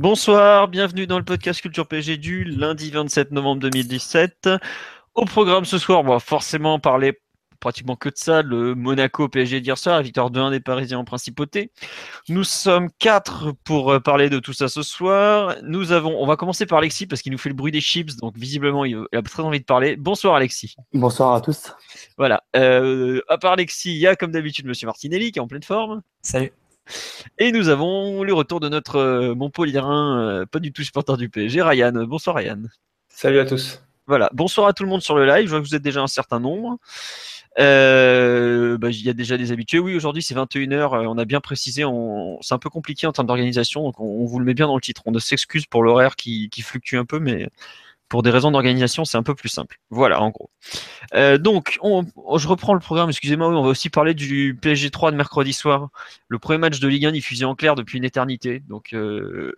[0.00, 4.48] Bonsoir, bienvenue dans le podcast Culture PG du lundi 27 novembre 2017.
[5.14, 7.20] Au programme ce soir, on va forcément parler
[7.60, 11.04] pratiquement que de ça, le Monaco PSG d'hier soir, la victoire 2-1 des Parisiens en
[11.04, 11.70] principauté.
[12.30, 15.56] Nous sommes quatre pour euh, parler de tout ça ce soir.
[15.64, 18.16] Nous avons, on va commencer par Alexis parce qu'il nous fait le bruit des chips,
[18.16, 19.96] donc visiblement il a très envie de parler.
[19.96, 20.76] Bonsoir Alexis.
[20.94, 21.74] Bonsoir à tous.
[22.16, 22.42] Voilà.
[22.56, 25.62] Euh, à part Alexis, il y a comme d'habitude Monsieur Martinelli qui est en pleine
[25.62, 26.00] forme.
[26.22, 26.52] Salut.
[27.38, 31.28] Et nous avons le retour de notre euh, Montpellierin, euh, pas du tout supporter du
[31.28, 31.92] PSG, Ryan.
[32.06, 32.62] Bonsoir Ryan.
[33.08, 33.82] Salut à tous.
[34.06, 35.46] Voilà, bonsoir à tout le monde sur le live.
[35.46, 36.78] Je vois que vous êtes déjà un certain nombre.
[37.58, 39.78] Euh, bah, il y a déjà des habitués.
[39.78, 41.06] Oui, aujourd'hui c'est 21h.
[41.06, 41.84] On a bien précisé.
[41.84, 42.38] On...
[42.42, 44.80] C'est un peu compliqué en termes d'organisation, donc on, vous le met bien dans le
[44.80, 45.02] titre.
[45.06, 47.48] On s'excuse pour l'horaire qui, qui, fluctue un peu, mais
[48.10, 49.78] pour des raisons d'organisation, c'est un peu plus simple.
[49.88, 50.50] Voilà, en gros.
[51.14, 52.04] Euh, donc, on,
[52.36, 53.08] je reprends le programme.
[53.08, 53.48] Excusez-moi.
[53.48, 55.88] On va aussi parler du PSG 3 de mercredi soir.
[56.28, 58.62] Le premier match de Ligue 1 diffusé en clair depuis une éternité.
[58.68, 59.52] Donc, euh,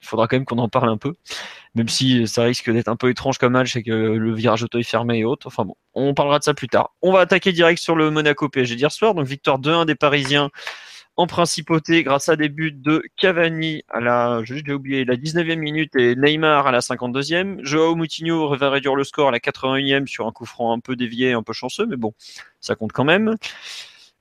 [0.00, 1.14] il faudra quand même qu'on en parle un peu,
[1.74, 4.78] même si ça risque d'être un peu étrange comme match et que le virage auto
[4.78, 5.48] est fermé et autres.
[5.48, 6.94] Enfin bon, on parlera de ça plus tard.
[7.02, 9.14] On va attaquer direct sur le Monaco PSG d'hier soir.
[9.14, 10.48] Donc victoire 2-1 des Parisiens
[11.20, 15.56] en principauté grâce à des buts de Cavani à la, je l'ai oublié, la 19e
[15.56, 17.62] minute et Neymar à la 52e.
[17.62, 20.96] Joao Moutinho va réduire le score à la 81e sur un coup franc un peu
[20.96, 22.14] dévié, un peu chanceux, mais bon,
[22.58, 23.36] ça compte quand même.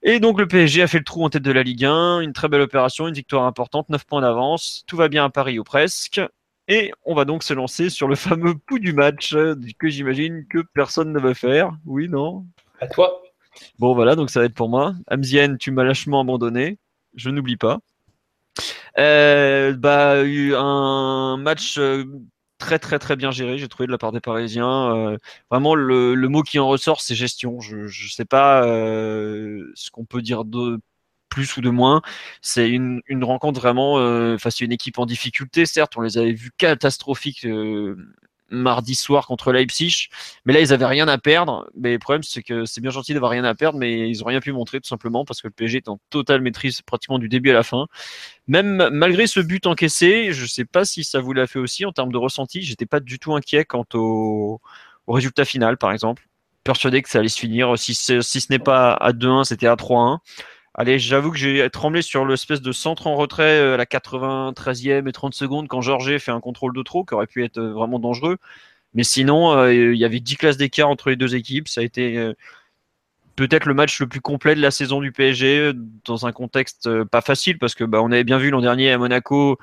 [0.03, 2.33] Et donc le PSG a fait le trou en tête de la Ligue 1, une
[2.33, 5.63] très belle opération, une victoire importante, 9 points d'avance, tout va bien à Paris ou
[5.63, 6.19] presque.
[6.67, 9.33] Et on va donc se lancer sur le fameux pouls du match
[9.77, 11.71] que j'imagine que personne ne veut faire.
[11.85, 12.45] Oui, non?
[12.81, 13.21] À toi.
[13.79, 14.95] Bon voilà, donc ça va être pour moi.
[15.07, 16.77] Amzienne, tu m'as lâchement abandonné.
[17.15, 17.79] Je n'oublie pas.
[18.97, 22.05] Euh, bah, un match euh,
[22.57, 24.95] très très très bien géré, j'ai trouvé de la part des Parisiens.
[24.95, 25.17] Euh,
[25.49, 27.59] vraiment, le, le, mot qui en ressort, c'est gestion.
[27.61, 30.79] Je ne sais pas euh, ce qu'on peut dire de
[31.29, 32.01] plus ou de moins.
[32.41, 33.95] C'est une, une rencontre vraiment
[34.37, 35.65] face à une équipe en difficulté.
[35.65, 37.45] Certes, on les avait vus catastrophiques
[38.51, 40.09] mardi soir contre Leipzig.
[40.45, 41.69] Mais là, ils avaient rien à perdre.
[41.75, 44.27] Mais le problème, c'est que c'est bien gentil d'avoir rien à perdre, mais ils ont
[44.27, 47.29] rien pu montrer tout simplement parce que le PSG est en totale maîtrise pratiquement du
[47.29, 47.87] début à la fin.
[48.47, 51.91] Même malgré ce but encaissé, je sais pas si ça vous l'a fait aussi en
[51.91, 52.61] termes de ressenti.
[52.61, 54.59] J'étais pas du tout inquiet quant au,
[55.07, 56.27] résultat final, par exemple.
[56.63, 57.77] Persuadé que ça allait se finir.
[57.77, 60.19] Si, si ce n'est pas à 2-1, c'était à 3-1.
[60.79, 65.11] Allez, j'avoue que j'ai tremblé sur l'espèce de centre en retrait à la 93e et
[65.11, 68.37] 30 secondes quand Georges fait un contrôle de trop qui aurait pu être vraiment dangereux.
[68.93, 71.67] Mais sinon, euh, il y avait 10 classes d'écart entre les deux équipes.
[71.67, 72.33] Ça a été euh,
[73.39, 75.71] peut-être le match le plus complet de la saison du PSG
[76.03, 78.91] dans un contexte euh, pas facile parce que bah, on avait bien vu l'an dernier
[78.91, 79.57] à Monaco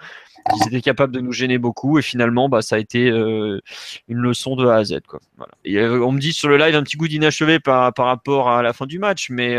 [0.50, 3.60] qu'ils étaient capables de nous gêner beaucoup et finalement bah, ça a été euh,
[4.08, 5.00] une leçon de A à Z.
[5.06, 5.20] Quoi.
[5.66, 8.62] Euh, on me dit sur le live un petit goût d'inachevé par, par rapport à
[8.62, 9.56] la fin du match, mais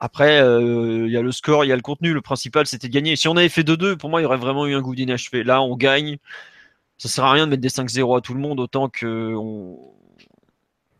[0.00, 2.14] après, il euh, y a le score, il y a le contenu.
[2.14, 3.16] Le principal, c'était de gagner.
[3.16, 5.44] Si on avait fait 2-2, pour moi, il y aurait vraiment eu un goût d'inachevé.
[5.44, 6.16] Là, on gagne.
[6.96, 9.78] Ça sert à rien de mettre des 5-0 à tout le monde, autant que on...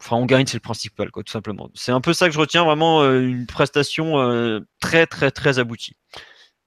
[0.00, 1.70] Enfin, on gagne, c'est le principal, quoi, tout simplement.
[1.74, 5.58] C'est un peu ça que je retiens, vraiment euh, une prestation euh, très, très, très
[5.58, 5.94] aboutie.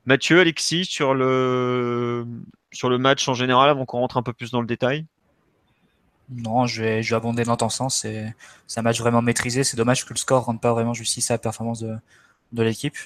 [0.06, 2.28] Mathieu, Alexis, sur le,
[2.72, 5.06] sur le match en général, avant qu'on rentre un peu plus dans le détail
[6.30, 8.00] non, je vais, je abonder dans ton sens.
[8.02, 8.34] C'est
[8.80, 9.64] un match vraiment maîtrisé.
[9.64, 12.98] C'est dommage que le score ne rende pas vraiment justice à la performance de, l'équipe.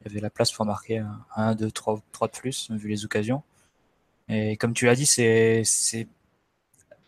[0.00, 1.02] Il y avait la place pour marquer
[1.36, 3.42] un, 2, 3, 3 de plus, vu les occasions.
[4.28, 5.64] Et comme tu l'as dit, c'est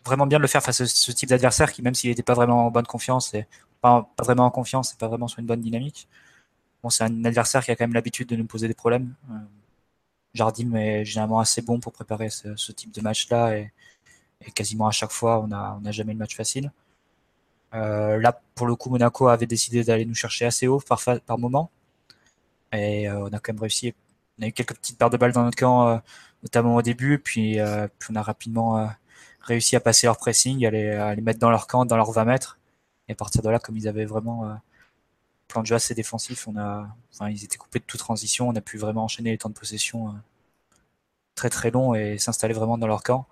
[0.05, 2.35] vraiment bien de le faire face à ce type d'adversaire qui, même s'il n'était pas
[2.35, 3.47] vraiment en bonne confiance, et
[3.81, 6.07] pas, vraiment en confiance, et pas vraiment sur une bonne dynamique.
[6.89, 9.15] C'est un adversaire qui a quand même l'habitude de nous poser des problèmes.
[9.31, 9.33] Euh,
[10.35, 13.57] Jardim est généralement assez bon pour préparer ce, type de match-là
[14.41, 16.71] et quasiment à chaque fois, on n'a jamais le match facile.
[17.75, 20.99] Euh, là, pour le coup, Monaco avait décidé d'aller nous chercher assez haut par,
[21.37, 21.69] moment.
[22.71, 23.93] Et euh, on a quand même réussi.
[24.39, 25.97] On a eu quelques petites paires de balles dans notre camp, euh,
[26.43, 27.19] notamment au début.
[27.19, 28.89] Puis, on a rapidement
[29.41, 30.71] réussi à passer leur pressing, à
[31.15, 32.59] les, mettre dans leur camp, dans leurs 20 mètres.
[33.07, 34.57] Et à partir de là, comme ils avaient vraiment
[35.47, 38.49] plan de jeu assez défensif, on a, enfin, ils étaient coupés de toute transition.
[38.49, 40.15] On a pu vraiment enchaîner les temps de possession
[41.35, 43.27] très très longs et s'installer vraiment dans leur camp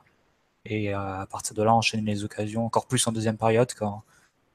[0.66, 4.04] et euh, à partir de là enchaîner les occasions encore plus en deuxième période quand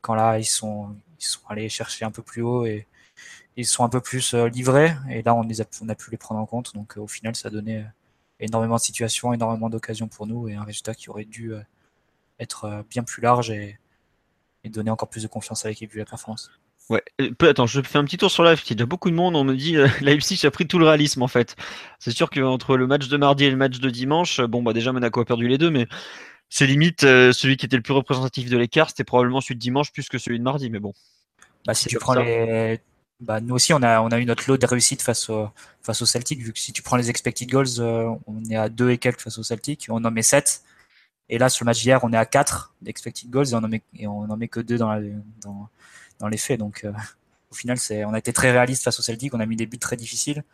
[0.01, 2.87] quand là ils sont ils sont allés chercher un peu plus haut et,
[3.57, 4.95] ils sont un peu plus livrés.
[5.11, 6.75] Et là, on, les a, on a pu les prendre en compte.
[6.75, 7.85] Donc au final, ça a donné
[8.39, 11.53] énormément de situations, énormément d'occasions pour nous et un résultat qui aurait dû
[12.39, 13.79] être bien plus large et,
[14.65, 16.51] donner encore plus de confiance à l'équipe vu la performance.
[16.91, 17.03] Ouais,
[17.43, 18.61] attends, je fais un petit tour sur live.
[18.65, 19.37] Il y a déjà beaucoup de monde.
[19.37, 21.55] On me dit euh, Leipzig a pris tout le réalisme en fait.
[21.99, 24.93] C'est sûr qu'entre le match de mardi et le match de dimanche, bon bah déjà
[24.93, 25.87] Monaco a perdu les deux, mais
[26.49, 29.61] c'est limite euh, celui qui était le plus représentatif de l'écart, c'était probablement celui de
[29.61, 30.95] dimanche plus que celui de mardi, mais bon.
[31.67, 32.81] Bah si tu prends les,
[33.21, 35.51] bah, nous aussi on a on a eu notre lot de réussite face au
[35.83, 38.71] face au Celtic vu que si tu prends les expected goals, euh, on est à
[38.71, 40.63] deux et quelques face au Celtic, on en met 7.
[41.29, 43.69] Et là sur le match d'hier, on est à 4 d'expected goals et on en
[43.69, 45.01] met et on en met que deux dans la,
[45.43, 45.69] dans
[46.19, 46.59] dans les faits.
[46.59, 46.93] Donc, euh,
[47.51, 49.67] au final, c'est, on a été très réaliste face au Celtic, on a mis des
[49.67, 50.45] buts très difficiles.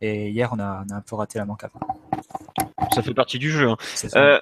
[0.00, 1.64] Et hier, on a, on a un peu raté la manque
[2.94, 3.70] Ça fait partie du jeu.
[3.70, 3.76] Hein.
[4.14, 4.38] Euh,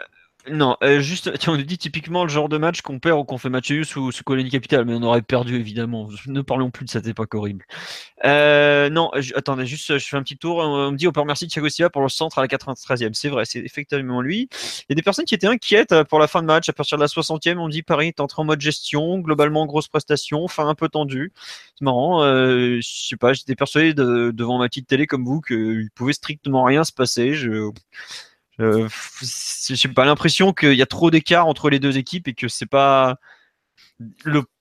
[0.51, 3.39] non, euh, juste, on nous dit typiquement le genre de match qu'on perd ou qu'on
[3.39, 6.09] fait match sous, sous Colonie Capital, mais on aurait perdu évidemment.
[6.27, 7.65] Ne parlons plus de cette époque horrible.
[8.25, 10.59] Euh, non, attendez, juste, je fais un petit tour.
[10.59, 13.15] On me dit au père merci Thiago Silva pour le centre à la 93e.
[13.15, 14.49] C'est vrai, c'est effectivement lui.
[14.53, 16.69] Il y a des personnes qui étaient inquiètes euh, pour la fin de match.
[16.69, 19.89] À partir de la 60e, on dit Paris est entré en mode gestion, globalement grosse
[19.89, 21.33] prestation, fin un peu tendue.
[21.79, 22.23] C'est marrant.
[22.23, 26.13] Euh, je sais pas, j'étais persuadé de, devant ma petite télé comme vous qu'il pouvait
[26.13, 27.35] strictement rien se passer.
[27.35, 27.71] Je
[28.61, 28.89] euh,
[29.69, 32.67] j'ai pas l'impression qu'il y a trop d'écart entre les deux équipes et que c'est
[32.67, 33.17] pas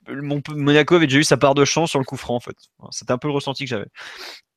[0.08, 2.56] Monaco avait déjà eu sa part de chance sur le coup franc en fait.
[2.92, 3.88] C'était un peu le ressenti que j'avais.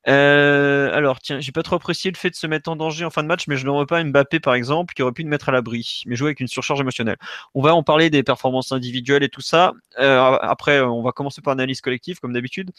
[0.07, 3.09] Euh, alors tiens, j'ai pas trop apprécié le fait de se mettre en danger en
[3.09, 5.29] fin de match, mais je ne vois pas Mbappé par exemple qui aurait pu le
[5.29, 7.17] mettre à l'abri, mais jouer avec une surcharge émotionnelle.
[7.53, 9.73] On va en parler des performances individuelles et tout ça.
[9.99, 12.71] Euh, après, on va commencer par l'analyse collective comme d'habitude.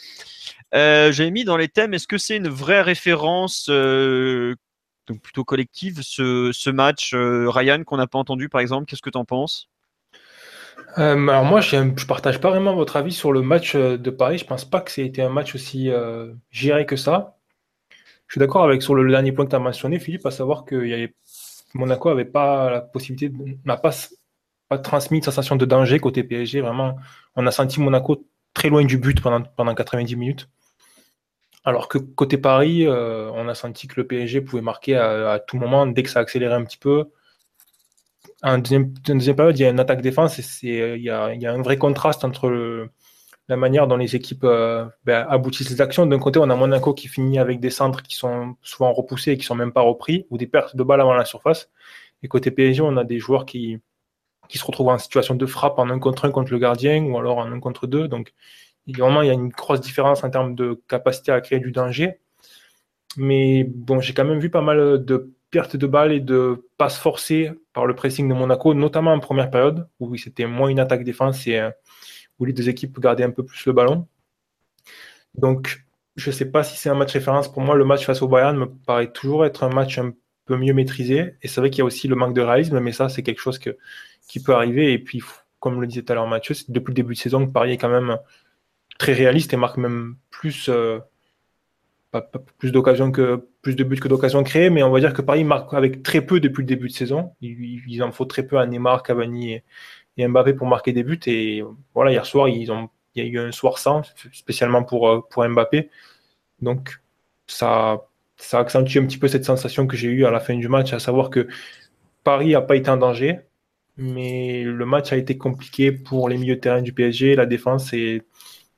[0.75, 4.55] Euh, J'avais mis dans les thèmes, est-ce que c'est une vraie référence euh,
[5.09, 9.11] donc plutôt collective, ce, match, euh, Ryan, qu'on n'a pas entendu par exemple, qu'est-ce que
[9.11, 9.69] tu en penses?
[10.99, 14.11] Euh, alors moi, je ne partage pas vraiment votre avis sur le match euh, de
[14.11, 14.39] Paris.
[14.39, 15.91] Je pense pas que c'était un match aussi
[16.51, 17.37] géré que ça.
[18.27, 20.65] Je suis d'accord avec sur le, dernier point que tu as mentionné, Philippe, à savoir
[20.65, 21.15] que avait,
[21.75, 23.35] Monaco n'avait pas la possibilité,
[23.65, 23.91] n'a pas,
[24.69, 26.61] pas transmis une sensation de danger côté PSG.
[26.61, 26.97] Vraiment,
[27.37, 30.49] on a senti Monaco très loin du but pendant, pendant 90 minutes.
[31.65, 35.57] Alors que côté Paris, euh, on a senti que le PSG pouvait marquer à, tout
[35.57, 37.11] moment dès que ça accélérait un petit peu.
[38.43, 42.25] En deuxième, période, il y a une attaque-défense et il y, a, un vrai contraste
[42.25, 42.89] entre
[43.49, 46.07] la manière dont les équipes euh, ben, aboutissent les actions.
[46.07, 49.37] D'un côté, on a Monaco qui finit avec des centres qui sont souvent repoussés et
[49.37, 51.71] qui ne sont même pas repris, ou des pertes de balles avant la surface.
[52.23, 53.81] Et côté PSG, on a des joueurs qui,
[54.51, 57.39] se retrouvent en situation de frappe en un contre un contre le gardien ou alors
[57.39, 58.07] en un contre deux.
[58.09, 58.35] Donc,
[58.89, 62.19] Vraiment, il y a une grosse différence en termes de capacité à créer du danger.
[63.17, 66.99] Mais bon, j'ai quand même vu pas mal de pertes de balles et de passes
[66.99, 71.47] forcées par le pressing de Monaco, notamment en première période, où c'était moins une attaque-défense
[71.47, 71.71] et euh,
[72.39, 74.07] où les deux équipes gardaient un peu plus le ballon.
[75.35, 75.85] Donc,
[76.17, 77.51] je ne sais pas si c'est un match référence.
[77.51, 80.13] Pour moi, le match face au Bayern me paraît toujours être un match un
[80.45, 81.35] peu mieux maîtrisé.
[81.43, 83.41] Et c'est vrai qu'il y a aussi le manque de réalisme, mais ça, c'est quelque
[83.41, 84.93] chose qui peut arriver.
[84.93, 85.23] Et puis,
[85.61, 87.89] comme le disait tout à l'heure Mathieu, depuis le début de saison Paris est quand
[87.89, 88.19] même
[88.99, 90.99] très réaliste et marque même plus, euh,
[92.59, 95.45] plus d'occasions que plus de buts que d'occasions créées, mais on va dire que Paris
[95.45, 97.33] marque avec très peu depuis le début de saison.
[97.41, 99.55] Il, en faut très peu à Neymar, Cavani
[100.17, 101.21] et, Mbappé pour marquer des buts.
[101.27, 101.63] Et
[101.95, 104.03] voilà, hier soir, ils ont, il y a eu un soir sans,
[104.33, 105.91] spécialement pour, euh, pour Mbappé.
[106.61, 107.01] Donc
[107.47, 110.69] ça, ça accentue un petit peu cette sensation que j'ai eue à la fin du
[110.69, 111.49] match, à savoir que
[112.25, 113.41] Paris n'a pas été en danger,
[113.97, 117.93] mais le match a été compliqué pour les milieux de terrain du PSG, la défense
[117.93, 118.23] et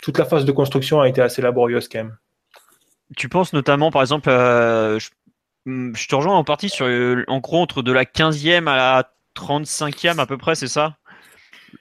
[0.00, 2.16] toute la phase de construction a été assez laborieuse quand même.
[3.16, 4.98] Tu penses notamment, par exemple, euh,
[5.66, 8.76] hmm, je, te rejoins en partie sur, euh, en gros, entre de la 15e à
[8.76, 10.96] la 35e à peu près, c'est ça?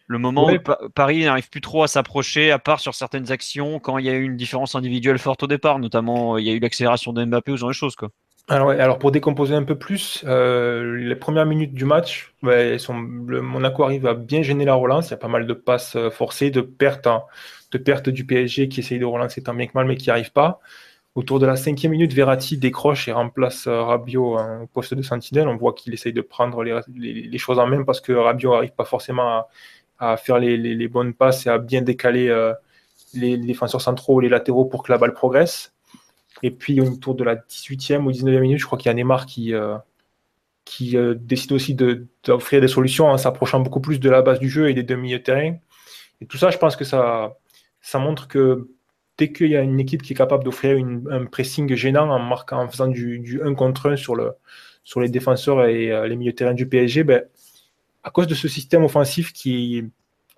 [0.08, 0.58] Le moment où
[0.94, 4.14] Paris n'arrive plus trop à s'approcher, à part sur certaines actions, quand il y a
[4.14, 7.52] eu une différence individuelle forte au départ, notamment il y a eu l'accélération de Mbappé
[7.52, 7.96] ou ce genre de choses.
[7.96, 8.10] Quoi.
[8.50, 12.34] Alors, alors, pour décomposer un peu plus, euh, les premières minutes du match,
[12.78, 15.08] sont, le Monaco arrive à bien gêner la relance.
[15.08, 17.08] Il y a pas mal de passes forcées, de pertes.
[17.08, 17.26] en
[17.72, 20.12] de perte du PSG qui essaye de relancer tant bien que mal, mais qui n'y
[20.12, 20.60] arrive pas.
[21.16, 25.48] Autour de la cinquième minute, Verratti décroche et remplace euh, Rabiot en poste de sentinelle.
[25.48, 28.86] On voit qu'il essaye de prendre les, choses en main parce que Rabiot n'arrive pas
[28.86, 29.46] forcément
[29.98, 32.54] à, faire les, bonnes passes et à bien décaler euh,
[33.14, 35.74] les, défenseurs centraux, les latéraux pour que la balle progresse.
[36.44, 39.26] Et puis autour de la 18e ou 19e minute, je crois qu'il y a Neymar
[39.26, 39.78] qui, euh,
[40.64, 44.70] qui décide aussi d'offrir des solutions en s'approchant beaucoup plus de la base du jeu
[44.70, 45.56] et des demi de terrain.
[46.22, 47.36] Et tout ça, je pense que ça,
[47.81, 48.67] ça montre que
[49.17, 50.77] dès qu'il y a une équipe qui est capable d'offrir
[51.12, 54.31] un pressing gênant en, marquant, en faisant du, 1 contre 1 sur, le,
[54.83, 57.24] sur les défenseurs et euh, les milieux de terrain du PSG, ben,
[58.03, 59.83] à cause de ce système offensif qui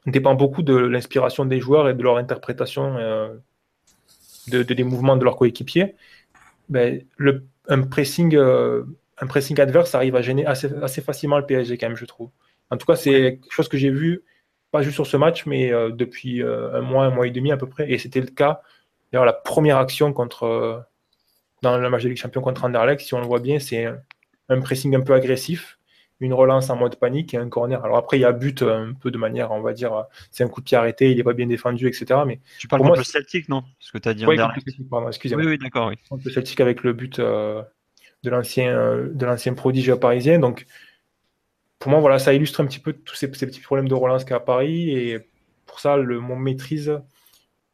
[0.07, 3.35] dépend beaucoup de l'inspiration des joueurs et de leur interprétation euh,
[4.47, 5.95] de, des mouvements de leurs coéquipiers,
[6.69, 8.83] ben, le, un, pressing, euh,
[9.19, 12.29] un pressing adverse arrive à gêner assez, assez, facilement le PSG quand même, je trouve.
[12.71, 14.23] En tout cas, c'est quelque chose que j'ai vu,
[14.71, 17.51] pas juste sur ce match, mais euh, depuis euh, un mois, un mois et demi
[17.51, 17.91] à peu près.
[17.91, 18.61] Et c'était le cas.
[19.11, 20.85] D'ailleurs, la première action contre,
[21.61, 23.85] dans le match de Ligue Champion contre Anderlecht, si on le voit bien, c'est
[24.47, 25.77] un pressing un peu agressif
[26.21, 27.83] une relance en mode panique et un corner.
[27.83, 30.03] Alors après, il y a but euh, un peu de manière, on va dire, euh,
[30.29, 32.21] c'est un coup de pied arrêté, il n'est pas bien défendu, etc.
[32.25, 33.63] Mais tu parles contre le Celtic, non?
[33.79, 34.31] Ce que tu as dit en
[35.07, 35.43] excusez-moi.
[35.43, 35.87] Oui, oui, d'accord.
[35.87, 35.95] Oui.
[36.09, 37.61] Contre le Celtic avec le but euh,
[38.23, 38.71] de l'ancien
[39.11, 40.37] de l'ancien prodige parisien.
[40.37, 40.67] Donc,
[41.81, 44.39] pour moi, voilà, ça illustre un petit peu tous ces, petits problèmes de relance qu'a
[44.39, 44.91] Paris.
[44.91, 45.19] Et
[45.65, 47.01] pour ça, mon maîtrise,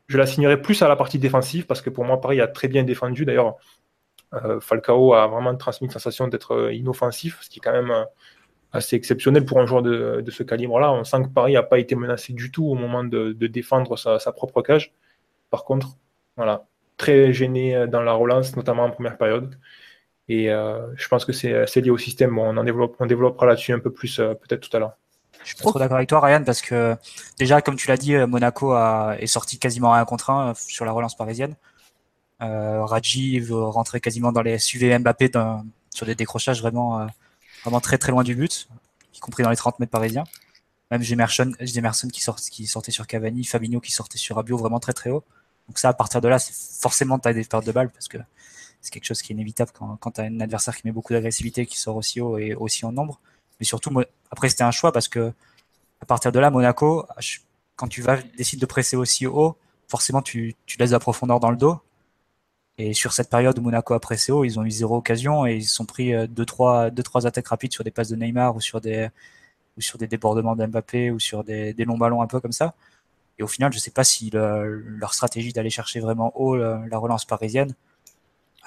[0.07, 2.69] je la signerai plus à la partie défensive parce que pour moi, Paris a très
[2.69, 3.25] bien défendu.
[3.25, 3.57] D'ailleurs,
[4.61, 7.93] Falcao a vraiment transmis une sensation d'être inoffensif, ce qui est quand même
[8.71, 10.93] assez exceptionnel pour un joueur de, ce calibre-là.
[10.93, 14.31] On sent que Paris n'a pas été menacé du tout au moment de, défendre sa,
[14.31, 14.93] propre cage.
[15.49, 15.97] Par contre,
[16.37, 19.57] voilà, très gêné dans la relance, notamment en première période.
[20.29, 22.37] Et euh, je pense que c'est lié au système.
[22.37, 24.97] on, en développera là-dessus un peu plus euh, peut-être tout à l'heure.
[25.43, 26.95] Je suis trop d'accord avec toi, Ryan, parce que
[27.39, 30.83] déjà, comme tu l'as dit, euh, Monaco est sorti quasiment à un contre 1 sur
[30.83, 31.55] la relance parisienne.
[32.41, 35.31] Euh, Raji veut rentrer quasiment dans les SUV Mbappé
[35.93, 37.07] sur des décrochages vraiment
[37.63, 38.67] vraiment très très loin du but,
[39.15, 40.25] y compris dans les 30 mètres parisiens.
[40.91, 41.51] Même Gemerson,
[42.13, 45.23] qui, qui sortait sur Cavani, Fabinho qui sortait sur Rabiot vraiment très très haut.
[45.67, 48.17] Donc ça, à partir de là, c'est forcément taille des pertes de balles parce que
[48.81, 51.13] c'est quelque chose qui est inévitable quand, quand tu as un adversaire qui met beaucoup
[51.13, 53.19] d'agressivité, qui sort aussi haut et aussi en nombre.
[53.59, 53.91] Mais surtout,
[54.31, 55.33] après, c'était un choix parce que
[56.01, 57.05] à partir de là, Monaco,
[57.75, 59.57] quand tu vas décider de presser aussi haut,
[59.87, 61.79] forcément, tu, tu laisses de la profondeur dans le dos.
[62.77, 65.55] Et sur cette période où Monaco a pressé haut, ils ont eu zéro occasion et
[65.55, 68.15] ils se sont pris euh, deux trois, deux, trois attaques rapides sur des passes de
[68.15, 69.09] Neymar ou sur des,
[69.77, 72.75] ou sur des débordements d'Mbappé ou sur des, des, longs ballons un peu comme ça.
[73.39, 76.97] Et au final, je ne sais pas si leur stratégie d'aller chercher vraiment haut la,
[76.97, 77.73] relance parisienne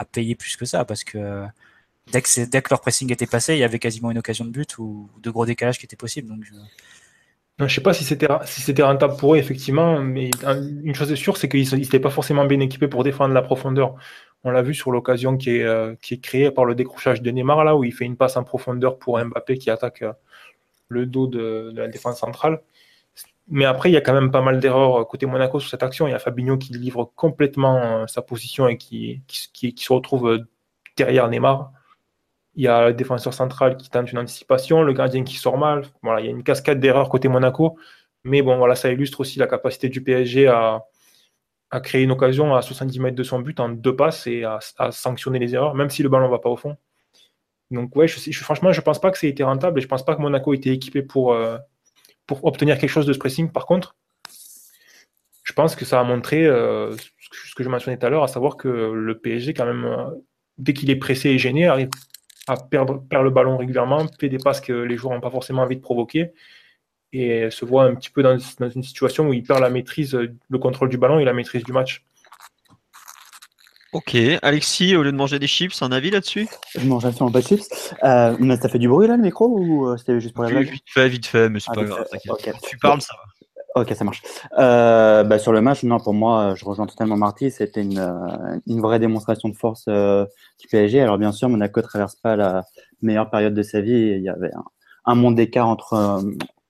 [0.01, 1.45] a payé plus que ça parce que
[2.13, 4.51] dès que, dès que leur pressing était passé, il y avait quasiment une occasion de
[4.51, 6.29] but ou de gros décalages qui étaient possibles.
[6.29, 10.31] Donc je ne sais pas si c'était si rentable pour eux, effectivement, mais
[10.83, 13.97] une chose est sûre, c'est qu'ils n'étaient pas forcément bien équipés pour défendre la profondeur.
[14.45, 17.63] On l'a vu sur l'occasion qui euh, qui est créée par le décrochage de Neymar,
[17.65, 20.13] là, où il fait une passe en profondeur pour Mbappé qui attaque euh,
[20.89, 22.63] le dos de, la défense centrale.
[23.51, 26.07] Mais après, il y a quand même pas mal d'erreurs côté Monaco sur cette action.
[26.07, 30.45] Il y a Fabinho qui livre complètement euh, sa position et qui, se retrouve
[30.97, 31.73] derrière Neymar.
[32.55, 35.83] Il y a le défenseur central qui tente une anticipation, le gardien qui sort mal.
[36.03, 37.77] Voilà, il y a une cascade d'erreurs côté Monaco.
[38.25, 40.85] Mais bon, voilà, ça illustre aussi la capacité du PSG à,
[41.83, 44.61] créer une occasion à 70 mètres de son but en deux passes et à,
[44.93, 46.77] sanctionner les erreurs, même si le ballon ne va pas au fond.
[47.71, 50.17] Donc, ouais, je, franchement, je pense pas que ait été rentable et je pense pas
[50.17, 51.59] que Monaco ait été équipé pour, euh,
[52.31, 53.51] pour obtenir quelque chose de ce pressing.
[53.51, 53.97] Par contre,
[55.43, 58.29] je pense que ça a montré euh, ce que je mentionnais tout à l'heure, à
[58.29, 60.11] savoir que le PSG, quand même, euh,
[60.57, 61.89] dès qu'il est pressé et gêné, arrive
[62.47, 65.75] à perdre, le ballon régulièrement, fait des passes que les joueurs n'ont pas forcément envie
[65.75, 66.31] de provoquer
[67.13, 70.59] et se voit un petit peu dans, une situation où il perd la maîtrise, le
[70.59, 72.05] contrôle du ballon et la maîtrise du match.
[73.93, 76.49] Ok, Alexis, au lieu de manger des chips, un avis là-dessus?
[76.79, 77.95] Je mange absolument pas de chips.
[78.05, 80.51] Euh, mais ça fait du bruit là le micro ou euh, c'était juste pour la
[80.51, 80.71] blague?
[80.71, 82.07] Vite fait, vite fait, mais c'est ah, pas grave.
[82.69, 83.31] Tu parles, ça va.
[83.77, 84.23] Ok, ça marche.
[84.59, 87.53] Euh, bah, sur le match, non, pour moi, je rejoins totalement Marty.
[87.53, 90.25] C'était une, euh, une, vraie démonstration de force euh,
[90.61, 91.01] du PSG.
[91.01, 92.65] Alors, bien sûr, Monaco traverse pas la
[93.01, 94.15] meilleure période de sa vie.
[94.17, 94.65] Il y avait un,
[95.05, 96.21] un monde d'écart entre, euh,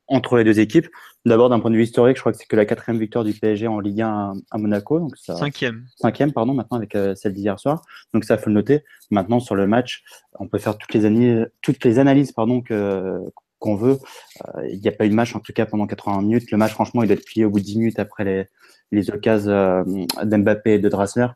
[0.08, 0.88] entre les deux équipes.
[1.26, 3.34] D'abord, d'un point de vue historique, je crois que c'est que la quatrième victoire du
[3.34, 4.98] PSG en Ligue 1 à, Monaco.
[4.98, 5.84] Donc ça, cinquième.
[5.96, 7.82] Cinquième, pardon, maintenant avec celle d'hier soir.
[8.14, 8.84] Donc ça, faut le noter.
[9.10, 10.02] Maintenant, sur le match,
[10.38, 13.20] on peut faire toutes les, analyses, toutes les analyses pardon, que,
[13.60, 13.98] qu'on veut.
[14.56, 16.50] Euh, il n'y a pas eu de match, en tout cas, pendant 80 minutes.
[16.50, 18.46] Le match, franchement, il doit être plié au bout de 10 minutes après les,
[18.90, 19.84] les occasions euh,
[20.24, 21.28] d'Mbappé et de Drassler.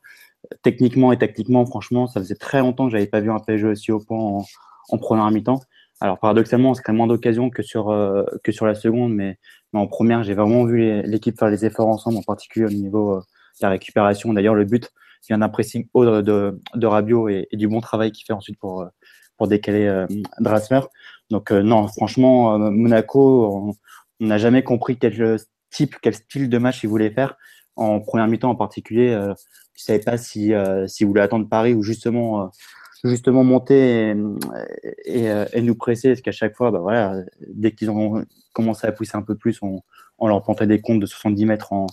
[0.63, 3.93] Techniquement et tactiquement, franchement, ça faisait très longtemps que j'avais pas vu un PSG aussi
[3.93, 4.45] au point en,
[4.89, 5.61] en première mi-temps.
[6.01, 9.39] Alors paradoxalement, c'est quand même moins d'occasions que sur euh, que sur la seconde, mais,
[9.79, 13.23] en première, j'ai vraiment vu l'équipe faire les efforts ensemble, en particulier au niveau de
[13.61, 14.33] la récupération.
[14.33, 14.91] D'ailleurs, le but
[15.29, 18.87] vient d'un pressing haut de, de, et, du bon travail qu'il fait ensuite pour
[19.37, 20.07] pour décaler euh,
[20.41, 20.81] Drassler.
[21.31, 23.75] Donc euh, non, franchement, euh, Monaco,
[24.21, 25.39] on n'a jamais compris quel
[25.71, 27.37] type, quel style de match il voulait faire.
[27.77, 29.35] En première mi-temps en particulier, je ne
[29.75, 30.53] savais pas si,
[30.87, 32.53] si voulait attendre Paris ou justement
[33.05, 34.15] justement monter
[35.05, 38.93] et, et, nous presser, parce qu'à chaque fois, bah voilà, dès qu'ils ont commencé à
[38.93, 39.83] pousser un peu plus, on,
[40.19, 41.87] on leur plantait des comptes de 70 mètres en,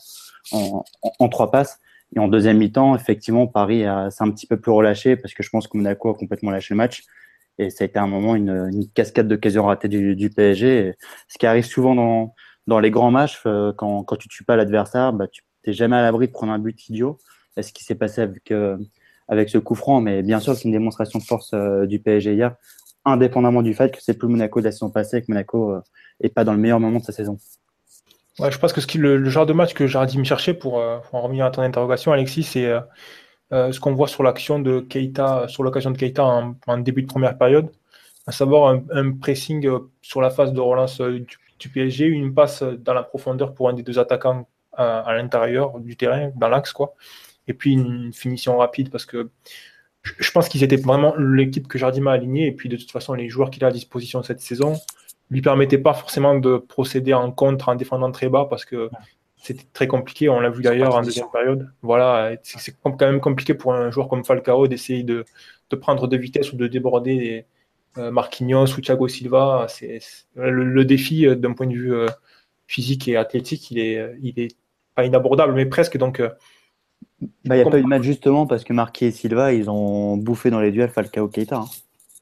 [0.52, 1.80] en, trois passes.
[2.16, 5.50] Et en deuxième mi-temps, effectivement, Paris s'est un petit peu plus relâché parce que je
[5.50, 7.04] pense que Monaco a complètement lâché le match.
[7.58, 10.94] Et ça a été un moment une, cascade d'occasions ratées du, PSG.
[11.28, 12.34] ce qui arrive souvent dans,
[12.68, 15.96] dans les grands matchs, euh, quand, quand tu tues pas l'adversaire, bah, tu n'es jamais
[15.96, 17.18] à l'abri de prendre un but idiot.
[17.60, 18.52] ce qui s'est passé avec,
[19.32, 20.02] avec ce coup franc.
[20.02, 21.56] Mais bien sûr, c'est une démonstration de force
[21.88, 22.56] du PSG hier,
[23.06, 25.76] indépendamment du fait que c'est plus Monaco de la saison passée que Monaco
[26.22, 27.40] n'est pas dans le meilleur moment de sa saison.
[28.40, 31.22] Ouais, je pense que le, genre de match que Jardim me cherchait, pour, pour, en
[31.22, 32.72] revenir à ton interrogation, Alexis, c'est
[33.52, 36.24] ce qu'on voit sur l'action de Keita, sur l'occasion de Keita
[36.68, 37.72] en, début de première période,
[38.28, 39.68] à savoir un, pressing
[40.02, 41.26] sur la phase de relance du,
[41.60, 45.96] du, PSG, une passe dans la profondeur pour un des deux attaquants à, l'intérieur du
[45.96, 46.96] terrain, dans l'axe, quoi.
[47.52, 49.30] Et puis une finition rapide parce que
[50.04, 52.48] je, pense qu'ils étaient vraiment l'équipe que Jardim a alignée.
[52.48, 54.80] Et puis de toute façon, les joueurs qu'il a à disposition cette saison
[55.30, 58.90] lui permettaient pas forcément de procéder en contre en défendant très bas parce que
[59.36, 60.30] c'était très compliqué.
[60.30, 61.70] On l'a vu d'ailleurs en deuxième période.
[61.82, 65.26] Voilà, c'est quand même compliqué pour un joueur comme Falcao d'essayer de,
[65.70, 67.46] de, prendre de vitesse ou de déborder
[67.98, 69.66] euh, Marquinhos ou Thiago Silva.
[69.68, 70.00] C'est
[70.36, 72.08] le, défi euh, d'un point de vue euh,
[72.68, 74.56] physique et athlétique, il est, il est
[74.96, 75.98] pas inabordable, mais presque.
[75.98, 76.22] Donc,
[77.24, 79.54] euh, bah, il n'y a pas eu de match justement parce que Marquis et Silva,
[79.54, 81.58] ils ont bouffé dans les duels Falcao Keita.
[81.58, 81.66] Hein.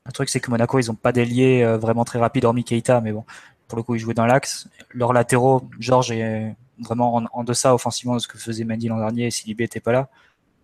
[0.06, 3.02] Un truc, c'est que Monaco, ils n'ont pas d'ailier euh, vraiment très rapide, hormis Keita,
[3.02, 3.26] mais bon,
[3.68, 4.68] pour le coup, ils jouaient dans l'axe.
[4.92, 9.28] Leurs latéraux, Georges est vraiment en, deçà offensivement de ce que faisait Mendy l'an dernier
[9.28, 10.10] et Silibé n'était pas là.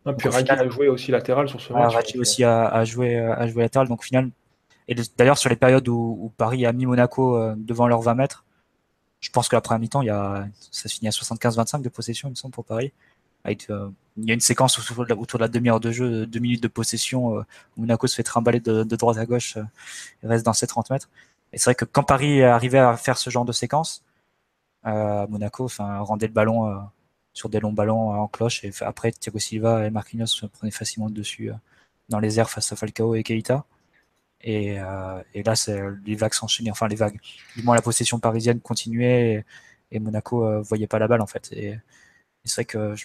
[0.05, 1.93] Ah, puis Raggi a joué aussi latéral sur ce match.
[1.93, 4.29] Raggi aussi a, joué, a joué latéral, donc au final.
[4.87, 8.45] Et d'ailleurs, sur les périodes où, Paris a mis Monaco euh, devant leurs 20 mètres,
[9.19, 11.89] je pense que la première mi-temps, il y a, ça se finit à 75-25 de
[11.89, 12.93] possession, il me semble, pour Paris.
[13.45, 16.67] Euh, il y a une séquence autour de la, demi-heure de jeu, deux minutes de
[16.67, 17.41] possession, euh,
[17.75, 19.63] où Monaco se fait trimballer de, droite à gauche, euh,
[20.23, 21.09] et reste dans ces 30 mètres.
[21.53, 24.03] Et c'est vrai que quand Paris arrivait à faire ce genre de séquence,
[24.83, 26.87] Monaco enfin, rendait le ballon
[27.33, 31.07] sur des longs ballons en cloche, et après Thiago Silva et Marquinhos se prenaient facilement
[31.07, 31.51] le dessus
[32.09, 33.65] dans les airs face à Falcao et Keita.
[34.41, 35.53] Et, euh, et là,
[36.05, 37.19] les vagues s'enchaînaient, enfin les vagues.
[37.55, 39.45] Du moins, la possession parisienne continuait
[39.91, 41.51] et, Monaco euh, voyait pas la balle en fait.
[41.53, 41.79] Et,
[42.43, 42.95] c'est vrai que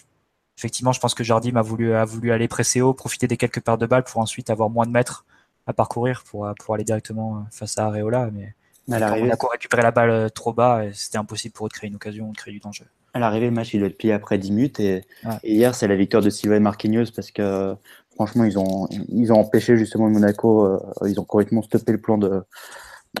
[0.57, 3.61] effectivement, je pense que Jardim a voulu, a voulu aller presser haut, profiter des quelques
[3.61, 5.25] paires de balles pour ensuite avoir moins de mètres
[5.67, 8.29] à parcourir pour, pour aller directement face à Areola.
[8.31, 8.53] Mais,
[8.87, 12.29] Monaco récupérait la balle trop bas et c'était impossible pour eux de créer une occasion
[12.29, 12.85] ou de créer du danger.
[13.13, 14.79] À l'arrivée, le match, il doit être plié après 10 minutes.
[14.79, 15.03] Et,
[15.43, 17.75] et hier, c'est la victoire de Silva et Marquinhos parce que
[18.15, 22.17] franchement, ils ont, ils ont empêché justement Monaco, euh, ils ont complètement stoppé le plan
[22.17, 22.43] de,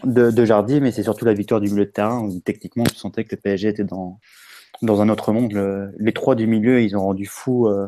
[0.03, 2.97] de, de Jardim, mais c'est surtout la victoire du milieu de terrain où techniquement, on
[2.97, 4.19] sentait que le PSG était dans,
[4.81, 5.53] dans un autre monde.
[5.99, 7.87] les trois du milieu, ils ont rendu fou, euh,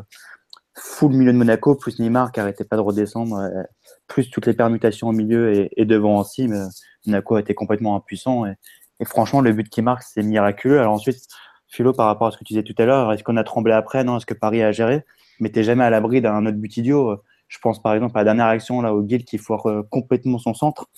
[0.74, 3.62] fou le milieu de Monaco, plus Neymar qui arrêtait pas de redescendre, euh,
[4.06, 6.48] plus toutes les permutations au milieu et, devant aussi.
[6.48, 6.58] Mais
[7.06, 8.46] Monaco a été complètement impuissant.
[8.46, 10.78] Et, franchement, le but qui marque, c'est miraculeux.
[10.78, 11.26] Alors ensuite,
[11.68, 13.72] Philo, par rapport à ce que tu disais tout à l'heure, est-ce qu'on a tremblé
[13.72, 14.04] après?
[14.04, 15.04] Non, est-ce que Paris a géré?
[15.40, 17.18] Mais jamais à l'abri d'un autre but idiot.
[17.48, 20.38] Je pense par exemple à la dernière action là au Guild qui foire euh, complètement
[20.38, 20.88] son centre.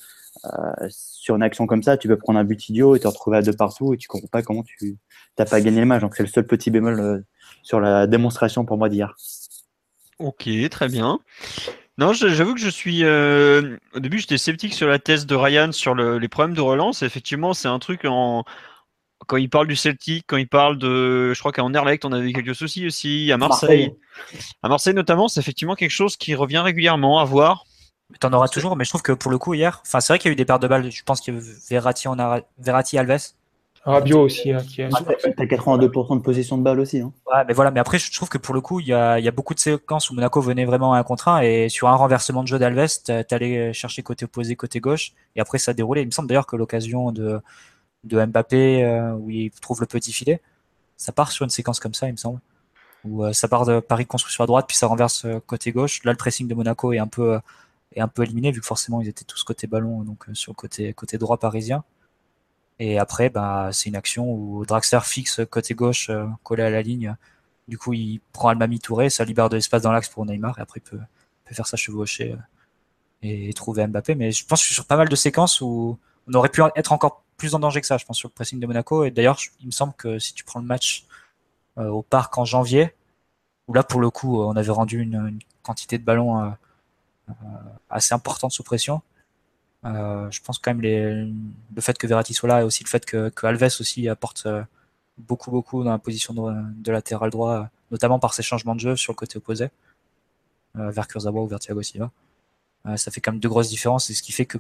[0.46, 3.38] Euh, sur une action comme ça, tu peux prendre un but idiot et te retrouver
[3.38, 4.96] à deux partout et tu comprends pas comment tu
[5.38, 6.02] n'as pas gagné le match.
[6.02, 7.18] Donc c'est le seul petit bémol euh,
[7.62, 9.16] sur la démonstration pour moi d'hier.
[10.18, 11.18] Ok, très bien.
[11.98, 13.04] Non, j'avoue que je suis.
[13.04, 17.02] au début, j'étais sceptique sur la thèse de Ryan sur les problèmes de relance.
[17.02, 18.44] Effectivement, c'est un truc en,
[19.26, 22.32] quand il parle du Celtic, quand il parle de, je crois qu'à Anderlecht, on avait
[22.32, 23.92] quelques soucis aussi, à Marseille.
[24.62, 27.65] À Marseille notamment, c'est effectivement quelque chose qui revient régulièrement à voir.
[28.20, 30.28] T'en auras toujours, mais je trouve que pour le coup hier, enfin c'est vrai qu'il
[30.28, 30.90] y a eu des paires de balles.
[30.90, 33.32] Je pense qu'il y a Verratti, on a Verratti, Alves.
[33.84, 34.88] Rabiot aussi, hein, qui a...
[34.92, 35.00] Ah,
[35.36, 37.00] T'as 82% de possession de balles aussi.
[37.00, 37.12] Hein.
[37.26, 39.24] Ouais, mais voilà, mais après je trouve que pour le coup, il y a, il
[39.24, 41.88] y a beaucoup de séquences où Monaco venait vraiment à un contre 1 et sur
[41.88, 46.02] un renversement de jeu d'Alves, t'allais chercher côté opposé, côté gauche, et après ça déroulait.
[46.02, 47.40] Il me semble d'ailleurs que l'occasion de
[48.06, 50.40] de Mbappé euh, où il trouve le petit filet.
[50.96, 52.40] Ça part sur une séquence comme ça, il me semble.
[53.04, 56.02] Où euh, ça part de Paris construction à droite, puis ça renverse euh, côté gauche.
[56.04, 57.38] Là, le pressing de Monaco est un peu,
[58.00, 60.92] un peu éliminé, vu que forcément ils étaient tous côté ballon, donc sur le côté,
[60.94, 61.84] côté droit parisien.
[62.78, 66.10] Et après, bah, c'est une action où Draxler fixe côté gauche,
[66.42, 67.16] collé à la ligne.
[67.68, 70.62] Du coup, il prend Almami Touré, ça libère de l'espace dans l'axe pour Neymar, et
[70.62, 71.00] après, il peut,
[71.44, 72.36] peut faire ça chevaucher
[73.22, 74.14] et trouver Mbappé.
[74.14, 77.24] Mais je pense que sur pas mal de séquences où on aurait pu être encore
[77.36, 79.04] plus en danger que ça, je pense, sur le pressing de Monaco.
[79.04, 81.06] Et d'ailleurs, il me semble que si tu prends le match
[81.78, 82.94] euh, au parc en janvier,
[83.68, 86.50] où là, pour le coup, on avait rendu une, quantité de ballons euh, euh,
[87.90, 89.02] assez importante sous pression.
[89.84, 93.04] je pense quand même les, le fait que Verratti soit là et aussi le fait
[93.04, 94.46] que, que Alves aussi apporte
[95.18, 99.12] beaucoup, beaucoup dans la position de, latéral droit, notamment par ses changements de jeu sur
[99.12, 99.68] le côté opposé,
[100.74, 102.10] vers Kurzawa ou vers Thiago Silva.
[102.96, 104.58] ça fait quand même deux grosses différences et ce qui fait que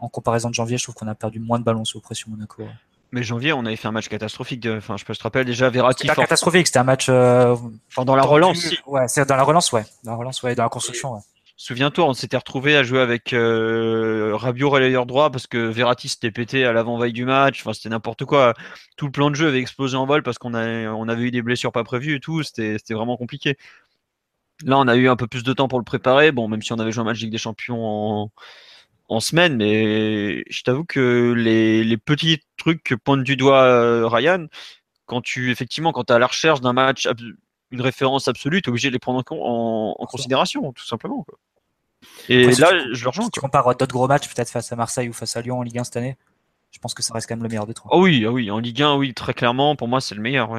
[0.00, 2.66] en comparaison de janvier, je trouve qu'on a perdu moins de ballons sous pression Monaco.
[3.12, 4.66] Mais janvier, on avait fait un match catastrophique.
[4.66, 6.06] Enfin, je, peux, te rappelle déjà Verratti.
[6.06, 7.08] C'était catastrophique, c'était un match.
[7.08, 7.56] Euh,
[7.88, 8.72] enfin, dans la relance.
[8.86, 9.84] Ouais, c'est dans la relance, ouais.
[10.04, 11.14] Dans la relance, ouais, dans la construction.
[11.14, 11.20] Ouais.
[11.62, 16.30] Souviens-toi, on s'était retrouvé à jouer avec euh, Rabiot relayeur droit parce que Verratti s'était
[16.30, 17.60] pété à l'avant-veille du match.
[17.60, 18.54] Enfin, c'était n'importe quoi.
[18.96, 21.42] Tout le plan de jeu avait explosé en vol parce qu'on on avait eu des
[21.42, 22.42] blessures pas prévues et tout.
[22.42, 23.58] C'était vraiment compliqué.
[24.64, 26.32] Là, on a eu un peu plus de temps pour le préparer.
[26.32, 28.32] Bon, même si on avait joué un match Ligue des Champions en,
[29.10, 34.08] en semaine, mais je t'avoue que les, les, petits trucs que pointe du doigt euh,
[34.08, 34.46] Ryan,
[35.04, 37.06] quand tu effectivement quand tu es à la recherche d'un match,
[37.70, 41.22] une référence absolue, tu es obligé de les prendre en, en, considération, tout simplement.
[41.24, 41.38] Quoi.
[42.28, 43.24] Et là, je le rejoins.
[43.24, 45.62] Si tu compares d'autres gros matchs, peut-être face à Marseille ou face à Lyon en
[45.62, 46.16] Ligue 1 cette année,
[46.70, 47.90] je pense que ça reste quand même le meilleur des trois.
[47.94, 50.50] Oh oui, ah oui, en Ligue 1, oui, très clairement, pour moi, c'est le meilleur.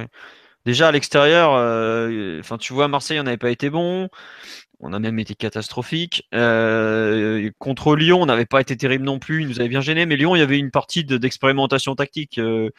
[0.66, 4.10] Déjà à l'extérieur, euh, tu vois, Marseille, on n'avait pas été bon.
[4.84, 6.28] On a même été catastrophique.
[6.34, 9.42] Euh, contre Lyon, on n'avait pas été terrible non plus.
[9.42, 10.06] Il nous avait bien gêné.
[10.08, 12.40] Mais Lyon, il y avait une partie d'expérimentation tactique.
[12.40, 12.70] Euh,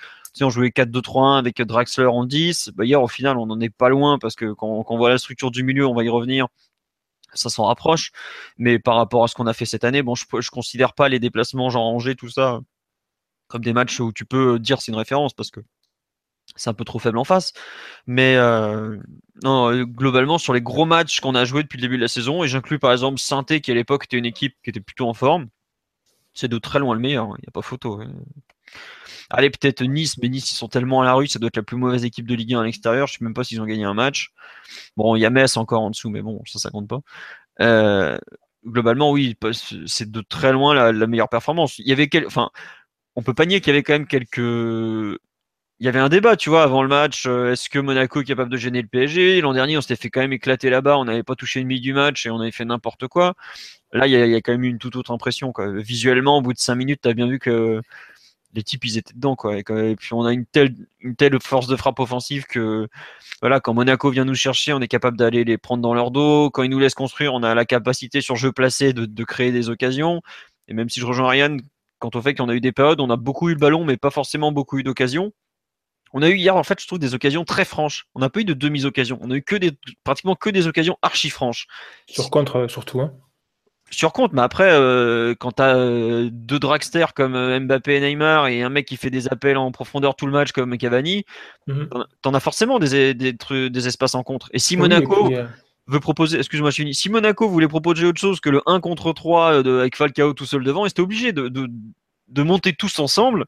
[0.41, 2.73] on jouait 4-2-3-1 avec Draxler en 10.
[2.75, 5.11] Bah, hier, au final, on n'en est pas loin parce que quand, quand, on voit
[5.11, 6.49] la structure du milieu, on va y revenir
[7.35, 8.13] ça s'en rapproche.
[8.59, 11.19] Mais par rapport à ce qu'on a fait cette année, je ne considère pas les
[11.21, 12.61] déplacements genre Angers, tout ça,
[13.49, 15.61] comme des matchs où tu peux dire c'est une référence parce que
[16.57, 17.53] c'est un peu trop faible en face.
[18.07, 18.99] Mais euh,
[19.45, 22.45] euh, globalement, sur les gros matchs qu'on a joués depuis le début de la saison,
[22.45, 25.15] et j'inclus par exemple saint qui à l'époque était une équipe qui était plutôt en
[25.15, 25.49] forme,
[26.35, 28.01] c'est de très loin le meilleur, il n'y a pas photo.
[29.31, 31.63] Allez, peut-être Nice, mais Nice, ils sont tellement à la rue, ça doit être la
[31.63, 33.07] plus mauvaise équipe de Ligue 1 à l'extérieur.
[33.07, 34.31] Je sais même pas s'ils ont gagné un match.
[34.97, 37.01] Bon, il y a Metz encore en dessous, mais bon, ça, ça compte pas.
[37.61, 38.19] Euh,
[38.67, 39.37] globalement, oui,
[39.87, 41.79] c'est de très loin la, meilleure performance.
[41.79, 42.51] Il y avait enfin,
[43.17, 45.19] on peut pas nier qu'il y avait quand même quelques.
[45.81, 47.27] Il y avait un débat, tu vois, avant le match.
[47.27, 50.11] Euh, est-ce que Monaco est capable de gêner le PSG L'an dernier, on s'était fait
[50.11, 50.97] quand même éclater là-bas.
[50.97, 53.35] On n'avait pas touché une demi du match et on avait fait n'importe quoi.
[53.93, 55.53] Là, il y, a, quand même une toute autre impression.
[55.59, 57.83] Visuellement, au bout de 5 minutes, tu as bien vu que
[58.55, 59.57] les types ils étaient dedans quoi.
[59.57, 62.89] Et, puis on a une telle force de frappe offensive que
[63.41, 66.51] quand Monaco vient nous chercher, on est capable d'aller les prendre dans leur dos.
[66.51, 69.53] Quand ils nous laissent construire, on a la capacité sur jeu placé de, de créer
[69.53, 70.23] des occasions.
[70.69, 71.57] Et même si je rejoins Ryan,
[71.99, 73.97] quant au fait qu'on a eu des périodes, on a beaucoup eu le ballon, mais
[73.97, 75.33] pas forcément beaucoup eu d'occasions.
[76.13, 78.07] On a eu hier, en fait, je trouve des occasions très franches.
[78.15, 79.19] On n'a pas eu de demi-occasions.
[79.23, 79.73] On a eu que des,
[80.05, 81.67] pratiquement que des occasions archi franches.
[82.09, 83.01] Sur contre, surtout.
[83.01, 83.15] Hein
[84.13, 88.49] compte, mais après, euh, quand tu as euh, deux dragsters comme euh, Mbappé et Neymar
[88.49, 91.25] et un mec qui fait des appels en profondeur tout le match comme Cavani,
[91.67, 91.89] mhm.
[92.23, 94.49] tu en as forcément des, des, des, espaces en contre.
[94.53, 95.31] Et si Monaco
[95.87, 99.13] veut proposer, excuse-moi, je finis, si Monaco voulait proposer autre chose que le 1 contre
[99.13, 101.69] 3 de, avec Falcao tout seul devant, ils étaient obligés de, de,
[102.29, 103.47] de, monter tous ensemble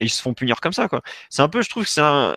[0.00, 0.88] et ils se font punir comme ça.
[1.30, 2.36] C'est un peu, je trouve que c'est un.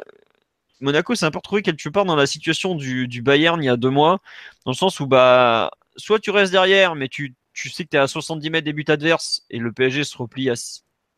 [0.82, 3.70] Monaco, c'est un peu retrouvé quelque part dans la situation du, du Bayern il y
[3.70, 4.20] a deux mois,
[4.66, 7.98] dans le sens où bah soit tu restes derrière, mais tu tu sais que tu
[7.98, 10.50] es à 70 mètres des buts adverses et le PSG se replie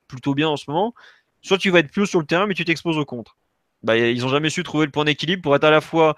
[0.07, 0.93] plutôt bien en ce moment,
[1.41, 3.37] soit tu vas être plus sur le terrain mais tu t'exposes au contre.
[3.83, 6.15] Bah, ils n'ont jamais su trouver le point d'équilibre pour être à la fois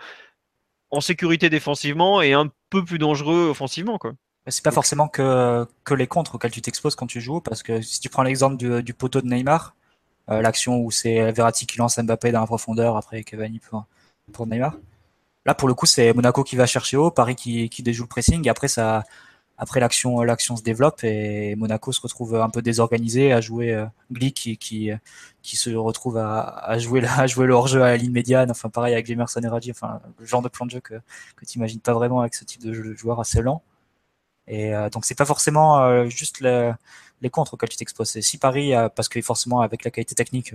[0.92, 3.98] en sécurité défensivement et un peu plus dangereux offensivement.
[3.98, 4.14] Quoi.
[4.48, 7.82] C'est pas forcément que, que les contres auxquels tu t'exposes quand tu joues, parce que
[7.82, 9.76] si tu prends l'exemple du, poteau de Neymar,
[10.30, 13.86] euh, l'action où c'est Verratti qui lance Mbappé dans la profondeur après Cavani pour,
[14.32, 14.76] pour Neymar.
[15.46, 18.10] Là, pour le coup, c'est Monaco qui va chercher haut, Paris qui, qui déjoue le
[18.10, 19.04] pressing, et après, ça,
[19.58, 23.86] après l'action l'action se développe et Monaco se retrouve un peu désorganisé à jouer euh,
[24.12, 24.92] Glick qui, qui,
[25.44, 28.50] qui se retrouve à, à jouer à jouer le hors-jeu à la ligne médiane.
[28.52, 30.96] Enfin pareil avec Jemerson et Raji enfin le genre de plan de jeu que
[31.36, 33.62] que tu imagines pas vraiment avec ce type de, joueur assez lent.
[34.48, 38.20] Et euh, donc c'est pas forcément euh, juste les contres auxquels tu t'exposes.
[38.22, 40.54] Si Paris parce que forcément avec la qualité technique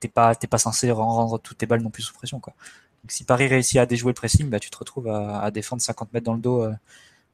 [0.00, 2.54] t'es pas t'es pas censé rendre toutes tes balles non plus sous pression quoi.
[3.02, 5.82] Donc si Paris réussit à déjouer le pressing bah tu te retrouves à, à défendre
[5.82, 6.68] 50 mètres dans le dos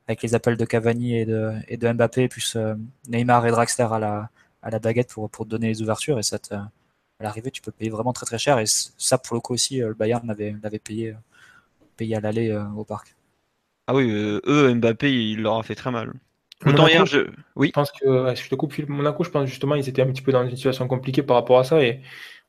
[0.06, 2.74] avec les appels de Cavani et de, et de Mbappé, plus euh,
[3.08, 4.30] Neymar et Draxler à la,
[4.62, 6.18] à la baguette pour, pour donner les ouvertures.
[6.18, 6.38] Et ça
[7.20, 8.58] à l'arrivée, tu peux payer vraiment très très cher.
[8.58, 11.14] Et ça, pour le coup aussi, euh, le Bayern l'avait, payé, euh,
[11.96, 13.14] payé à l'aller au parc.
[13.86, 16.12] Ah oui, eux, Mbappé, il leur a fait très mal.
[16.66, 17.30] Autant hier, je...
[17.56, 17.68] Oui.
[17.68, 20.32] Je pense que, je te coupe, Monaco, je pense justement, ils étaient un petit peu
[20.32, 21.82] dans une situation compliquée par rapport à ça.
[21.82, 22.00] Et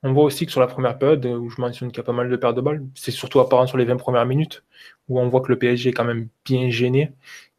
[0.06, 2.14] on voit aussi que sur la première période, où je mentionne qu'il y a pas
[2.14, 4.64] mal de pertes de balles, c'est surtout apparent sur les 20 premières minutes,
[5.10, 7.12] où on voit que le PSG est quand même bien gêné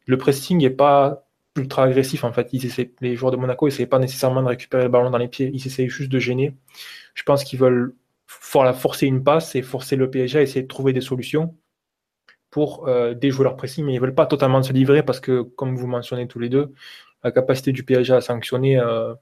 [0.07, 2.49] le pressing n'est pas ultra agressif en fait.
[2.53, 5.51] Ils les joueurs de Monaco n'essaient pas nécessairement de récupérer le ballon dans les pieds,
[5.53, 6.55] ils essaient juste de gêner.
[7.13, 10.93] Je pense qu'ils veulent forcer une passe et forcer le PSG à essayer de trouver
[10.93, 11.55] des solutions
[12.49, 15.41] pour euh, déjouer leur pressing, mais ils ne veulent pas totalement se livrer parce que,
[15.41, 16.73] comme vous mentionnez tous les deux,
[17.23, 19.13] la capacité du PSG à sanctionner euh,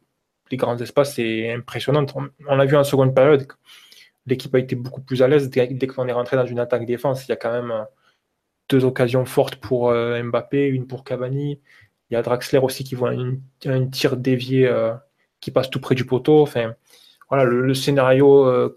[0.52, 2.14] les grands espaces est impressionnante.
[2.48, 3.48] On, l'a vu en seconde période,
[4.26, 7.28] l'équipe a été beaucoup plus à l'aise dès, qu'on est rentré dans une attaque défense.
[7.28, 7.84] Il y a quand même euh,
[8.70, 11.60] deux occasions fortes pour euh, Mbappé, une pour Cavani.
[12.10, 13.14] Il y a Draxler aussi qui voit
[13.66, 14.94] un tir dévié euh,
[15.40, 16.42] qui passe tout près du poteau.
[16.42, 16.76] Enfin,
[17.30, 18.72] voilà, le, scénario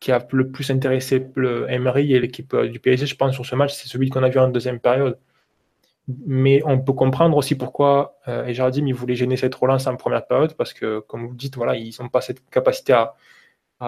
[0.00, 3.54] qui a le plus intéressé le Emery et l'équipe du PSG, je pense, sur ce
[3.54, 5.18] match, c'est celui qu'on a vu en deuxième période.
[6.26, 10.26] Mais on peut comprendre aussi pourquoi euh, Jardim il voulait gêner cette relance en première
[10.26, 13.14] période, parce que, comme vous dites, voilà, ils n'ont pas cette capacité à,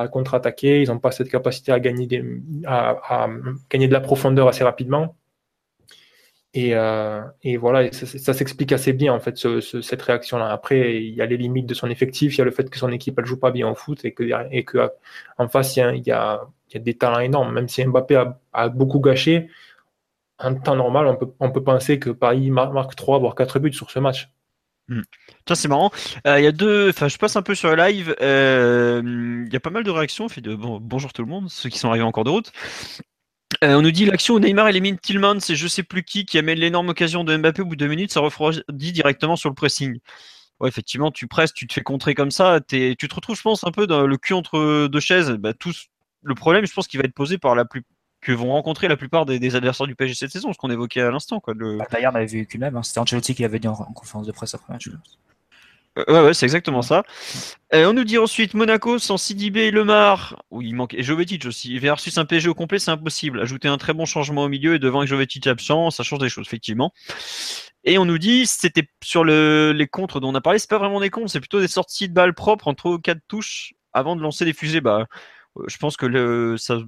[0.08, 2.22] contre-attaquer, ils n'ont pas cette capacité à gagner, des,
[2.66, 3.28] à,
[3.70, 5.16] gagner de la profondeur assez rapidement.
[6.56, 10.50] Et, euh, et voilà, ça, s'explique assez bien en fait cette réaction-là.
[10.50, 12.78] Après, il y a les limites de son effectif, il y a le fait que
[12.78, 14.90] son équipe elle joue pas bien au foot et que et que
[15.36, 17.52] en face il y a, il y a, des talents énormes.
[17.52, 18.24] Même si Mbappé
[18.54, 19.50] a, beaucoup gâché,
[20.38, 23.72] en temps normal, on peut, on peut penser que Paris marque 3 voire 4 buts
[23.72, 24.28] sur ce match.
[24.88, 25.02] Hmm.
[25.46, 25.90] Tiens, c'est marrant.
[26.26, 26.90] Euh, il y a deux.
[26.90, 28.14] Enfin, je passe un peu sur le live.
[28.20, 29.02] Euh,
[29.46, 30.28] il y a pas mal de réactions.
[30.28, 32.52] Fait de bon, bonjour tout le monde, ceux qui sont arrivés en cours de route.
[33.64, 36.38] Euh, on nous dit l'action où Neymar élimine Tillman, c'est je sais plus qui qui
[36.38, 39.54] amène l'énorme occasion de Mbappé au bout de deux minutes, ça refroidit directement sur le
[39.54, 39.98] pressing.
[40.60, 43.64] Ouais, effectivement, tu presses, tu te fais contrer comme ça, tu te retrouves, je pense,
[43.64, 45.30] un peu dans le cul entre deux chaises.
[45.32, 45.88] Bah, tous,
[46.22, 47.84] le problème, je pense, qui va être posé par la plus
[48.26, 51.12] que vont rencontrer la plupart des, adversaires du PSG cette saison, ce qu'on évoquait à
[51.12, 51.38] l'instant.
[51.38, 51.76] Quoi, le...
[51.76, 52.82] Bah, D'ailleurs, on avait vu qu'une même, hein.
[52.82, 54.88] c'était Ancelotti qui avait dit en, conférence de presse après match.
[55.96, 57.04] Euh, ouais, ouais, c'est exactement ça.
[57.72, 60.42] Euh, on nous dit ensuite Monaco sans Sidibé et Lemar.
[60.50, 60.94] Oui, il manque.
[60.94, 61.78] Et Jovetic aussi.
[61.78, 63.40] Versus un PSG au complet, c'est impossible.
[63.40, 66.28] Ajouter un très bon changement au milieu et devant avec Jovetic absent, ça change des
[66.28, 66.92] choses, effectivement.
[67.84, 70.78] Et on nous dit, c'était sur le, les contres dont on a parlé, c'est pas
[70.78, 74.20] vraiment des contres, c'est plutôt des sorties de balles propres entre quatre touches avant de
[74.20, 74.80] lancer des fusées.
[74.80, 75.06] Bah,
[75.58, 76.80] euh, je pense que le, ça,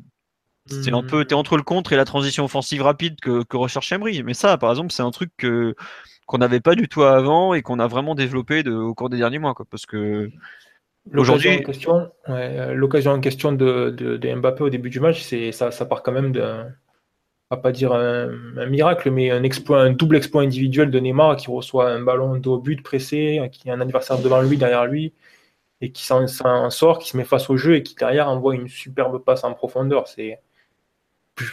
[0.68, 3.92] c'est un peu, t'es entre le contre et la transition offensive rapide que, que recherche
[3.92, 4.22] Emery.
[4.22, 5.74] Mais ça, par exemple, c'est un truc que,
[6.26, 9.16] qu'on n'avait pas du tout avant et qu'on a vraiment développé de, au cours des
[9.16, 9.54] derniers mois.
[9.54, 10.30] Quoi, parce que
[11.14, 11.64] aujourd'hui.
[12.28, 16.02] Euh, l'occasion en question de, de, Mbappé au début du match, c'est, ça, ça part
[16.02, 16.68] quand même d'un.
[17.62, 18.28] Pas dire un,
[18.66, 22.56] miracle, mais un, exploit, un double exploit individuel de Neymar qui reçoit un ballon de
[22.58, 25.14] but pressé, qui a un adversaire devant lui, derrière lui,
[25.80, 26.26] et qui s'en,
[26.68, 29.54] sort, qui se met face au jeu et qui derrière envoie une superbe passe en
[29.54, 30.08] profondeur.
[30.08, 30.38] C'est,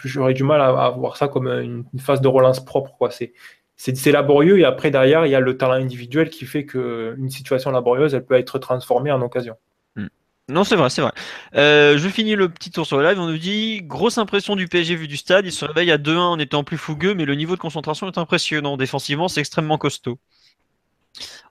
[0.04, 2.91] j'aurais du mal à, voir ça comme une, phase de relance propre.
[2.98, 3.12] Quoi.
[3.12, 3.34] C'est,
[3.76, 7.71] c'est laborieux et après derrière il y a le talent individuel qui fait qu'une situation
[7.71, 9.56] laborieuse elle peut être transformée en occasion.
[9.95, 10.08] Hmm.
[10.50, 11.12] Non, c'est vrai, c'est vrai.
[11.56, 13.19] Euh, je finis le petit tour sur le live.
[13.19, 15.45] On nous dit grosse impression du PSG vu du stade.
[15.45, 18.17] Il se réveille à 2-1 en étant plus fougueux, mais le niveau de concentration est
[18.17, 18.78] impressionnant.
[18.78, 20.19] Défensivement, c'est extrêmement costaud.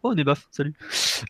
[0.02, 0.74] Oh, des baffes, salut.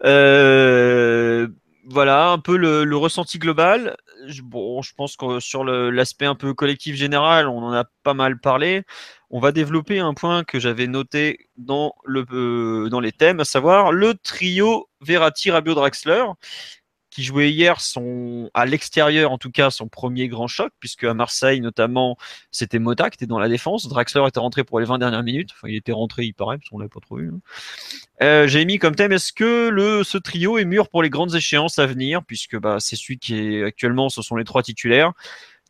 [0.04, 1.48] Euh,
[1.86, 3.96] voilà un peu le, ressenti global.
[4.42, 8.38] Bon, je pense que sur l'aspect un peu collectif général, on en a pas mal
[8.40, 8.82] parlé.
[9.30, 14.14] On va développer un point que j'avais noté dans, euh, les thèmes, à savoir le
[14.14, 16.24] trio Verratti, Rabiot, Draxler,
[17.14, 17.79] qui jouait hier
[18.55, 22.16] à l'extérieur, en tout cas, son premier grand choc, puisque à Marseille, notamment,
[22.50, 23.87] c'était Mota qui était dans la défense.
[23.87, 25.50] Draxler était rentré pour les 20 dernières minutes.
[25.53, 27.31] Enfin, il était rentré, il paraît, parce qu'on l'a pas trop vu.
[27.33, 27.38] Hein.
[28.22, 31.37] Euh, j'ai mis comme thème, est-ce que le, ce trio est mûr pour les grandes
[31.37, 35.12] échéances à venir, puisque bah, c'est celui qui est actuellement, ce sont les trois titulaires.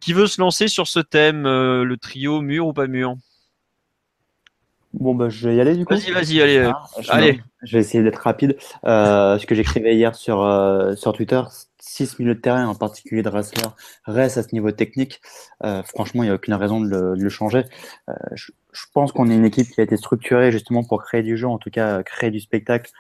[0.00, 3.16] Qui veut se lancer sur ce thème, euh, le trio mûr ou pas mûr?
[5.00, 5.94] Bon, bah, je vais y aller du coup.
[5.94, 6.58] Vas-y, vas-y, allez.
[6.58, 7.40] Ah, je, allez.
[7.64, 8.56] je vais essayer d'être rapide.
[8.86, 11.42] Euh, ce que j'écrivais hier sur, euh, sur Twitter,
[11.80, 13.66] 6 milieux de terrain, en particulier de Rassler,
[14.04, 15.20] reste à ce niveau technique.
[15.64, 17.64] Euh, franchement, il n'y a aucune raison de le, de le changer.
[18.08, 21.22] Euh, je, je, pense qu'on est une équipe qui a été structurée justement pour créer
[21.22, 22.92] du jeu, en tout cas créer du spectacle,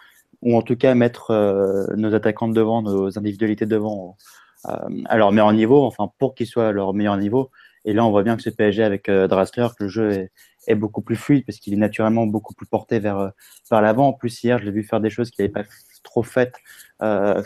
[0.42, 4.16] ou en tout cas mettre euh, nos attaquants devant, nos individualités devant
[4.64, 7.50] à leur meilleur niveau, enfin pour qu'ils soient à leur meilleur niveau.
[7.84, 10.30] Et là, on voit bien que ce PSG avec Drassler, que le jeu est,
[10.66, 13.30] est beaucoup plus fluide parce qu'il est naturellement beaucoup plus porté vers, euh,
[13.70, 14.08] vers l'avant.
[14.08, 15.64] En plus, hier, je l'ai vu faire des choses qu'il n'avait pas
[16.04, 16.54] trop faites
[17.02, 17.42] euh,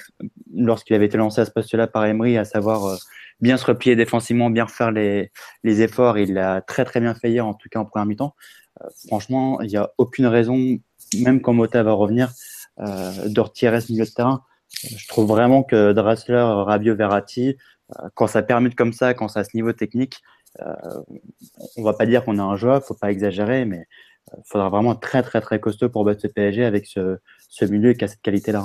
[0.54, 2.96] lorsqu'il avait été lancé à ce poste-là par Emery, à savoir euh,
[3.40, 5.30] bien se replier défensivement, bien refaire les,
[5.64, 6.18] efforts.
[6.18, 8.34] Il l'a très très bien fait hier, en tout cas en première mi-temps.
[8.82, 10.78] Euh, franchement, il n'y a aucune raison,
[11.18, 12.32] même quand Mota va revenir,
[12.80, 14.42] euh, de retirer ce milieu de terrain.
[14.84, 17.56] Je trouve vraiment que Dressler, Rabiot, Verratti,
[18.14, 20.37] quand ça permet comme ça, quand ça a ce niveau technique, euh,
[21.76, 23.86] on va pas dire qu'on a un joueur, faut pas exagérer, mais
[24.32, 27.18] il euh, faudra vraiment très très très costaud pour battre ce PSG avec ce,
[27.64, 28.64] milieu qui a cette qualité-là.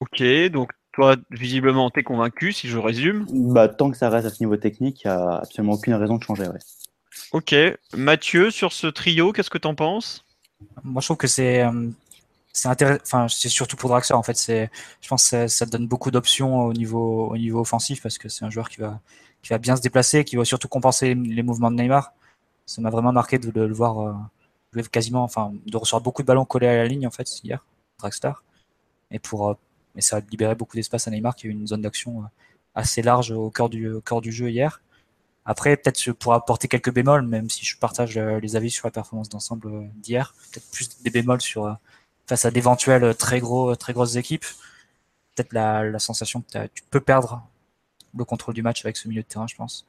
[0.00, 4.26] Ok, donc toi, visiblement, tu es convaincu, si je résume bah, Tant que ça reste
[4.26, 6.48] à ce niveau technique, il n'y a absolument aucune raison de changer.
[7.32, 7.54] Ok,
[7.94, 10.24] Mathieu, sur ce trio, qu'est-ce que tu en penses?
[10.82, 11.90] Moi, je trouve que c'est euh,
[12.52, 12.68] c'est
[13.02, 14.36] Enfin, c'est surtout pour Draxler en fait.
[14.36, 18.28] C'est, je pense, que ça, donne beaucoup d'options au niveau au niveau offensif parce que
[18.28, 19.00] c'est un joueur qui va
[19.42, 22.12] qui va bien se déplacer, qui va surtout compenser les mouvements de Neymar.
[22.66, 26.44] Ça m'a vraiment marqué de, le voir euh, quasiment, enfin, de recevoir beaucoup de ballons
[26.44, 27.64] collés à la ligne en fait hier,
[27.98, 28.32] Draxler.
[29.10, 29.54] Et pour, euh,
[29.94, 32.26] mais ça a libéré beaucoup d'espace à Neymar qui a eu une zone d'action euh,
[32.74, 34.82] assez large au cœur du, au cœur du jeu hier.
[35.44, 39.28] Après, peut-être pour apporter quelques bémols, même si je partage les avis sur la performance
[39.30, 41.76] d'ensemble d'hier, peut-être plus des bémols sur
[42.28, 44.44] face à d'éventuelles très gros, très grosses équipes.
[45.34, 47.42] Peut-être la, la sensation que tu peux perdre
[48.16, 49.86] le contrôle du match avec ce milieu de terrain, je pense.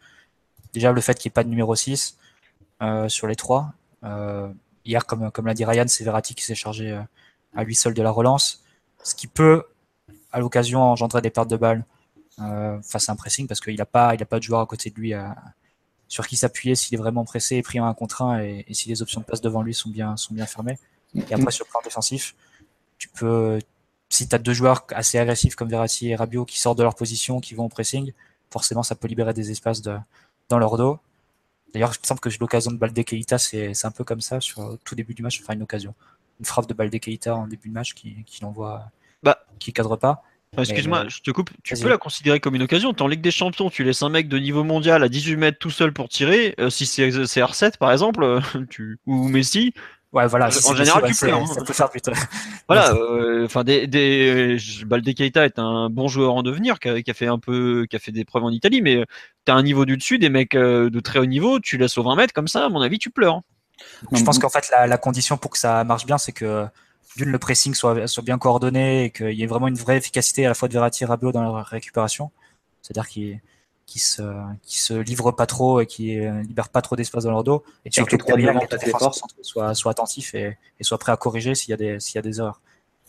[0.74, 2.18] Déjà, le fait qu'il n'y ait pas de numéro 6
[2.82, 3.74] euh, sur les trois.
[4.04, 4.50] Euh,
[4.86, 7.02] hier, comme, comme l'a dit Ryan, c'est Verratti qui s'est chargé euh,
[7.56, 8.64] à lui seul de la relance,
[9.04, 9.66] ce qui peut,
[10.32, 11.86] à l'occasion, engendrer des pertes de balles
[12.82, 15.14] face à un pressing parce qu'il n'a pas, pas de joueur à côté de lui
[16.08, 18.90] sur qui s'appuyer s'il est vraiment pressé et pris en un contre un et, si
[18.90, 20.80] les options de passe devant lui sont bien, sont bien fermées.
[21.14, 22.34] Et après, sur le plan défensif,
[22.98, 23.60] tu peux,
[24.12, 26.96] si tu as deux joueurs assez agressifs comme Verratti et Rabiot qui sortent de leur
[26.96, 28.12] position, qui vont au pressing,
[28.52, 29.96] forcément, ça peut libérer des espaces de,
[30.50, 31.00] dans leur dos.
[31.74, 34.78] D'ailleurs, il me semble que l'occasion de Balde Keita, c'est un peu comme ça, sur
[34.84, 35.96] tout début du match, enfin une occasion.
[36.40, 38.92] Une frappe de Balde Keita en début de match qui, qui l'envoie,
[39.24, 40.24] bah, qui cadre pas.
[40.58, 41.50] Excuse-moi, je te coupe.
[41.64, 42.94] Tu peux la considérer comme une occasion.
[42.94, 45.60] T'es en Ligue des Champions, tu laisses un mec de niveau mondial à 18 mètres
[45.60, 46.56] tout seul pour tirer.
[46.60, 49.00] Euh, si c'est R7 par exemple, euh, tu...
[49.06, 49.74] ou Messi.
[50.14, 50.48] Ouais, voilà.
[50.48, 51.34] En, général, tu peux.
[51.34, 51.46] Hein.
[51.46, 52.12] Ça peut faire putain.
[52.68, 52.94] Voilà.
[52.94, 54.58] Euh, enfin, des, des...
[54.86, 57.86] Balde Keita est un bon joueur en devenir, qui a, qui a, fait un peu,
[57.90, 59.06] qui a fait des preuves en Italie, mais
[59.46, 62.16] t'as un niveau du dessus, des mecs de très haut niveau, tu laisses au 20
[62.16, 63.42] mètres comme ça, à mon avis, tu pleures.
[64.12, 66.66] Je pense qu'en fait, la, la condition pour que ça marche bien, c'est que
[67.18, 70.46] d'une le pressing soit, soit bien coordonné et qu'il y ait vraiment une vraie efficacité
[70.46, 72.32] à la fois de Verratti et Rabiot dans la récupération.
[72.82, 73.42] C'est-à-dire qu'ils
[73.92, 74.22] qui se,
[74.64, 77.64] qui se livrent pas trop et qui libèrent pas trop d'espace dans leur dos.
[77.84, 81.56] Et surtout que derrière, les défenseurs soient, soient attentifs et, et soient prêts à corriger
[81.56, 82.62] s'il y a des, s'il y a des erreurs.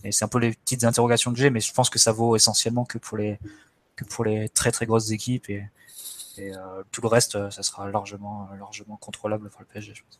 [0.02, 2.34] Et c'est un peu les petites interrogations que j'ai, mais je pense que ça vaut
[2.34, 3.38] essentiellement que pour les,
[3.94, 5.64] que pour les très très grosses équipes et,
[6.38, 10.18] et euh, tout le reste, ça sera largement, largement contrôlable pour le PSG, je pense.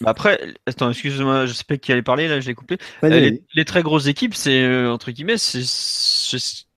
[0.00, 2.78] Bah, après, attends, excuse-moi, je sais pas qui allait parler, là, je l'ai coupé.
[3.02, 5.64] Euh, les, très grosses équipes, c'est, euh, entre guillemets, c'est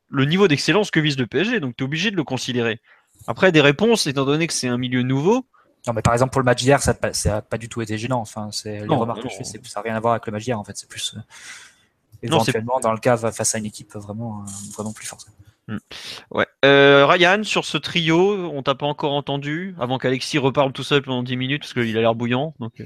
[0.09, 2.81] le niveau d'excellence que vise le PSG, donc tu es obligé de le considérer.
[3.27, 5.45] Après, des réponses, étant donné que c'est un milieu nouveau.
[5.85, 8.19] Non, mais par exemple, pour le match d'hier, ça n'a pas du tout été gênant.
[8.19, 10.43] Enfin, c'est, les remarques que je fais, ça n'a rien à voir avec le match
[10.43, 10.75] d'hier, en fait.
[10.75, 11.19] C'est plus, euh,
[12.23, 14.43] éventuellement, dans le cas face à une équipe vraiment,
[14.75, 15.27] vraiment plus forte.
[15.69, 15.79] Hmm.
[16.31, 16.45] Ouais.
[16.63, 21.01] Euh, Ryan, sur ce trio, on t'a pas encore entendu avant qu'Alexis reparle tout seul
[21.01, 22.53] pendant 10 minutes parce qu'il a l'air bouillant.
[22.59, 22.79] Donc...
[22.79, 22.85] Euh.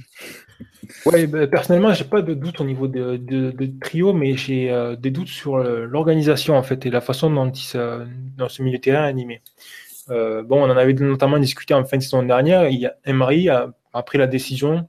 [1.06, 4.96] Ouais, bah, personnellement, j'ai pas de doute au niveau de, de, trio, mais j'ai euh,
[4.96, 7.52] des doutes sur l'organisation en fait et la façon dont
[8.36, 9.42] dans ce milieu de terrain animé.
[10.12, 12.70] Bon, on en avait notamment discuté en fin de saison dernière.
[12.70, 12.86] Il
[13.50, 14.88] a pris la décision,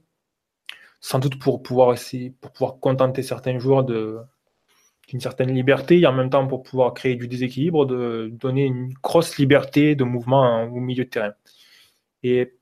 [0.99, 1.95] sans doute pour pouvoir
[2.41, 4.19] pour pouvoir contenter certains joueurs de
[5.13, 8.93] une certaine liberté et en même temps pour pouvoir créer du déséquilibre, de donner une
[9.03, 11.33] grosse liberté de mouvement au milieu de terrain.
[12.23, 12.53] Et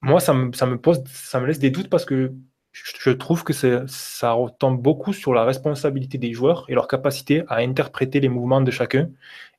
[0.00, 2.34] moi, ça me, ça me pose, ça me laisse des doutes parce que
[2.72, 7.56] je trouve que ça retombe beaucoup sur la responsabilité des joueurs et leur capacité à
[7.56, 9.08] interpréter les mouvements de chacun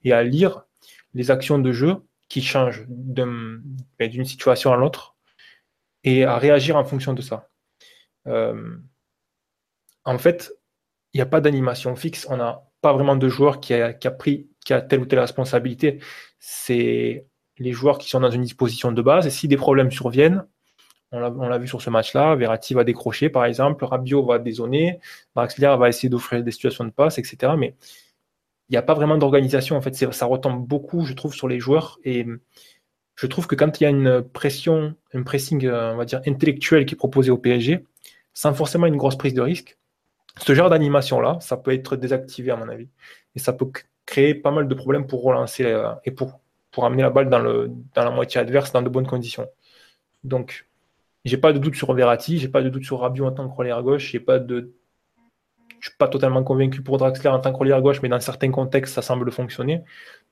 [0.04, 0.67] et à lire
[1.14, 1.96] les actions de jeu
[2.30, 3.62] qui changent ben,
[4.00, 5.16] d'une situation à l'autre
[6.04, 7.50] et à réagir en fonction de ça.
[8.28, 8.78] Euh,
[10.06, 10.54] en fait,
[11.14, 12.28] il n'y a pas d'animation fixe.
[12.30, 16.00] On n'a pas vraiment de joueur qui a, pris qui a telle ou telle responsabilité.
[16.40, 17.26] C'est
[17.58, 19.26] les joueurs qui sont dans une disposition de base.
[19.28, 20.46] Et si des problèmes surviennent,
[21.12, 25.00] on l'a vu sur ce match-là, Verratti va décrocher par exemple, Rabiot va dézoner,
[25.36, 27.54] Draxler va essayer d'offrir des situations de passe, etc.
[28.70, 29.78] il n'y a pas vraiment d'organisation.
[29.78, 32.00] En fait, ça retombe beaucoup, je trouve, sur les joueurs.
[32.04, 32.26] Et
[33.16, 36.22] je trouve que quand il y a une pression, un pressing, euh, on va dire,
[36.28, 37.86] intellectuel qui est proposé au PSG,
[38.34, 39.78] sans forcément une grosse prise de risque,
[40.40, 42.90] ce genre d'animation-là, ça peut être désactivé à mon avis.
[43.36, 43.68] Et ça peut
[44.06, 46.40] créer pas mal de problèmes pour relancer euh, et pour,
[46.72, 49.48] pour amener la balle dans, le, dans la moitié adverse dans de bonnes conditions.
[50.24, 50.68] Donc,
[51.26, 53.56] j'ai pas de doute sur Verratti, j'ai pas de doute sur Rabiot en tant que
[53.56, 54.74] relais à gauche, j'ai pas de
[55.82, 59.02] suis pas totalement convaincu pour Draxler en tant que gauche, mais dans certains contextes, ça
[59.02, 59.84] semble fonctionner.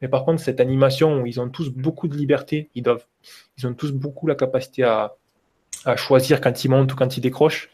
[0.01, 3.91] Mais par contre, cette animation où ils ont tous beaucoup de liberté, ils ont tous
[3.91, 5.15] beaucoup la capacité à,
[5.97, 7.69] choisir quand ils montent ou quand ils décrochent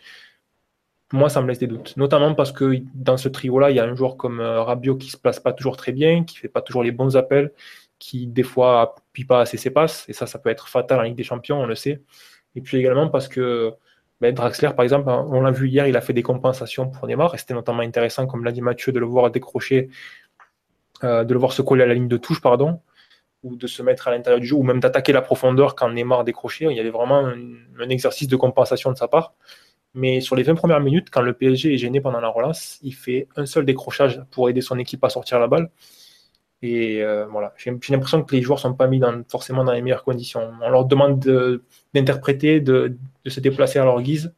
[1.14, 1.98] moi, ça me laisse des doutes.
[1.98, 5.10] Notamment parce que dans ce trio-là, il y a un joueur comme euh, Rabiot qui
[5.10, 7.52] se place pas toujours très bien, qui fait pas toujours les bons appels,
[8.00, 10.06] qui des fois appuie pas assez ses passes.
[10.08, 12.02] Et ça, ça peut être fatal en Ligue des Champions, on le sait.
[12.56, 13.74] Et puis également parce que
[14.22, 17.34] ben, Draxler, par exemple, on l'a vu hier, il a fait des compensations pour Neymar.
[17.36, 19.90] Et c'était notamment intéressant, comme l'a dit Mathieu, de le voir décrocher,
[21.04, 22.82] euh, de le voir se coller à la ligne de touche, pardon,
[23.44, 26.24] ou de se mettre à l'intérieur du jeu, ou même d'attaquer la profondeur quand Neymar
[26.24, 26.68] décrochait.
[26.70, 29.34] Il y avait vraiment un exercice de compensation de sa part.
[29.94, 32.94] Mais sur les 20 premières minutes, quand le PSG est gêné pendant la relance, il
[32.94, 35.70] fait un seul décrochage pour aider son équipe à sortir la balle.
[36.64, 39.82] Et euh, voilà, j'ai l'impression que les joueurs ne sont pas mis forcément dans les
[39.82, 40.52] meilleures conditions.
[40.62, 41.20] On leur demande
[41.94, 44.34] d'interpréter, de, de, se déplacer à leur guise,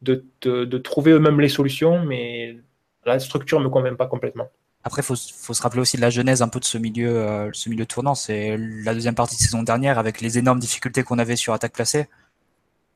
[0.00, 2.56] de, de trouver eux-mêmes les solutions, mais
[3.04, 4.48] la structure ne me convainc pas complètement.
[4.84, 7.16] Après, il faut, faut, se rappeler aussi de la genèse un peu de ce milieu,
[7.16, 8.16] euh, ce milieu tournant.
[8.16, 11.72] C'est la deuxième partie de saison dernière avec les énormes difficultés qu'on avait sur attaque
[11.72, 12.08] placée.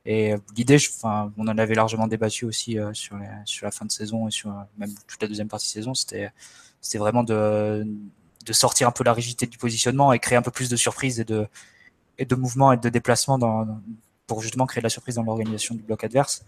[0.07, 3.85] Et euh, l'idée, enfin, on en avait largement débattu aussi euh, sur, sur la fin
[3.85, 5.93] de saison et sur euh, même toute la deuxième partie de saison.
[5.93, 6.31] C'était
[6.97, 7.85] vraiment de,
[8.47, 11.19] de sortir un peu la rigidité du positionnement et créer un peu plus de surprises
[11.19, 11.47] et de,
[12.17, 13.37] et de mouvements et de déplacements
[14.25, 16.45] pour justement créer de la surprise dans l'organisation du bloc adverse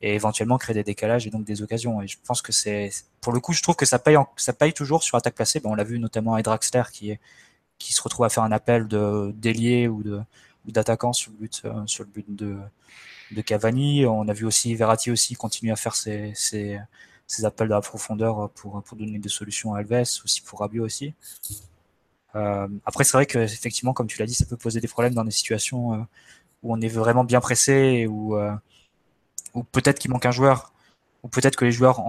[0.00, 2.00] et éventuellement créer des décalages et donc des occasions.
[2.02, 4.72] Et je pense que c'est, pour le coup, je trouve que ça paye, ça paye
[4.72, 5.60] toujours sur attaque placée.
[5.60, 7.18] Bon, on l'a vu notamment à Draxler qui,
[7.78, 10.20] qui se retrouve à faire un appel de d'ailier ou de,
[10.66, 12.56] d'attaquant sur le but, sur le but de,
[13.32, 14.06] de Cavani.
[14.06, 16.80] On a vu aussi Verratti aussi continuer à faire ses,
[17.26, 20.84] ses appels de la profondeur pour, pour donner des solutions à Alves, aussi pour Rabiot
[20.84, 21.14] aussi.
[22.36, 25.14] Euh, après, c'est vrai que effectivement, comme tu l'as dit, ça peut poser des problèmes
[25.14, 25.98] dans des situations euh,
[26.62, 28.54] où on est vraiment bien pressé euh,
[29.54, 30.72] ou peut-être qu'il manque un joueur,
[31.22, 32.02] ou peut-être que les joueurs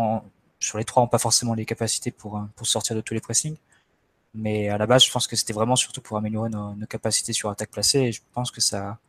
[0.60, 3.58] sur les trois n'ont pas forcément les capacités pour, pour sortir de tous les pressings.
[4.34, 7.34] Mais à la base, je pense que c'était vraiment surtout pour améliorer nos, nos, capacités
[7.34, 8.00] sur attaque placée.
[8.00, 9.00] Et je pense que ça,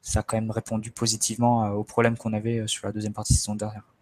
[0.00, 3.38] ça a quand même répondu positivement aux problèmes qu'on avait sur la deuxième partie de
[3.38, 3.93] saison dernière.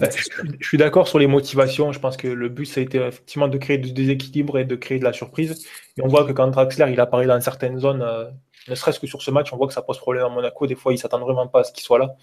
[0.00, 1.92] Bah, je, suis d'accord sur les motivations.
[1.92, 4.76] Je pense que le but, ça a été effectivement de créer du déséquilibre et de
[4.76, 5.66] créer de la surprise.
[5.96, 8.30] Et on voit que quand Draxler il apparaît dans certaines zones, euh,
[8.68, 10.66] ne serait-ce que sur ce match, on voit que ça pose problème à Monaco.
[10.66, 12.14] Des fois, ils s'attendent vraiment pas à ce qu'il soit là.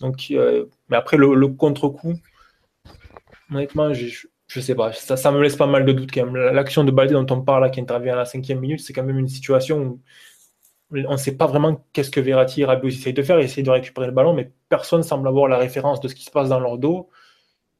[0.00, 2.14] Donc, euh, mais après, le, contre-coup,
[3.50, 4.92] honnêtement, je, je sais pas.
[4.92, 6.36] Ça, ça me laisse pas mal de doutes quand même.
[6.36, 9.04] L'action de Baldé dont on parle là, qui intervient à la cinquième minute, c'est quand
[9.04, 10.00] même une situation où
[10.92, 13.64] on ne sait pas vraiment qu'est-ce que Verratti et Rabiot essayent de faire, ils essayent
[13.64, 16.48] de récupérer le ballon, mais personne semble avoir la référence de ce qui se passe
[16.48, 17.08] dans leur dos.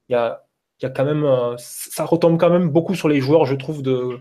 [0.09, 0.44] Il y a,
[0.80, 3.54] il y a quand même, euh, ça retombe quand même beaucoup sur les joueurs, je
[3.54, 4.18] trouve, de,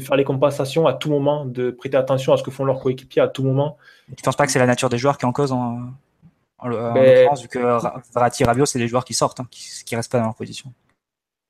[0.00, 3.22] faire les compensations à tout moment, de prêter attention à ce que font leurs coéquipiers
[3.22, 3.76] à tout moment.
[4.06, 5.90] Tu ne penses pas que c'est la nature des joueurs qui est en cause en,
[6.58, 7.58] en, ben, vu que
[8.14, 10.34] Verratti et Rabiot, c'est des joueurs qui sortent, hein, qui ne restent pas dans leur
[10.34, 10.72] position?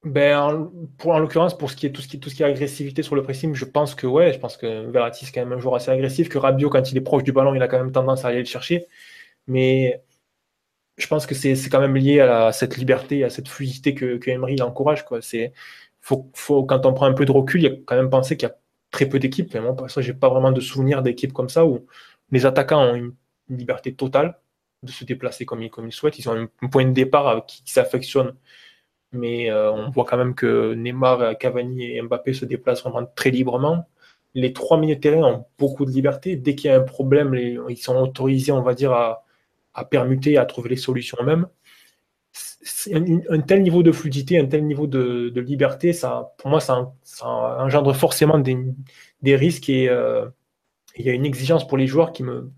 [0.05, 3.23] Ben, pour, en l'occurrence, pour ce qui est, tout, ce qui, est agressivité sur le
[3.23, 5.91] pressing, je pense que ouais, je pense que Verratti c'est quand même un joueur assez
[5.91, 8.29] agressif, que Rabiot, quand il est proche du ballon, il a quand même tendance à
[8.29, 8.87] aller le chercher.
[9.49, 10.03] Mais
[10.99, 14.61] je pense que c'est quand même lié à, cette liberté, à cette fluidité que, Emery
[14.63, 15.05] encourage.
[16.01, 18.37] Faut, faut, quand on prend un peu de recul, il y a quand même pensé
[18.37, 18.57] qu'il y a
[18.91, 19.55] très peu d'équipes.
[19.57, 21.87] Moi, pour ça, j'ai pas vraiment de souvenir d'équipes comme ça où
[22.31, 23.15] les attaquants ont une,
[23.51, 24.39] liberté totale
[24.83, 26.19] de se déplacer comme ils, comme ils souhaitent.
[26.19, 28.35] Ils ont un, point de départ qui, qui s'affectionne
[29.13, 33.31] mais euh, on voit quand même que Neymar, Cavani et Mbappé se déplacent vraiment très
[33.31, 33.89] librement.
[34.35, 36.37] Les trois milieux de terrain ont beaucoup de liberté.
[36.37, 37.35] Dès qu'il y a un problème,
[37.69, 39.25] ils sont autorisés, on va dire, à,
[39.91, 41.47] permuter, à trouver les solutions eux-mêmes.
[43.31, 46.93] Un, tel niveau de fluidité, un tel niveau de, liberté, ça, pour moi, ça,
[47.23, 50.27] engendre forcément des, risques et euh,
[50.97, 52.51] il y a une exigence pour les joueurs qui me,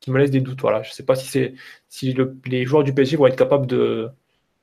[0.00, 0.60] qui me laisse des doutes.
[0.60, 0.82] Voilà.
[0.82, 1.54] Je ne sais pas si,
[1.88, 4.10] si les joueurs du PSG vont être capables de,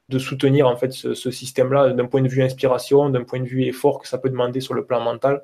[0.10, 3.64] de soutenir en fait ce, système-là d'un point de vue inspiration, d'un point de vue
[3.64, 5.44] effort que ça peut demander sur le plan mental.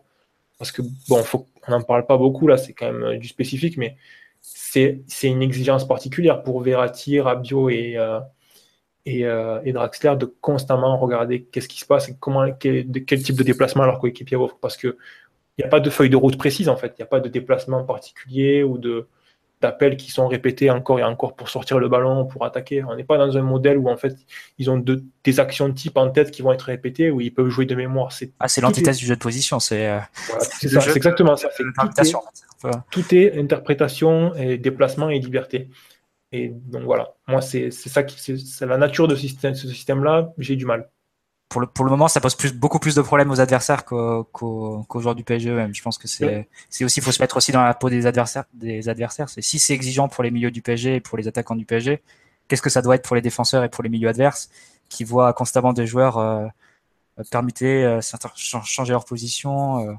[0.58, 1.24] Parce que bon,
[1.68, 3.96] on n'en parle pas beaucoup là, c'est quand même euh, du spécifique, mais
[4.42, 8.20] c'est une exigence particulière pour Verratti, Rabiot et, euh,
[9.06, 13.36] et, euh, et, Draxler de constamment regarder qu'est-ce qui se passe et comment, quel, type
[13.36, 14.58] de déplacement leur coéquipier offre.
[14.62, 14.96] Parce qu'il
[15.58, 17.30] n'y a pas de feuille de route précise en fait, il n'y a pas de
[17.30, 19.08] déplacement particulier ou de,
[19.62, 22.84] d'appels qui sont répétés encore et encore pour sortir le ballon, pour attaquer.
[22.84, 24.16] On n'est pas dans un modèle où en fait
[24.58, 24.84] ils ont
[25.24, 27.76] des actions de type en tête qui vont être répétées, où ils peuvent jouer de
[27.76, 28.12] mémoire.
[28.12, 29.60] C'est ah, c'est l'antithèse du jeu de position.
[29.60, 30.00] C'est euh,
[30.64, 31.50] exactement ça.
[32.92, 35.70] Tout est, interprétation et déplacement et liberté.
[36.32, 40.34] Et donc voilà, moi c'est ça qui c'est la nature de ce système-là.
[40.38, 40.90] J'ai du mal
[41.50, 44.86] pour le, pour le moment, ça pose plus, beaucoup plus de problèmes aux adversaires qu'aux
[44.96, 45.74] joueurs du PSG même.
[45.74, 46.48] Je pense que c'est
[46.84, 48.46] aussi, faut se mettre aussi dans la peau des adversaires.
[48.54, 49.30] Des adversaires.
[49.30, 52.02] C'est si c'est exigeant pour les milieux du PSG et pour les attaquants du PSG,
[52.48, 54.50] qu'est-ce que ça doit être pour les défenseurs et pour les milieux adverses
[54.90, 56.48] qui voient constamment des joueurs euh,
[57.32, 58.00] permuter, euh,
[58.38, 59.88] changer leur position.
[59.90, 59.94] Euh,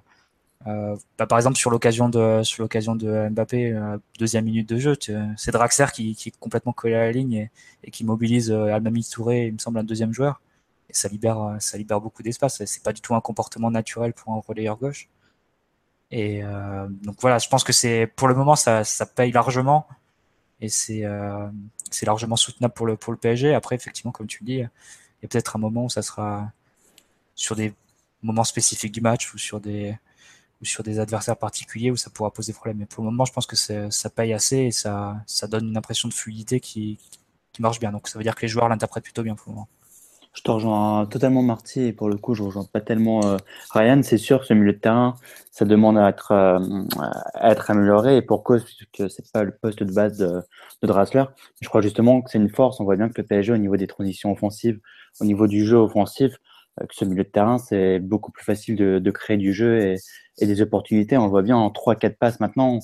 [0.67, 4.79] euh, bah, par exemple, sur l'occasion de sur l'occasion de Mbappé, euh, deuxième minute de
[4.79, 4.97] jeu,
[5.37, 7.51] c'est Draxler qui, qui est complètement collé à la ligne et,
[7.85, 10.41] et qui mobilise euh, Almami Touré, il me semble, un deuxième joueur
[10.93, 12.65] ça libère, ça libère beaucoup d'espace.
[12.65, 15.09] C'est pas du tout un comportement naturel pour un relayeur gauche.
[16.11, 18.85] Et euh, donc voilà, je pense que c'est pour le moment ça,
[19.15, 19.87] paye largement
[20.61, 21.49] et c'est euh,
[21.91, 23.55] c'est largement soutenable pour le PSG.
[23.55, 26.53] Après effectivement, comme tu le dis, il y a peut-être un moment où ça sera
[27.35, 27.75] sur des
[28.23, 29.99] moments spécifiques du match ou sur des
[30.99, 32.79] adversaires particuliers où ça pourra poser problème.
[32.79, 35.77] Mais pour le moment, je pense que ça paye assez et ça ça donne une
[35.77, 36.99] impression de fluidité qui
[37.53, 37.93] qui marche bien.
[37.93, 39.69] Donc ça veut dire que les joueurs l'interprètent plutôt bien pour le moment.
[40.33, 43.37] Je te rejoins totalement Marty et pour le coup je rejoins pas tellement euh,
[43.71, 44.01] Ryan.
[44.03, 45.17] C'est sûr ce milieu de terrain
[45.51, 46.59] ça demande à être, euh,
[47.35, 50.41] à être amélioré et pour cause puisque c'est pas le poste de base de,
[50.83, 51.25] de Drassler.
[51.61, 52.79] Je crois justement que c'est une force.
[52.81, 54.79] On voit bien que le PSG au niveau des transitions offensives,
[55.21, 56.37] au niveau du jeu offensif,
[56.81, 59.81] euh, que ce milieu de terrain c'est beaucoup plus facile de, de créer du jeu
[59.81, 59.97] et,
[60.39, 61.19] et, des opportunités.
[61.19, 62.79] On le voit bien en 3-4 passes maintenant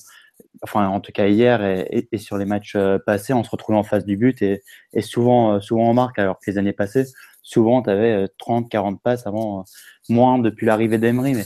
[0.62, 2.76] enfin en tout cas hier et, et, sur les matchs
[3.06, 6.38] passés, on se retrouvait en face du but et, et souvent, souvent en marque, alors
[6.38, 7.04] que les années passées,
[7.46, 9.62] souvent, tu avais 30, 40 passes avant, euh,
[10.08, 11.44] moins depuis l'arrivée d'Emery, mais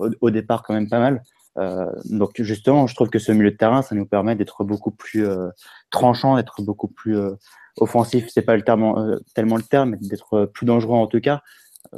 [0.00, 1.22] euh, au, départ, quand même pas mal.
[1.56, 4.90] Euh, donc, justement, je trouve que ce milieu de terrain, ça nous permet d'être beaucoup
[4.90, 5.26] plus
[5.90, 7.16] tranchant, d'être beaucoup plus
[7.78, 8.26] offensif.
[8.28, 11.42] C'est pas tellement le terme, mais d'être plus dangereux en tout cas.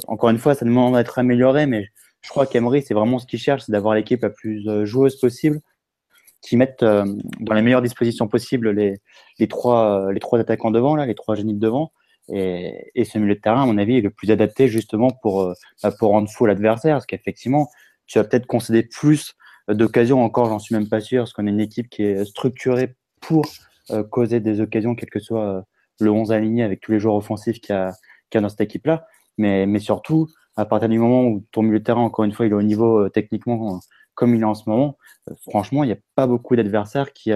[0.07, 1.87] Encore une fois, ça demande d'être amélioré, mais
[2.21, 5.59] je crois qu'Emery, c'est vraiment ce qu'il cherche, c'est d'avoir l'équipe la plus joueuse possible,
[6.41, 11.55] qui mettent dans les meilleures dispositions possibles les, trois, attaquants devant, là, les trois génies
[11.55, 11.91] de devant.
[12.29, 15.91] Et, ce milieu de terrain, à mon avis, est le plus adapté justement pour, bah,
[15.91, 16.95] pour rendre fou l'adversaire.
[16.95, 17.69] Parce qu'effectivement,
[18.05, 19.35] tu vas peut-être concéder plus
[19.67, 22.95] d'occasions encore, j'en suis même pas sûr, parce qu'on a une équipe qui est structurée
[23.21, 23.45] pour
[24.09, 25.65] causer des occasions, quel que soit
[25.99, 27.93] le 11 aligné avec tous les joueurs offensifs qu'il y, a,
[28.39, 29.07] dans cette équipe-là.
[29.37, 32.51] Mais, surtout, à partir du moment où ton milieu de terrain, encore une fois, il
[32.51, 33.79] est au niveau euh, techniquement euh,
[34.13, 34.97] comme il est en ce moment,
[35.29, 37.31] euh, franchement, il n'y a pas beaucoup d'adversaires qui,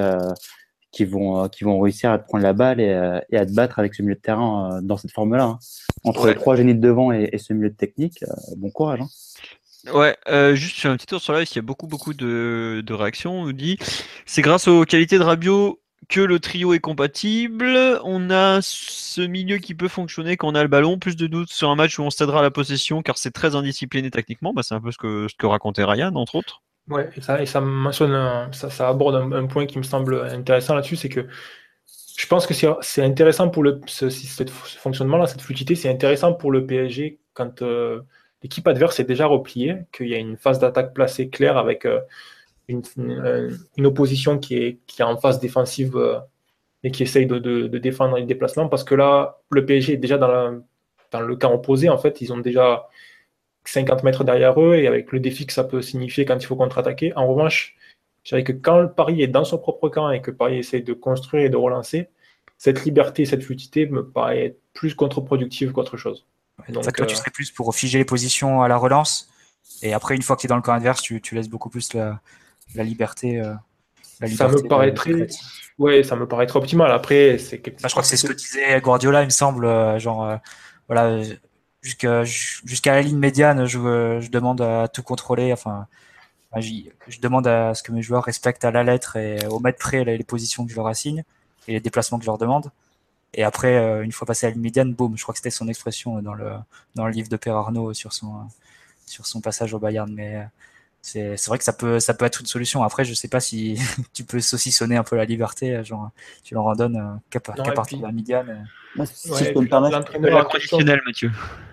[0.91, 3.79] qui, vont, qui vont réussir à te prendre la balle et, et, à te battre
[3.79, 5.43] avec ce milieu de terrain dans cette forme-là.
[5.43, 5.59] Hein.
[6.03, 8.23] Entre les trois génies de devant et, ce milieu de technique,
[8.57, 9.01] bon courage.
[9.01, 9.91] Hein.
[9.93, 10.17] Ouais,
[10.55, 13.41] juste sur un petit tour sur live, il y a beaucoup beaucoup de, de réactions.
[13.41, 13.77] On nous dit
[14.25, 15.79] c'est grâce aux qualités de Rabiot
[16.09, 17.99] que le trio est compatible.
[18.03, 20.97] On a ce milieu qui peut fonctionner quand on a le ballon.
[20.97, 24.09] Plus de doutes sur un match où on cédera la possession car c'est très indiscipliné
[24.09, 24.53] techniquement.
[24.53, 26.61] Bah, c'est un peu ce que, ce que racontait Ryan, entre autres.
[26.89, 30.73] Ouais, et ça, et ça mentionne, ça, ça aborde un, point qui me semble intéressant
[30.73, 31.27] là-dessus, c'est que
[32.17, 34.09] je pense que c'est intéressant pour le, ce,
[34.79, 38.01] fonctionnement-là, cette fluidité, c'est intéressant pour le PSG quand euh,
[38.41, 41.99] l'équipe adverse est déjà repliée, qu'il y a une phase d'attaque placée claire avec euh,
[42.67, 42.81] une,
[43.77, 46.19] une, opposition qui est, qui est en phase défensive euh,
[46.83, 50.17] et qui essaye de, de, défendre les déplacements parce que là, le PSG est déjà
[50.17, 50.63] dans,
[51.11, 51.89] dans le camp opposé.
[51.89, 52.87] En fait, ils ont déjà
[53.69, 56.55] 50 mètres derrière eux et avec le défi que ça peut signifier quand il faut
[56.55, 57.13] contre-attaquer.
[57.15, 57.75] En revanche,
[58.23, 60.93] je dirais que quand Paris est dans son propre camp et que Paris essaye de
[60.93, 62.09] construire et de relancer,
[62.57, 66.25] cette liberté, cette fluidité me paraît être plus contre-productive qu'autre chose.
[66.69, 69.29] Donc, toi, tu euh, serais plus pour figer les positions à la relance
[69.81, 71.69] et après, une fois que tu es dans le camp adverse, tu, tu laisses beaucoup
[71.69, 72.19] plus la,
[72.75, 73.39] la liberté.
[73.39, 73.53] Euh,
[74.19, 75.27] la ça me paraît très,
[75.77, 76.91] ouais, ça me paraît très optimal.
[76.91, 79.99] Après, c'est bah, je crois que c'est ce que disait Guardiola, il me semble, euh,
[79.99, 80.37] genre, euh,
[80.87, 81.21] voilà,
[81.89, 85.53] jusqu'à la ligne médiane, je, demande à tout contrôler.
[85.53, 85.87] Enfin,
[86.55, 90.03] je demande à ce que mes joueurs respectent à la lettre et au mètre près
[90.03, 91.23] les positions que je leur assigne
[91.67, 92.71] et les déplacements que je leur demande.
[93.33, 95.67] Et après, une fois passé à la ligne médiane, boum, je crois que c'était son
[95.67, 96.51] expression dans le,
[96.95, 98.47] dans le livre de Père Arnaud sur son,
[99.05, 100.11] sur son passage au Bayern.
[100.13, 100.47] Mais
[101.07, 102.83] c'est vrai que ça peut, ça peut être une solution.
[102.83, 103.79] Après, je sais pas si
[104.13, 106.11] tu peux saucissonner un peu la liberté, genre
[106.43, 108.67] tu leur en donnes euh, qu'à partir de la médiane.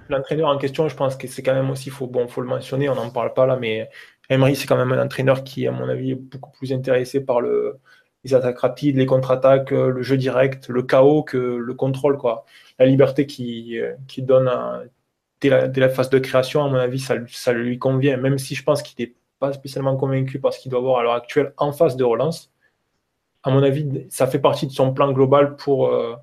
[0.08, 2.88] L'entraîneur en question, je pense que c'est quand même aussi, faut, bon, faut le mentionner,
[2.88, 3.90] on n'en parle pas là, mais
[4.28, 7.40] Emery, c'est quand même un entraîneur qui, à mon avis, est beaucoup plus intéressé par
[7.40, 7.80] le,
[8.22, 12.18] les attaques rapides, les contre-attaques, euh, le jeu direct, le chaos que le contrôle.
[12.18, 12.44] Quoi.
[12.78, 14.50] La liberté qui, euh, qui donne
[15.40, 18.62] dès, la, phase de création, à mon avis, ça, ça lui convient, même si je
[18.62, 21.96] pense qu'il est pas spécialement convaincu parce qu'il doit avoir à l'heure actuelle en phase
[21.96, 22.52] de relance.
[23.42, 26.14] À mon avis, ça fait partie de son plan global pour, euh,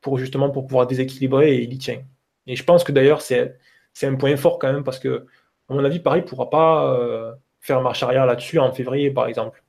[0.00, 2.02] pour justement pour pouvoir déséquilibrer et il y tient.
[2.46, 3.58] Et je pense que d'ailleurs, c'est,
[4.02, 5.26] un point fort quand même parce que,
[5.68, 9.26] à mon avis, Paris ne pourra pas euh, faire marche arrière là-dessus en février, par
[9.26, 9.62] exemple.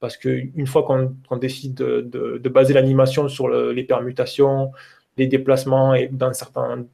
[0.00, 4.72] Parce qu'une fois qu'on, décide de, de, baser l'animation sur les permutations,
[5.16, 6.32] les déplacements et dans,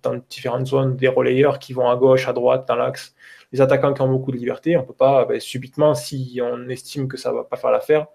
[0.03, 3.15] dans différentes zones, des relayeurs qui vont à gauche, à droite, dans l'axe,
[3.53, 6.69] les attaquants qui ont beaucoup de liberté, on ne peut pas ben, subitement, si on
[6.69, 8.07] estime que ça ne va pas faire l'affaire,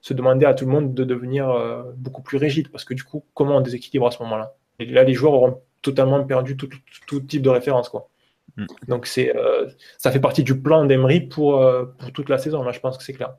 [0.00, 2.68] se demander à tout le monde de devenir euh, beaucoup plus rigide.
[2.70, 4.54] Parce que du coup, comment on déséquilibre à ce moment-là?
[4.78, 7.88] Et là, les joueurs auront totalement perdu tout, type de référence.
[7.88, 8.08] Quoi.
[8.56, 8.66] Mm.
[8.88, 9.66] Donc c'est, euh,
[9.98, 12.62] ça fait partie du plan d'Emery pour, euh, pour toute la saison.
[12.62, 13.34] Là, je pense que c'est clair.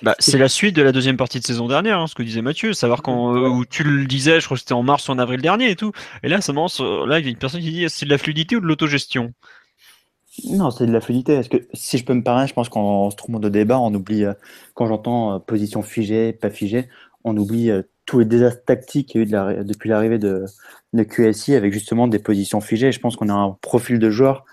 [0.00, 2.40] Bah, c'est la suite de la deuxième partie de saison dernière, hein, ce que disait
[2.40, 5.18] Mathieu, savoir quand où tu le disais, je crois que c'était en mars ou en
[5.18, 5.92] avril dernier et tout.
[6.22, 8.16] Et là, ça commence, là, il y a une personne qui dit c'est de la
[8.16, 9.34] fluidité ou de l'autogestion?
[10.44, 11.34] Non, c'est de la fluidité.
[11.34, 13.92] Est-ce que, si je peux me permettre, je pense qu'en se trouvant de débat, on
[13.94, 14.32] oublie, euh,
[14.74, 16.88] quand j'entends euh, position figée, pas figée,
[17.24, 20.46] on oublie euh, tous les désastres tactiques qu'il y a eu depuis l'arrivée de,
[20.94, 22.92] de QSI avec justement des positions figées.
[22.92, 24.44] Je pense qu'on a un profil de joueurs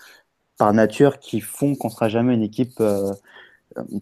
[0.57, 2.83] par nature qui font qu'on sera jamais une équipe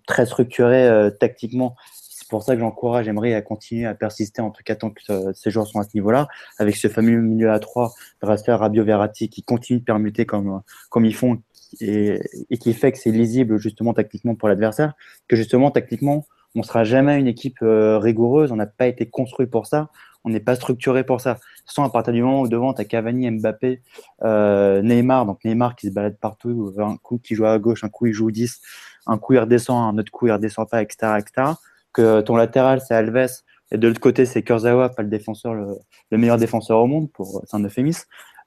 [0.07, 1.75] très structurée tactiquement.
[1.93, 5.01] C'est pour ça que j'encourage, j'aimerais à continuer à persister, en tout cas tant que
[5.33, 9.29] ces joueurs sont à ce niveau-là, avec ce fameux milieu à 3, Raster, Rabio, Verratti,
[9.29, 11.37] qui continuent de permuter comme, comme ils font,
[11.81, 12.19] et,
[12.59, 14.93] qui fait que c'est lisible justement tactiquement pour l'adversaire,
[15.27, 19.47] que justement tactiquement, on sera jamais une équipe euh, rigoureuse, on n'a pas été construit
[19.47, 19.89] pour ça,
[20.23, 21.37] on n'est pas structuré pour ça.
[21.65, 23.81] Sans à partir du moment où devant, tu as Cavani, Mbappé,
[24.23, 27.89] euh, Neymar, donc Neymar qui se balade partout, un coup qui joue à gauche, un
[27.89, 28.61] coup il joue 10,
[29.07, 31.19] un coup il redescend, un autre coup il redescend pas, etc.
[31.19, 31.53] etc.
[31.93, 35.77] que ton latéral c'est Alves, et de l'autre côté c'est Kurzawa, pas le défenseur, le,
[36.11, 38.05] le meilleur défenseur au monde, pour c'est un euphémisme.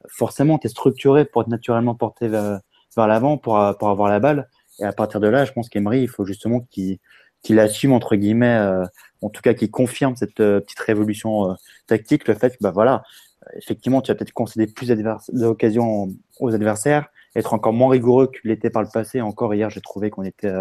[0.08, 2.60] Forcément, tu es structuré pour être naturellement porté vers,
[2.96, 4.48] vers l'avant pour, pour avoir la balle.
[4.80, 8.56] Et à partir de là, je pense qu'Emery, il faut justement qu'il assume, entre guillemets,
[8.56, 8.84] euh,
[9.20, 11.54] en tout cas qu'il confirme cette euh, petite révolution euh,
[11.86, 13.02] tactique, le fait que, bah voilà,
[13.56, 14.90] effectivement, tu vas peut-être concéder plus
[15.32, 19.20] d'occasions aux adversaires, être encore moins rigoureux qu'il l'était par le passé.
[19.20, 20.52] Encore hier, j'ai trouvé qu'on était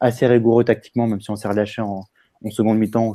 [0.00, 2.04] assez rigoureux tactiquement, même si on s'est relâché en,
[2.44, 3.12] en seconde mi-temps.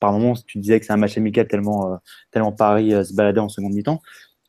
[0.00, 1.98] Par moments, tu disais que c'est un match amical tellement,
[2.30, 4.00] tellement Paris se baladait en seconde mi-temps.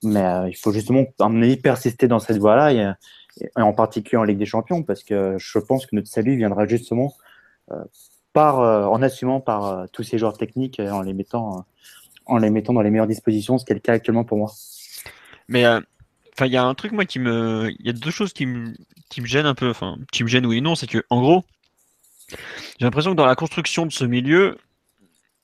[0.04, 2.96] Mais il faut justement, à mon avis, persister dans cette voie-là,
[3.56, 7.14] en particulier en Ligue des Champions, parce que je pense que notre salut viendra justement
[8.34, 11.66] par, en assumant par tous ces joueurs techniques et en les mettant
[12.26, 14.52] en les mettant dans les meilleures dispositions, ce qui est le cas actuellement pour moi.
[15.48, 15.80] Mais euh,
[16.34, 18.46] enfin, il y a un truc moi qui me, il y a deux choses qui
[18.46, 18.74] me,
[19.10, 21.22] qui me gênent un peu, enfin, qui me gênent oui et non, c'est que en
[21.22, 21.44] gros,
[22.30, 24.58] j'ai l'impression que dans la construction de ce milieu,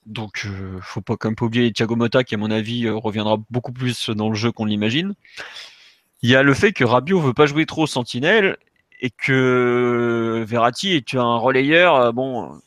[0.05, 3.37] donc euh, faut pas comme pas oublier Thiago Motta qui à mon avis euh, reviendra
[3.49, 5.13] beaucoup plus dans le jeu qu'on l'imagine.
[6.21, 8.57] Il y a le fait que Rabiot veut pas jouer trop sentinelle
[8.99, 12.59] et que Verratti est un relayeur, bon,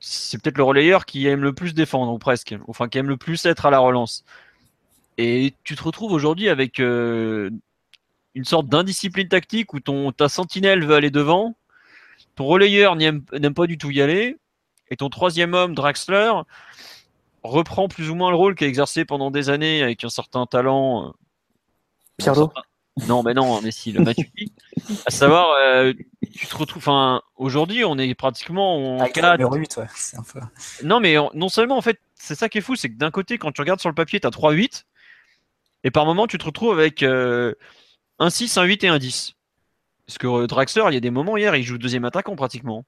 [0.00, 3.16] c'est peut-être le relayeur qui aime le plus défendre, ou presque, enfin qui aime le
[3.16, 4.24] plus être à la relance.
[5.18, 7.50] Et tu te retrouves aujourd'hui avec euh,
[8.34, 11.56] une sorte d'indiscipline tactique où ton, ta sentinelle veut aller devant,
[12.36, 13.22] ton relayeur n'aime
[13.54, 14.36] pas du tout y aller,
[14.90, 16.32] et ton troisième homme, Draxler,
[17.42, 21.08] reprend plus ou moins le rôle qu'a exercé pendant des années avec un certain talent.
[21.08, 21.12] Euh,
[22.18, 22.52] Pierrot
[23.06, 24.52] non, mais non, mais si, le Matuidi.
[25.06, 25.92] à savoir, euh,
[26.32, 26.82] tu te retrouves.
[26.82, 29.56] Enfin, aujourd'hui, on est pratiquement en 4.
[29.56, 29.86] 8, ouais.
[30.14, 30.40] Un peu...
[30.84, 33.38] Non, mais non seulement, en fait, c'est ça qui est fou, c'est que d'un côté,
[33.38, 34.84] quand tu regardes sur le papier, tu as 3-8.
[35.84, 37.54] Et par moment, tu te retrouves avec euh,
[38.18, 39.34] un 6, un 8 et un 10.
[40.06, 42.84] Parce que euh, Draxler, il y a des moments hier, il joue deuxième attaquant pratiquement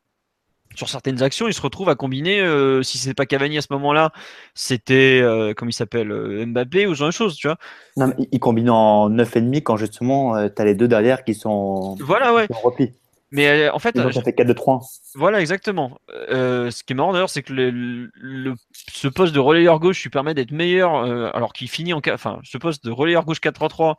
[0.74, 2.40] sur certaines actions, il se retrouve à combiner.
[2.40, 4.12] Euh, si c'est pas Cavani à ce moment-là,
[4.54, 7.56] c'était euh, comment il s'appelle euh, Mbappé ou ce genre de choses, tu vois.
[7.96, 12.32] Non, il combine en 9,5 quand justement tu as les deux derrière qui sont, voilà,
[12.32, 12.46] ouais.
[12.50, 12.92] repli.
[13.32, 14.80] Mais en fait, donc ça fait 4 de 3.
[15.14, 15.98] Voilà, exactement.
[16.08, 20.34] ce qui est marrant d'ailleurs, c'est que le, ce poste de relayeur gauche lui permet
[20.34, 20.94] d'être meilleur,
[21.34, 22.00] alors qu'il finit en.
[22.12, 23.94] Enfin, ce poste de relayeur gauche 4-3-3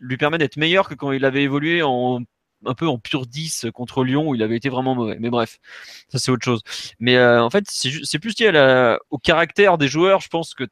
[0.00, 2.20] lui permet d'être meilleur que quand il avait évolué en
[2.66, 5.16] un peu en pur 10 contre Lyon où il avait été vraiment mauvais.
[5.20, 5.58] Mais bref,
[6.08, 6.62] ça c'est autre chose.
[7.00, 10.20] Mais euh, en fait, c'est plus lié au caractère des joueurs.
[10.20, 10.64] Je pense que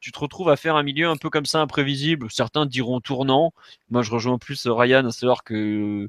[0.00, 2.28] tu te retrouves à faire un milieu un peu comme ça, imprévisible.
[2.30, 3.52] Certains diront tournant.
[3.90, 6.08] Moi, je rejoins plus Ryan à savoir que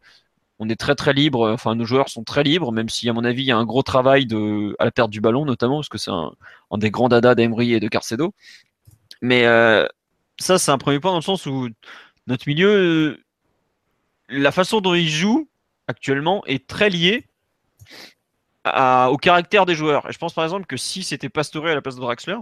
[0.59, 1.51] on est très très libre.
[1.51, 3.65] Enfin, nos joueurs sont très libres, même si à mon avis il y a un
[3.65, 6.31] gros travail de, à la perte du ballon notamment, parce que c'est un,
[6.77, 8.33] des grands dadas d'Emery et de Carcedo.
[9.21, 9.88] Mais euh,
[10.39, 11.69] ça, c'est un premier point dans le sens où
[12.27, 13.19] notre milieu
[14.30, 15.47] la façon dont il joue
[15.88, 17.28] actuellement est très liée
[18.65, 20.11] au caractère des joueurs.
[20.11, 22.38] Je pense par exemple que si c'était Pastore à la place de Draxler,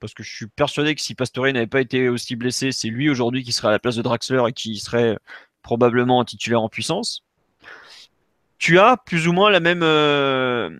[0.00, 3.08] parce que je suis persuadé que si Pastore n'avait pas été aussi blessé, c'est lui
[3.08, 5.16] aujourd'hui qui serait à la place de Draxler et qui serait
[5.62, 7.22] probablement titulaire en puissance.
[8.58, 10.70] Tu as plus ou moins euh,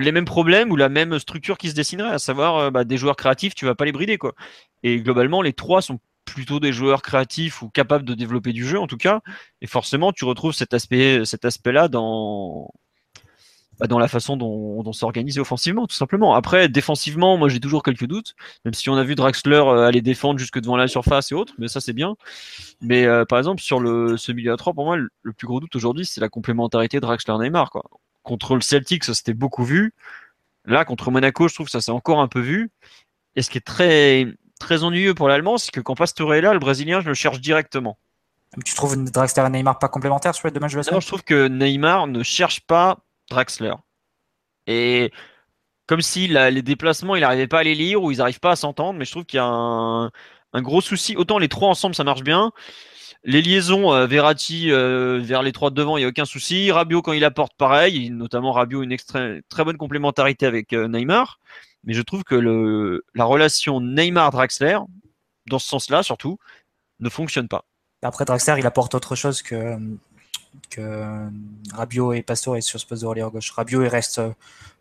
[0.00, 2.96] les mêmes problèmes ou la même structure qui se dessinerait, à savoir euh, bah, des
[2.96, 4.34] joueurs créatifs, tu vas pas les brider quoi.
[4.82, 8.78] Et globalement, les trois sont plutôt des joueurs créatifs ou capables de développer du jeu
[8.78, 9.20] en tout cas.
[9.60, 12.70] Et forcément, tu retrouves cet aspect, cet aspect-là dans
[13.80, 16.34] bah, dans la façon dont, on s'organise offensivement, tout simplement.
[16.34, 20.00] Après, défensivement, moi j'ai toujours quelques doutes, même si on a vu Draxler euh, aller
[20.00, 22.16] défendre jusque devant la surface et autres, mais ça c'est bien.
[22.80, 25.60] Mais euh, par exemple, sur le, ce milieu à 3, pour moi, le, plus gros
[25.60, 27.70] doute aujourd'hui, c'est la complémentarité Draxler-Neymar.
[28.22, 29.92] Contre le Celtic, ça s'était beaucoup vu.
[30.64, 32.70] Là, contre Monaco, je trouve que ça s'est encore un peu vu.
[33.36, 34.26] Et ce qui est très,
[34.58, 37.40] très ennuyeux pour l'Allemand, c'est que quand Pastore est là, le Brésilien, je le cherche
[37.40, 37.98] directement.
[38.64, 41.06] Tu trouves Draxler et Neymar pas complémentaires sur les deux matchs de la semaine Je
[41.06, 42.98] trouve que Neymar ne cherche pas
[43.30, 43.74] Draxler.
[44.66, 45.12] Et
[45.86, 48.56] comme si les déplacements, il n'arrivait pas à les lire ou ils n'arrivent pas à
[48.56, 50.10] s'entendre, mais je trouve qu'il y a un,
[50.54, 51.16] gros souci.
[51.16, 52.52] Autant les trois ensemble, ça marche bien.
[53.24, 56.70] Les liaisons euh, Verratti euh, vers les trois de devant, il n'y a aucun souci.
[56.70, 58.10] Rabiot, quand il apporte, pareil.
[58.10, 61.40] Notamment Rabiot, une très bonne complémentarité avec euh, Neymar
[61.84, 64.78] mais je trouve que le, la relation Neymar-Draxler,
[65.46, 66.38] dans ce sens-là surtout,
[67.00, 67.64] ne fonctionne pas.
[68.02, 69.78] Après, Draxler, il apporte autre chose que,
[70.70, 71.28] que
[71.72, 73.50] Rabiot et Pastore sur ce poste de relayeur gauche.
[73.50, 74.20] Rabiot, il reste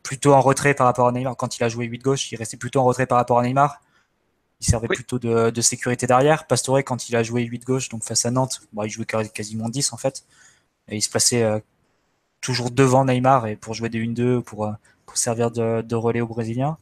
[0.04, 1.36] plutôt en retrait par rapport à Neymar.
[1.38, 3.82] Quand il a joué 8 gauche, il restait plutôt en retrait par rapport à Neymar.
[4.60, 6.48] Il servait plutôt de, de, sécurité derrière.
[6.48, 9.94] Pastore, quand il a joué 8 gauche, donc face à Nantes, il jouait quasiment 10
[9.94, 10.26] en fait.
[10.90, 11.60] Et il se plaçait euh,
[12.42, 14.72] toujours devant Neymar et pour jouer des 1-2, pour, euh,
[15.06, 16.78] pour servir de, de relais aux Brésiliens.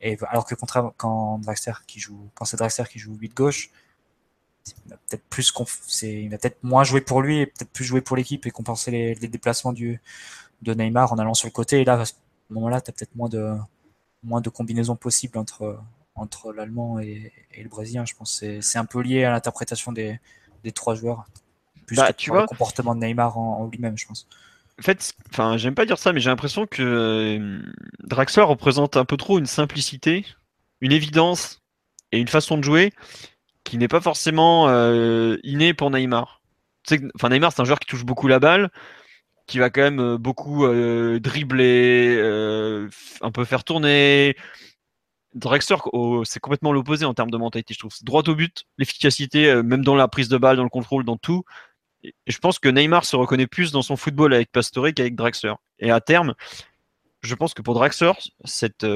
[0.00, 3.70] Et alors que contrairement quand Draxler qui joue, quand c'est Draxler qui joue 8 gauche,
[4.66, 5.52] il va peut-être plus
[6.02, 8.90] il va peut-être moins jouer pour lui et peut-être plus jouer pour l'équipe et compenser
[8.90, 10.00] les, déplacements du
[10.62, 11.80] de Neymar en allant sur le côté.
[11.80, 12.14] Et là, à ce
[12.50, 13.54] moment-là, tu as peut-être moins de
[14.22, 15.80] moins de combinaisons possibles entre
[16.14, 18.04] entre l'allemand et, le brésilien.
[18.04, 20.20] Je pense c'est un peu lié à l'interprétation des,
[20.64, 21.26] des trois joueurs,
[21.86, 24.28] plus bah, que tu vois, le comportement de Neymar en lui-même, je pense
[24.78, 27.62] en fait, enfin, j'aime pas dire ça, mais j'ai l'impression que euh,
[28.04, 30.24] Draxler représente un peu trop une simplicité,
[30.80, 31.62] une évidence
[32.12, 32.92] et une façon de jouer
[33.64, 36.42] qui n'est pas forcément euh, innée pour Neymar.
[37.16, 38.70] Enfin, Neymar, c'est un joueur qui touche beaucoup la balle.
[39.46, 40.66] qui va quand même beaucoup
[41.18, 42.18] dribbler,
[43.20, 44.36] un peu faire tourner.
[45.34, 45.76] Drexler,
[46.24, 47.92] c'est complètement l'opposé en termes de mentalité, je trouve.
[48.02, 51.44] Droit au but, l'efficacité, même dans la prise de balle, dans le contrôle, dans tout.
[52.26, 55.54] Je pense que Neymar se reconnaît plus dans son football avec Pastore qu'avec Drexler.
[55.78, 56.34] Et à terme,
[57.22, 58.12] je pense que pour Drexler,
[58.44, 58.86] cette,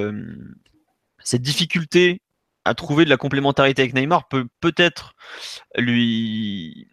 [1.22, 2.20] cette difficulté
[2.64, 5.14] à trouver de la complémentarité avec Neymar peut peut-être
[5.76, 6.88] lui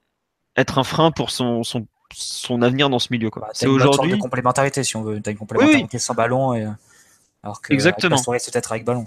[0.56, 3.30] être un frein pour son, son, son avenir dans ce milieu.
[3.30, 3.44] Quoi.
[3.44, 4.14] Bah, c'est aujourd'hui.
[4.14, 5.22] une complémentarité si on veut.
[5.22, 6.54] Tu as une complémentarité sans ballon.
[6.54, 6.68] Et...
[7.44, 8.18] Alors que Exactement.
[8.18, 9.06] c'est peut-être avec ballon.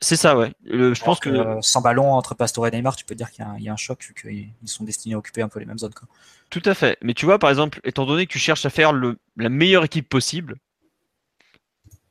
[0.00, 0.52] C'est ça, ouais.
[0.64, 3.68] je pense que, euh, sans ballon entre Pastore et Neymar, tu peux dire qu'il y,
[3.68, 5.94] a un choc vu qu'ils sont destinés à occuper un peu les mêmes zones.
[5.94, 6.08] Quoi.
[6.50, 6.98] Tout à fait.
[7.02, 9.84] Mais tu vois, par exemple, étant donné que tu cherches à faire le, la meilleure
[9.84, 10.56] équipe possible,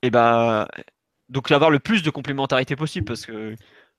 [0.04, 0.68] et eh ben,
[1.30, 3.56] donc avoir le plus de complémentarité possible parce que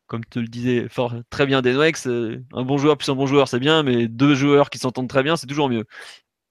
[0.06, 3.26] comme te le disais fort, très bien Denoex, euh, un bon joueur plus un bon
[3.26, 5.84] joueur, c'est bien, mais deux joueurs qui s'entendent très bien, c'est toujours mieux.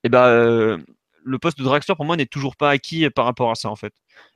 [0.03, 0.77] Et ben, euh,
[1.23, 3.75] le poste de Dragster pour moi n'est toujours pas acquis par rapport à ça en
[3.75, 3.93] fait.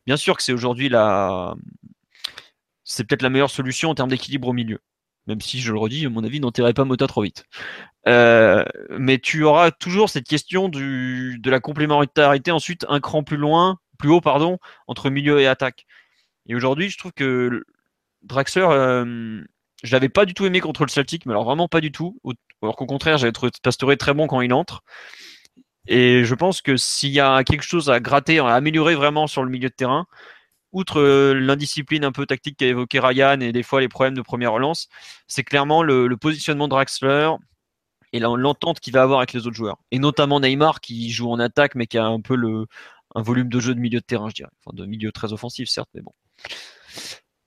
[0.07, 1.55] Bien sûr que c'est aujourd'hui la,
[2.91, 4.79] c'est peut-être la meilleure solution en termes d'équilibre au milieu.
[5.27, 7.45] Même si je le redis, à mon avis, n'enterrez pas Mota trop vite.
[8.07, 13.77] Euh, mais tu auras toujours cette question de la complémentarité ensuite un cran plus loin,
[13.97, 15.85] plus haut pardon, entre milieu et attaque.
[16.47, 17.63] Et aujourd'hui, je trouve que
[18.23, 19.43] Draxler, euh,
[19.83, 22.19] je l'avais pas du tout aimé contre le Celtic, mais alors vraiment pas du tout.
[22.61, 24.83] Alors qu'au contraire, j'avais trouvé Pastore très bon quand il entre.
[25.87, 29.43] Et je pense que s'il y a quelque chose à gratter, à améliorer vraiment sur
[29.43, 30.07] le milieu de terrain,
[30.72, 34.22] outre euh, l'indiscipline un peu tactique qu'a évoqué Ryan et des fois les problèmes de
[34.22, 34.88] première relance,
[35.28, 37.32] c'est clairement le, positionnement de Draxler
[38.13, 39.78] et l'entente qu'il va avoir avec les autres joueurs.
[39.91, 42.36] Et notamment Neymar qui joue en attaque mais qui a un peu
[43.15, 44.51] un volume de jeu de milieu de terrain, je dirais.
[44.65, 46.13] Enfin, de milieu très offensif, certes, mais bon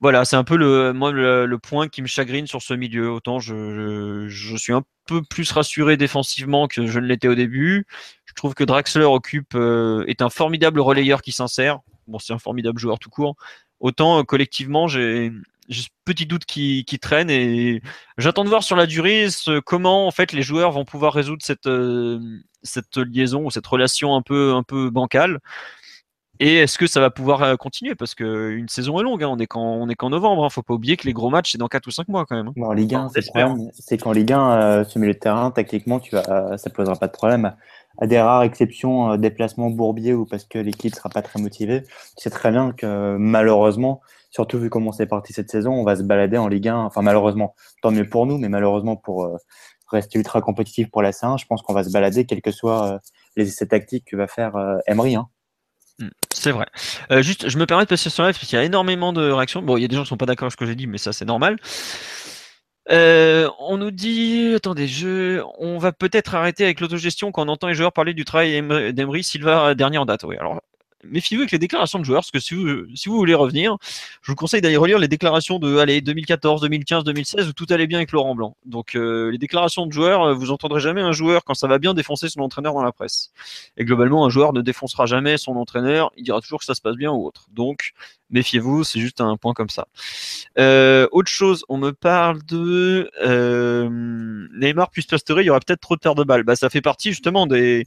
[0.04, 3.10] voilà, c'est un peu le, point qui me chagrine sur ce milieu.
[3.10, 7.86] Autant je, suis un peu plus rassuré défensivement que je ne l'étais au début.
[8.26, 9.06] Je trouve que Draxler
[9.54, 11.80] euh, est un formidable relayeur qui s'insère.
[12.08, 13.36] Bon, c'est un formidable joueur tout court.
[13.80, 15.32] Autant euh, collectivement, j'ai
[15.70, 17.82] ce petit doute qui, traîne et
[18.18, 19.28] j'attends de voir sur la durée
[19.64, 22.20] comment en fait les joueurs vont pouvoir résoudre cette, euh,
[22.62, 25.40] cette liaison ou cette relation un peu, un peu bancale.
[26.40, 27.94] Et est-ce que ça va pouvoir euh, continuer?
[27.94, 29.28] Parce qu'une saison est longue, hein.
[29.28, 30.42] on est qu'en novembre.
[30.42, 30.46] Il hein.
[30.46, 32.36] ne faut pas oublier que les gros matchs, c'est dans 4 ou 5 mois quand
[32.36, 32.48] même.
[32.48, 32.62] Hein.
[32.62, 33.10] en Ligue 1,
[33.72, 36.96] c'est qu'en Ligue 1, euh, ce milieu de terrain, tactiquement, tu vas, ça ne posera
[36.96, 37.54] pas de problème.
[37.98, 41.82] À des rares exceptions, euh, déplacement bourbier ou parce que l'équipe sera pas très motivée,
[42.16, 46.02] c'est très bien que malheureusement, surtout vu comment c'est parti cette saison, on va se
[46.02, 46.76] balader en Ligue 1.
[46.76, 49.28] Enfin, malheureusement, tant mieux pour nous, mais malheureusement pour
[49.88, 53.00] rester ultra compétitif pour la C1, je pense qu'on va se balader, quels que soient
[53.36, 55.14] les essais tactiques que va faire Emery.
[55.14, 55.28] Hein.
[56.00, 56.66] Hmm, c'est vrai.
[57.12, 59.30] Euh, juste, je me permets de passer sur live parce qu'il y a énormément de
[59.30, 59.62] réactions.
[59.62, 60.86] Bon, il y a des gens qui sont pas d'accord avec ce que j'ai dit,
[60.86, 61.56] mais ça c'est normal.
[62.90, 67.68] Euh, on nous dit, attendez, je, on va peut-être arrêter avec l'autogestion quand on entend
[67.68, 68.52] les joueurs parler du travail
[68.92, 70.24] d'Emery Silva dernier en date.
[70.24, 70.60] Oui, alors
[71.10, 73.76] méfiez-vous avec les déclarations de joueurs, parce que si vous, si vous voulez revenir,
[74.22, 77.86] je vous conseille d'aller relire les déclarations de allez, 2014, 2015, 2016, où tout allait
[77.86, 78.56] bien avec Laurent Blanc.
[78.64, 81.78] Donc euh, les déclarations de joueurs, euh, vous entendrez jamais un joueur, quand ça va
[81.78, 83.32] bien, défoncer son entraîneur dans la presse.
[83.76, 86.80] Et globalement, un joueur ne défoncera jamais son entraîneur, il dira toujours que ça se
[86.80, 87.46] passe bien ou autre.
[87.50, 87.92] Donc
[88.30, 89.86] méfiez-vous, c'est juste un point comme ça.
[90.58, 93.88] Euh, autre chose, on me parle de euh,
[94.52, 96.42] Neymar plus Pastore, il y aura peut-être trop de paires de balles.
[96.42, 97.84] Bah, ça fait partie justement des,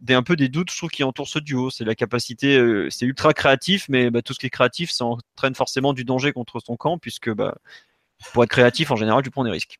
[0.00, 1.70] des un peu des doutes, je trouve, qui entourent ce duo.
[1.70, 5.04] C'est la capacité, euh, c'est ultra créatif, mais bah, tout ce qui est créatif, ça
[5.04, 7.56] entraîne forcément du danger contre son camp, puisque bah,
[8.32, 9.78] pour être créatif, en général, tu prends des risques.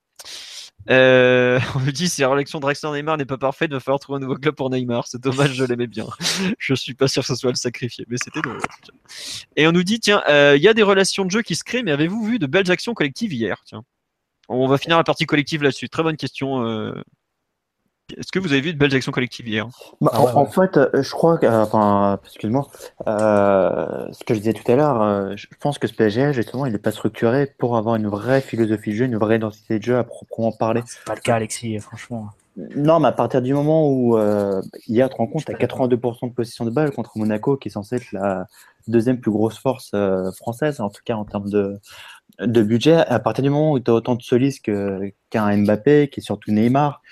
[0.91, 4.01] Euh, on me dit si la relation Drexler Neymar n'est pas parfaite, il va falloir
[4.01, 5.07] trouver un nouveau club pour Neymar.
[5.07, 6.07] C'est dommage, je l'aimais bien.
[6.59, 8.61] je suis pas sûr que ce soit le sacrifier, mais c'était drôle.
[9.57, 11.65] Et on nous dit tiens, euh, il y a des relations de jeu qui se
[11.65, 13.63] créent, mais avez-vous vu de belles actions collectives hier?
[13.65, 13.85] Tiens,
[14.49, 15.89] on va finir la partie collective là-dessus.
[15.89, 16.65] Très bonne question.
[16.65, 16.95] Euh,
[18.17, 19.69] est-ce que vous avez vu de belles actions collectives hier
[20.01, 22.67] bah, ah en, fait, euh, je crois que, euh, enfin, excuse-moi,
[23.07, 26.73] euh, ce que je disais tout à l'heure, je pense que ce PSG, justement, il
[26.73, 29.99] n'est pas structuré pour avoir une vraie philosophie de jeu, une vraie identité de jeu
[29.99, 30.83] à proprement parler.
[30.87, 32.29] C'est pas le cas, Alexis, franchement.
[32.75, 34.19] Non, mais à partir du moment où
[34.87, 37.73] hier, tu te rends compte, à 82% de possession de balle contre Monaco, qui est
[37.73, 38.47] censé être la
[38.89, 39.95] deuxième plus grosse force
[40.37, 41.79] française, en tout cas en termes de,
[42.41, 46.21] de budget, à partir du moment où tu as autant de solis qu'un Mbappé, qui
[46.21, 47.03] est surtout Neymar, euh,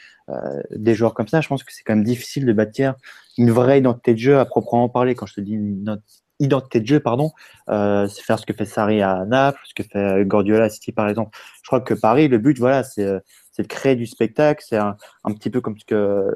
[0.70, 2.94] des joueurs comme ça, je pense que c'est quand même difficile de bâtir
[3.38, 5.14] une vraie identité de jeu à proprement parler.
[5.14, 6.00] Quand je te dis une
[6.38, 7.32] identité de jeu, pardon,
[7.70, 10.92] euh, c'est faire ce que fait Sarri à Naples, ce que fait Guardiola à City
[10.92, 11.36] par exemple.
[11.62, 13.20] Je crois que Paris, le but, voilà, c'est euh,
[13.58, 14.64] de créer du spectacle.
[14.66, 16.26] C'est un, petit peu comme ce que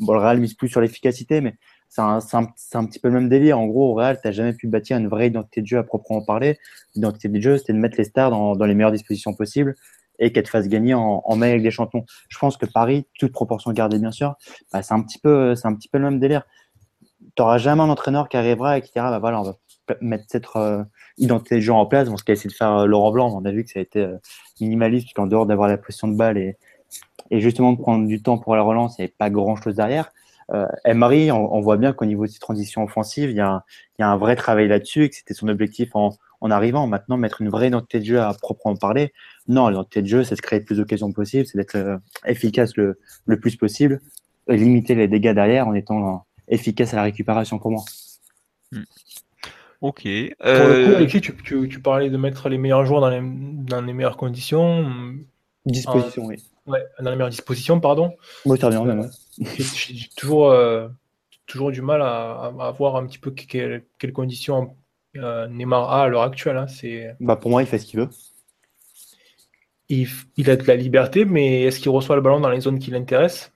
[0.00, 1.56] bon, le Real mise plus sur l'efficacité, mais
[1.88, 3.58] c'est un, petit peu le même délire.
[3.58, 5.82] En gros, au Real, tu n'as jamais pu bâtir une vraie identité de jeu à
[5.82, 6.58] proprement parler.
[6.94, 9.74] L'identité de jeu, c'était de mettre les stars dans les meilleures dispositions possibles
[10.20, 12.04] et qu'elle te fasse gagner en, en avec des champions.
[12.28, 14.36] Je pense que Paris, toute proportion gardée bien sûr,
[14.72, 16.42] bah, c'est un petit peu, c'est un petit peu le même délire.
[17.38, 19.56] n'auras jamais un entraîneur qui arrivera et qui dira bah voilà, on va
[20.00, 20.84] mettre cette euh,
[21.18, 22.08] identité de jeu en place.
[22.14, 24.00] Ce qu'a essayé de faire euh, Laurent Blanc, on a vu que ça a été
[24.00, 24.16] euh,
[24.60, 26.56] minimaliste, puisqu'en dehors d'avoir la pression de balle et,
[27.30, 29.74] et justement de prendre du temps pour la relance, il n'y avait pas grand chose
[29.76, 30.12] derrière.
[30.52, 33.48] Euh, Emery, on, on voit bien qu'au niveau de ses transitions offensives, il y a
[33.48, 33.62] un,
[33.98, 36.86] il y a un vrai travail là-dessus et que c'était son objectif en, en arrivant.
[36.86, 39.12] Maintenant, mettre une vraie identité de jeu à proprement parler,
[39.46, 41.96] non, l'identité de jeu, c'est de créer le plus d'occasions possible, c'est d'être euh,
[42.26, 44.00] efficace le, le plus possible
[44.48, 47.84] et limiter les dégâts derrière en étant euh, efficace à la récupération pour moi.
[49.82, 50.02] Ok.
[50.02, 53.08] Pour le coup, Euh, Alexis, tu, tu- tu parlais de mettre les meilleurs joueurs dans
[53.10, 55.14] les, dans les meilleures conditions,
[55.64, 56.42] Disposition, oui.
[56.70, 58.16] Ouais, dans les meilleures dispositions, pardon.
[58.46, 59.00] Moi, ça revient même.
[59.00, 59.08] ouais.
[59.58, 60.88] J'ai toujours, euh,
[61.46, 64.76] toujours du mal à, à voir un petit peu que- quelles, conditions
[65.16, 66.56] euh, Neymar a à l'heure actuelle.
[66.56, 66.66] hein.
[66.68, 68.08] C'est, Bah, pour moi, il fait ce qu'il veut.
[69.88, 72.78] il, il a de la liberté, mais est-ce qu'il reçoit le ballon dans les zones
[72.78, 73.52] qui l'intéressent?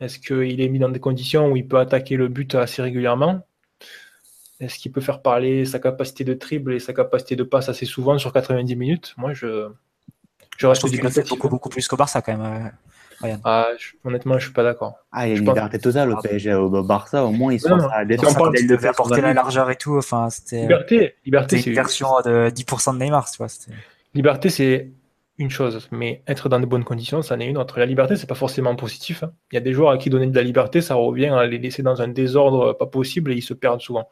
[0.00, 3.40] Est-ce qu'il est mis dans des conditions où il peut attaquer le but assez régulièrement?
[4.60, 7.86] Est-ce qu'il peut faire parler sa capacité de dribble et sa capacité de passe assez
[7.86, 9.14] souvent sur 90 minutes?
[9.16, 9.68] Moi, je,
[10.60, 11.38] je reste trouve qu'il le fait dubitatif.
[11.38, 12.72] beaucoup, beaucoup plus qu'au Barça quand même.
[13.22, 13.36] euh.
[13.44, 14.94] Ah, je- honnêtement, je suis pas d'accord.
[15.12, 17.60] Ah, il y a une liberté totale au Ah, PSG, au Barça, au moins, ils
[17.60, 19.96] sont à Il devait apporter la 20 largeur et tout.
[19.96, 23.48] Enfin, c'était Liberté, liberté, une version de 10% de Neymar, tu vois.
[24.14, 24.90] Liberté, c'est
[25.38, 27.78] une chose, mais être dans de bonnes conditions, c'en est une autre.
[27.78, 29.22] La liberté, c'est pas forcément positif.
[29.22, 29.32] hein.
[29.52, 31.58] Il y a des joueurs à qui donner de la liberté, ça revient à les
[31.58, 34.08] laisser dans un désordre pas possible et ils se perdent souvent.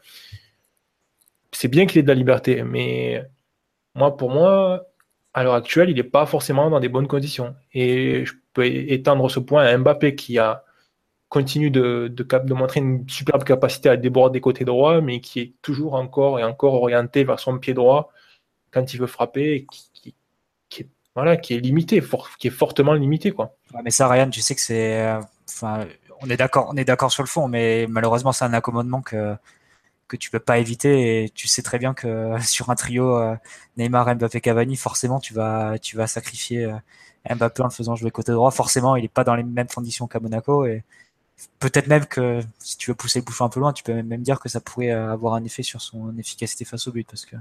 [1.53, 3.24] C'est bien qu'il ait de la liberté, mais
[3.94, 4.86] moi, pour moi,
[5.35, 7.55] à l'heure actuelle, il n'est pas forcément dans des bonnes conditions.
[7.72, 10.64] Et je peux étendre ce point à Mbappé qui a
[11.29, 15.53] continue de, cap- de montrer une superbe capacité à déborder côté droit, mais qui est
[15.62, 18.11] toujours encore et encore orienté vers son pied droit
[18.70, 20.14] quand il veut frapper, et qui,
[20.70, 22.03] qui- est, voilà, qui est limité,
[22.39, 23.31] qui est fortement limité.
[23.33, 23.55] Quoi.
[23.85, 25.03] Mais ça, Ryan, tu sais que c'est.
[25.03, 25.20] euh,
[26.22, 29.35] on est d'accord sur le fond, mais malheureusement, c'est un accommodement que
[30.09, 31.24] que tu peux pas éviter.
[31.24, 33.36] Et tu sais très bien que sur un trio euh,
[33.76, 38.11] Neymar, Mbappé, Cavani, forcément, tu vas tu vas sacrifier euh, Mbappé en le faisant jouer
[38.11, 38.50] côté droit.
[38.50, 40.84] Forcément, il est pas dans les mêmes conditions qu'à Monaco et
[41.61, 44.22] peut-être même que si tu veux pousser le bouchon un peu loin, tu peux même
[44.22, 47.26] dire que ça pourrait euh, avoir un effet sur son efficacité face au but parce
[47.26, 47.36] que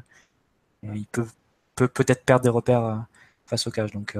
[0.83, 1.27] il peut
[1.75, 3.05] peut peut-être perdre des repères
[3.45, 3.91] face au cage.
[3.91, 4.17] Donc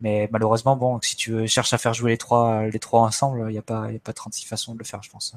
[0.00, 3.52] mais malheureusement, bon, si tu cherches à faire jouer les trois, les trois ensemble, il
[3.52, 5.34] n'y a pas, y a pas 36 façons de le faire, je pense.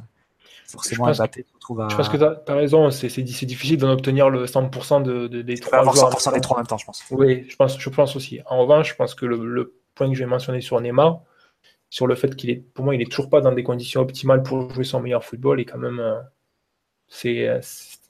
[0.68, 1.88] Forcément, Je pense Mbappé se retrouve à.
[1.90, 5.56] Je pense que tu as, raison, c'est difficile d'en obtenir le 100% de, de- des
[5.58, 6.12] trois avoir joueurs.
[6.12, 7.04] 100% des trois en même temps, je pense.
[7.12, 8.42] Oui, je pense, je pense aussi.
[8.46, 11.22] En revanche, je pense que le, le point que je vais mentionner sur Neymar,
[11.90, 14.44] sur le fait qu'il est, pour moi, il est toujours pas dans des conditions optimales
[14.44, 16.20] pour jouer son meilleur football, et quand même, euh,
[17.08, 17.60] c'est, euh,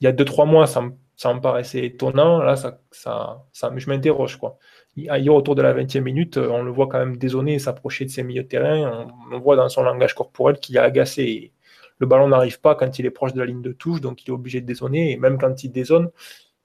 [0.00, 2.38] il y a 2-3 mois, ça me, ça me paraissait étonnant.
[2.42, 4.58] Là, ça, ça, ça, je m'interroge, quoi.
[4.96, 8.04] Hier, autour de la 20e minute, euh, on le voit quand même dézonner et s'approcher
[8.04, 9.08] de ses milieux de terrain.
[9.30, 11.52] On, on voit dans son langage corporel qu'il est agacé.
[11.98, 14.28] Le ballon n'arrive pas quand il est proche de la ligne de touche, donc il
[14.30, 15.12] est obligé de dézonner.
[15.12, 16.10] Et même quand il dézone,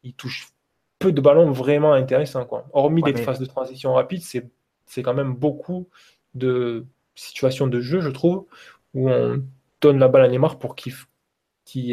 [0.03, 0.49] il touche
[0.97, 2.45] peu de ballons vraiment intéressants.
[2.45, 2.65] Quoi.
[2.73, 5.87] Hormis Ouais, des mais- phases de transition rapide, c'est quand même beaucoup
[6.35, 8.45] de situations de jeu, je trouve,
[8.93, 9.43] où on
[9.81, 10.93] donne la balle à Neymar pour qu'il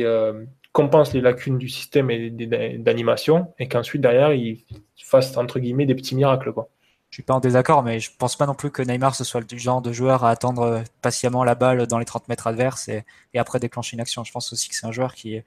[0.05, 4.64] euh, compense les lacunes du système et d'animation, et qu'ensuite, derrière, il
[4.97, 6.53] fasse, entre guillemets, des petits miracles.
[6.53, 6.68] Quoi.
[7.16, 9.40] Je suis pas en désaccord, mais je pense pas non plus que Neymar ce soit
[9.40, 12.88] le genre de joueur à attendre euh, patiemment la balle dans les 30 mètres adverses
[12.88, 14.22] et, et après déclencher une action.
[14.22, 15.40] Je pense aussi que c'est un joueur qui,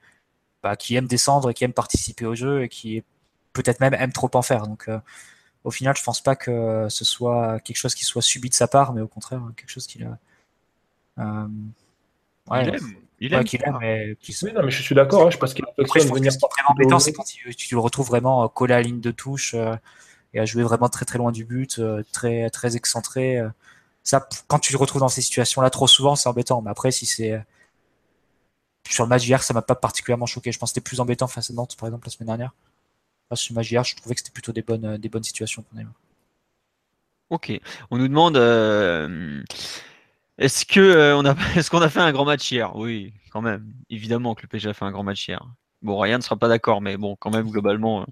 [0.64, 3.04] bah, qui aime descendre et qui aime participer au jeu et qui
[3.52, 4.66] peut-être même aime trop en faire.
[4.66, 4.98] Donc, euh,
[5.62, 8.66] au final, je pense pas que ce soit quelque chose qui soit subi de sa
[8.66, 10.18] part, mais au contraire, quelque chose qu'il a.
[11.20, 11.46] euh,
[12.50, 12.94] ouais, il aime.
[13.20, 13.60] Il ouais, aime.
[13.64, 16.08] aime, mais Oui, non, mais je suis d'accord, hein, je pense qu'il Après, je affectionne
[16.08, 18.48] pense que venir ce qui est vraiment embêtant, c'est quand tu, tu le retrouves vraiment
[18.48, 19.76] collé à la ligne de touche euh,
[20.34, 23.38] et à jouer vraiment très très loin du but, euh, très très excentré.
[23.38, 23.48] euh.
[24.04, 26.62] Ça, quand tu le retrouves dans ces situations-là trop souvent, c'est embêtant.
[26.62, 27.38] Mais après, si c'est euh,
[28.88, 30.52] sur le match d'hier, ça m'a pas particulièrement choqué.
[30.52, 32.54] Je pense que c'était plus embêtant face à Nantes, par exemple, la semaine dernière.
[33.34, 35.92] Sur le match je trouvais que c'était plutôt des bonnes, des bonnes situations pour Neymar.
[37.30, 37.52] Ok.
[37.90, 39.42] On nous demande euh,
[40.38, 42.74] est-ce que euh, on a est-ce qu'on a fait un grand match hier?
[42.76, 43.72] Oui, quand même.
[43.88, 45.46] Évidemment que le PSG a fait un grand match hier.
[45.82, 48.04] Bon, Ryan ne sera pas d'accord, mais bon, quand même globalement, euh,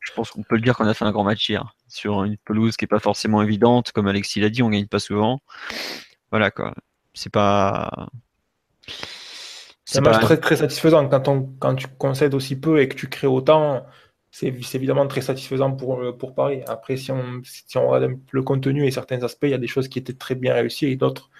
[0.00, 2.36] je pense qu'on peut le dire qu'on a fait un grand match hier sur une
[2.36, 5.40] pelouse qui est pas forcément évidente, comme Alexis l'a dit, on gagne pas souvent.
[6.30, 6.74] Voilà quoi.
[7.14, 8.08] C'est pas.
[9.86, 11.08] C'est un match très, très satisfaisant.
[11.08, 13.86] Quand, on, quand tu concèdes aussi peu et que tu crées autant,
[14.30, 16.62] c'est évidemment très satisfaisant pour, pour Paris.
[16.66, 19.68] Après, si on, si on regarde le contenu et certains aspects, il y a des
[19.68, 21.30] choses qui étaient très bien réussies et d'autres,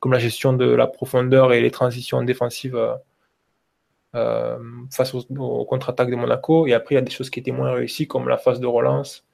[0.00, 2.78] comme la gestion de la profondeur et les transitions défensives
[4.14, 4.58] euh,
[4.92, 6.66] face aux, contre-attaques de Monaco.
[6.66, 8.66] Et après, il y a des choses qui étaient moins réussies, comme la phase de
[8.66, 9.24] relance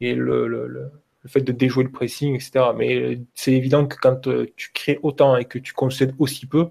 [0.00, 0.90] et le, le, le,
[1.26, 2.66] fait de déjouer le pressing, etc.
[2.76, 6.70] Mais c'est évident que quand euh, tu crées autant et que tu concèdes aussi peu,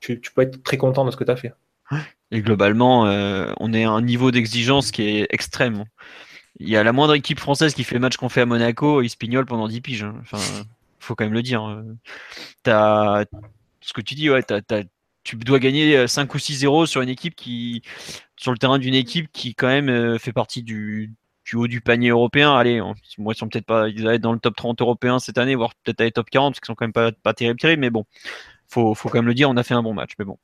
[0.00, 1.52] tu, peux être très content de ce que tu as fait.
[2.30, 5.84] Et globalement, euh, on est à un niveau d'exigence qui est extrême.
[6.58, 9.02] Il y a la moindre équipe française qui fait le match qu'on fait à Monaco,
[9.02, 10.04] ils se pendant 10 piges.
[10.04, 10.14] Hein.
[10.20, 10.38] Enfin,
[10.98, 11.62] faut quand même le dire.
[12.66, 13.24] As,
[13.80, 14.42] ce que tu dis, ouais,
[15.24, 17.82] tu dois gagner 5 ou 6-0 sur une équipe qui,
[18.42, 21.14] sur le terrain d'une équipe qui quand même euh, fait partie du,
[21.54, 22.54] haut du panier européen.
[22.54, 22.80] Allez,
[23.18, 25.54] moi, ils sont peut-être pas, ils allaient être dans le top 30 européen cette année,
[25.54, 27.90] voire peut-être à les top 40, parce qu'ils sont quand même pas, pas terribles, mais
[27.90, 28.04] bon,
[28.68, 30.38] faut, faut quand même le dire, on a fait un bon match, mais bon.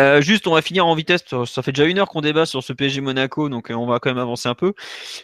[0.00, 1.24] Euh, juste, on va finir en vitesse.
[1.46, 4.00] Ça fait déjà une heure qu'on débat sur ce PSG Monaco, donc euh, on va
[4.00, 4.74] quand même avancer un peu.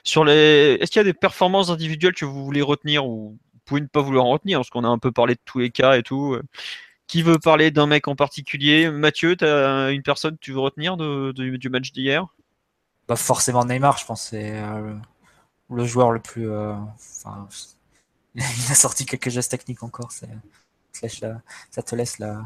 [0.05, 3.61] Sur les, est-ce qu'il y a des performances individuelles que vous voulez retenir ou vous
[3.65, 5.71] pouvez ne pas vouloir en retenir parce qu'on a un peu parlé de tous les
[5.71, 6.39] cas et tout.
[7.11, 7.13] Euh.
[7.13, 10.61] Qui veut parler d'un mec en particulier Mathieu, tu as une personne que tu veux
[10.61, 12.27] retenir du match d'hier?
[13.07, 14.61] Pas forcément Neymar, je pense c'est
[15.69, 16.49] le, joueur le plus.
[18.35, 20.13] il a sorti quelques gestes techniques encore.
[20.13, 20.27] ça
[20.93, 22.43] te laisse la,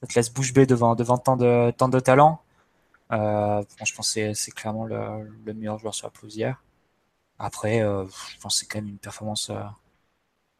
[0.00, 2.42] ça te laisse bouche bée devant, devant tant, de, tant de talent.
[3.12, 6.62] Euh, je pense que c'est clairement le, le, meilleur joueur sur la pelouse hier.
[7.38, 9.62] Après, euh, je pense que c'est quand même une performance euh,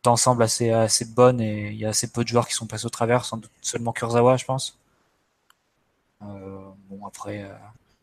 [0.02, 2.86] d'ensemble assez, assez bonne et il y a assez peu de joueurs qui sont passés
[2.86, 4.78] au travers, sans doute seulement Kurzawa, je pense.
[6.22, 7.54] Euh, bon, après, euh,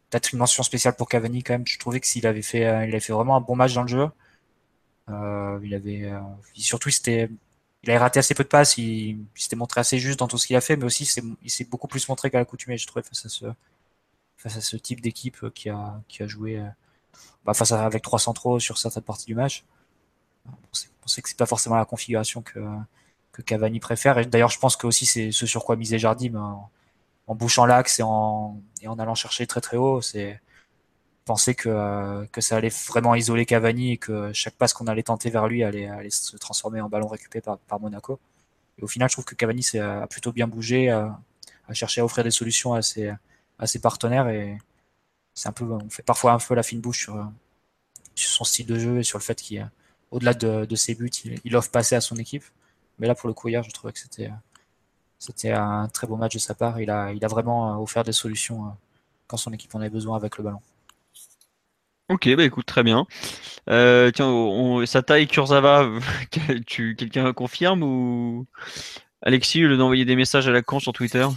[0.09, 1.67] peut-être une mention spéciale pour Cavani quand même.
[1.67, 3.87] Je trouvais que s'il avait fait, il avait fait vraiment un bon match dans le
[3.87, 4.09] jeu.
[5.63, 6.11] il avait,
[6.55, 7.29] surtout, c'était
[7.83, 10.47] il a raté assez peu de passes, il, s'était montré assez juste dans tout ce
[10.47, 11.09] qu'il a fait, mais aussi
[11.43, 13.25] il s'est beaucoup plus montré qu'à l'accoutumée, je trouvais, face
[14.57, 16.67] à ce, type d'équipe qui a, joué euh,
[17.45, 19.63] bah, face avec trois centraux sur certaines parties du match.
[21.03, 22.59] On sait, que c'est pas forcément la configuration que,
[23.31, 24.25] que Cavani préfère.
[24.27, 26.69] D'ailleurs, je pense que aussi c'est ce sur quoi misait Jardim en,
[27.27, 30.01] en bouchant l'axe et en, et en allant chercher très très haut.
[30.01, 30.41] C'est
[31.27, 35.29] pensais que, que ça allait vraiment isoler Cavani et que chaque passe qu'on allait tenter
[35.29, 38.19] vers lui allait, allait, se transformer en ballon récupéré par, par, Monaco.
[38.79, 41.19] Et au final, je trouve que Cavani a plutôt bien bougé, a,
[41.73, 43.11] cherché à offrir des solutions à ses,
[43.59, 44.57] à ses partenaires et
[45.33, 47.29] c'est un peu, on fait parfois un peu la fine bouche sur,
[48.15, 49.69] sur son style de jeu et sur le fait qu'il,
[50.11, 51.11] au-delà de, ses buts,
[51.43, 52.43] il, offre passer à son équipe.
[52.99, 54.31] Mais là, pour le coup, hier, je trouvais que c'était,
[55.19, 56.79] c'était un très beau match de sa part.
[56.79, 58.75] Il a, vraiment offert des solutions
[59.27, 60.61] quand son équipe en avait besoin avec le ballon.
[62.09, 63.05] Ok, bah écoute, très bien.
[63.69, 65.89] Euh, tiens, on, sa taille Kurzawa,
[66.65, 68.45] tu, quelqu'un confirme ou?
[69.21, 71.27] Alexis, lieu d'envoyer des messages à la con sur Twitter?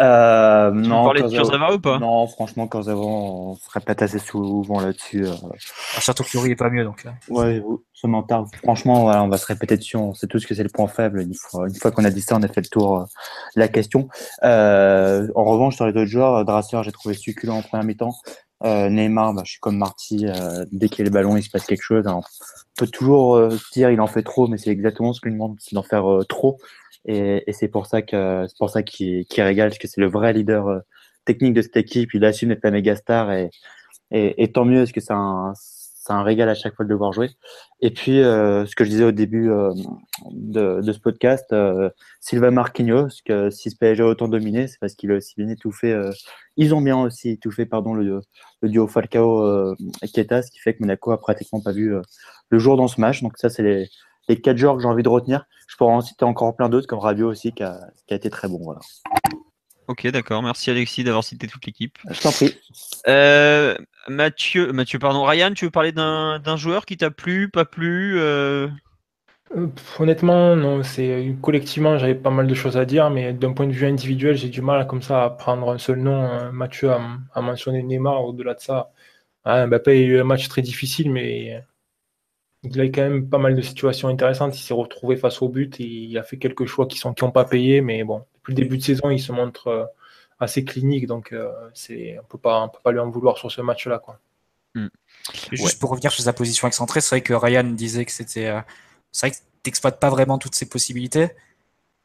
[0.00, 1.98] Euh, non, parler de Kurzawa ou pas?
[1.98, 5.26] Non, franchement, Kurzawa, on se répète assez souvent là-dessus.
[5.26, 5.32] Euh...
[5.96, 7.04] Ah, surtout que Yuri est pas mieux, donc.
[7.28, 7.62] Ouais,
[7.92, 8.44] ce mental.
[8.62, 9.96] Franchement, voilà, on va se répéter dessus.
[9.96, 11.22] On sait tous que c'est le point faible.
[11.22, 13.04] Une fois, une fois qu'on a dit ça, on a fait le tour euh,
[13.54, 14.08] la question.
[14.44, 18.14] Euh, en revanche, sur les autres joueurs, Drasser, j'ai trouvé succulent en première mi-temps.
[18.64, 21.42] Euh, Neymar, bah, je suis comme Marty, euh, dès qu'il y a le ballon, il
[21.42, 22.06] se passe quelque chose.
[22.06, 22.22] on
[22.76, 25.74] peut toujours euh, dire il en fait trop, mais c'est exactement ce qu'il demande, c'est
[25.74, 26.58] d'en faire euh, trop.
[27.04, 30.32] Et, c'est pour ça que c'est pour ça qu'il régale, parce que c'est le vrai
[30.32, 30.82] leader
[31.24, 32.14] technique de cette équipe.
[32.14, 33.30] Il assume d'être la méga star
[34.10, 35.52] et, tant mieux, parce que c'est un,
[36.12, 37.30] un régal à chaque fois de le voir jouer.
[37.80, 39.72] Et puis, euh, ce que je disais au début euh,
[40.30, 41.90] de, ce podcast, euh,
[42.20, 45.48] Sylvain Marquinhos, que si ce PSG a autant dominé, c'est parce qu'il a aussi bien
[45.48, 45.92] étouffé.
[45.92, 46.10] Euh,
[46.56, 48.20] ils ont bien aussi étouffé, pardon, le,
[48.62, 51.94] le duo Falcao euh, et Keta, ce qui fait que Monaco a pratiquement pas vu
[52.50, 53.22] le jour dans ce match.
[53.22, 53.88] Donc ça, c'est
[54.28, 55.46] les, quatre joueurs que j'ai envie de retenir.
[55.68, 58.30] Je pourrais en citer encore plein d'autres, comme Rabiot aussi, qui a, qui a été
[58.30, 58.60] très bon.
[58.62, 58.80] Voilà.
[59.88, 60.42] Ok, d'accord.
[60.42, 61.96] Merci Alexis d'avoir cité toute l'équipe.
[62.10, 62.56] Je t'en prie.
[63.06, 63.76] Euh,
[64.08, 65.24] Mathieu, Mathieu, pardon.
[65.24, 68.68] Ryan, tu veux parler d'un joueur qui t'a plu, pas plu euh...
[69.56, 69.68] Euh,
[70.00, 70.82] honnêtement, non.
[70.82, 74.36] C'est collectivement, j'avais pas mal de choses à dire, mais d'un point de vue individuel,
[74.36, 76.50] j'ai du mal comme ça à prendre un seul nom.
[76.52, 77.00] Mathieu a,
[77.32, 78.24] a mentionné Neymar.
[78.24, 78.90] Au-delà de ça,
[79.44, 81.62] ah, Mbappé a eu un match très difficile, mais
[82.74, 84.58] il a quand même pas mal de situations intéressantes.
[84.58, 87.24] Il s'est retrouvé face au but et il a fait quelques choix qui sont qui
[87.24, 89.84] n'ont pas payé, mais bon, depuis le début de saison, il se montre euh,
[90.38, 93.60] assez clinique, donc euh, c'est on peut pas peut pas lui en vouloir sur ce
[93.60, 94.18] match-là, quoi.
[94.74, 94.88] Hmm.
[95.52, 98.60] Juste pour revenir sur sa position excentrée, c'est vrai que Ryan disait que c'était, euh,
[99.12, 101.30] c'est vrai que t'exploites pas vraiment toutes ses possibilités.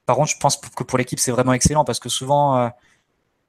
[0.06, 2.72] Par contre, je pense que pour l'équipe, c'est vraiment excellent parce que souvent,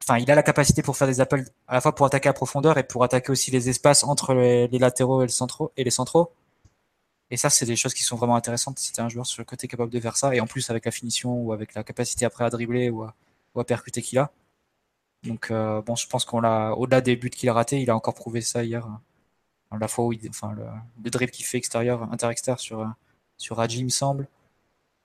[0.03, 2.33] enfin, il a la capacité pour faire des appels à la fois pour attaquer à
[2.33, 5.85] profondeur et pour attaquer aussi les espaces entre les, les latéraux et, le centraux, et
[5.85, 6.33] les centraux.
[7.33, 8.79] Et ça, c'est des choses qui sont vraiment intéressantes.
[8.79, 10.35] C'était un joueur sur le côté capable de faire ça.
[10.35, 13.65] Et en plus, avec la finition ou avec la capacité après à dribbler ou à,
[13.65, 14.31] percuter qu'il a.
[15.23, 17.97] Donc, euh, bon, je pense qu'on l'a, au-delà des buts qu'il a ratés, il a
[17.97, 18.87] encore prouvé ça hier.
[18.87, 19.01] Hein.
[19.81, 20.67] La fois où il, enfin, le,
[21.03, 22.87] le dribble qu'il fait extérieur, inter-extérieur sur,
[23.39, 24.29] sur Raji, il me semble.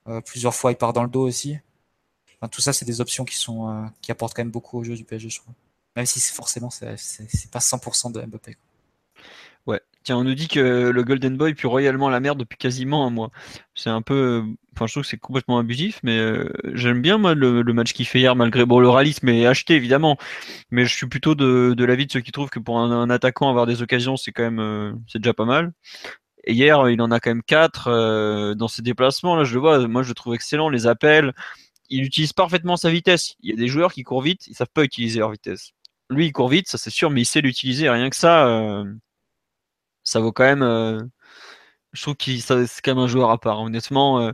[0.09, 1.57] Euh, plusieurs fois, il part dans le dos aussi.
[2.35, 4.83] Enfin, tout ça, c'est des options qui sont, euh, qui apportent quand même beaucoup au
[4.83, 5.53] jeu du PSG, je trouve.
[5.95, 8.51] Même si forcément, c'est, c'est, pas 100% de Mbappé.
[8.51, 8.57] Ouais,
[10.07, 13.09] Tiens, on nous dit que le Golden Boy pue royalement la merde depuis quasiment un
[13.09, 13.29] mois.
[13.75, 14.41] C'est un peu.
[14.73, 18.07] Enfin, je trouve que c'est complètement abusif, mais euh, j'aime bien moi le, match qu'il
[18.07, 20.17] fait hier, malgré bon le réalisme est acheté évidemment,
[20.71, 23.65] mais je suis plutôt de, l'avis de ceux qui trouvent que pour un, attaquant avoir
[23.65, 25.73] des occasions, c'est quand même euh, c'est déjà pas mal.
[26.45, 29.35] Et hier, il en a quand même quatre euh, dans ses déplacements.
[29.35, 29.89] Là, je le vois.
[29.89, 30.69] Moi, je le trouve excellent.
[30.69, 31.33] Les appels,
[31.89, 33.35] il utilise parfaitement sa vitesse.
[33.41, 35.71] Il y a des joueurs qui courent vite, ils savent pas utiliser leur vitesse.
[36.09, 37.89] Lui, il court vite, ça c'est sûr, mais il sait l'utiliser.
[37.89, 38.85] Rien que ça
[40.07, 40.63] ça vaut quand même.
[40.63, 41.01] Euh,
[41.93, 43.61] je trouve que c'est quand même un joueur à part.
[43.61, 44.31] Honnêtement, euh,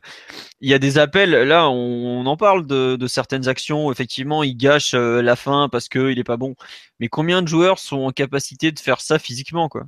[0.61, 1.31] il y a des appels.
[1.31, 3.91] Là, on, en parle de, certaines actions.
[3.91, 6.55] Effectivement, il gâche euh, la fin parce qu'il est pas bon.
[6.99, 9.83] Mais combien de joueurs sont en capacité de faire ça physiquement, quoi?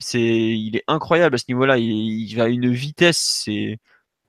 [0.00, 1.78] C'est, il est incroyable à ce niveau-là.
[1.78, 1.90] Il,
[2.30, 3.78] il va une vitesse, c'est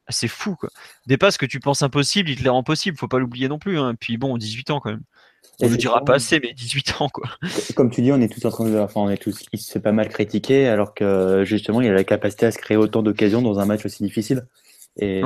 [0.09, 0.69] c'est fou quoi.
[1.07, 3.79] Des que tu penses impossibles, il te les rend possibles, faut pas l'oublier non plus.
[3.79, 3.95] Hein.
[3.99, 5.03] Puis bon, 18 ans quand même.
[5.61, 7.29] On ne dira pas assez, mais 18 ans, quoi.
[7.75, 8.77] Comme tu dis, on est tous en train de.
[8.79, 9.45] Enfin, on est tous.
[9.53, 12.57] Il se fait pas mal critiquer, alors que justement, il a la capacité à se
[12.57, 14.43] créer autant d'occasions dans un match aussi difficile.
[14.97, 15.21] Et,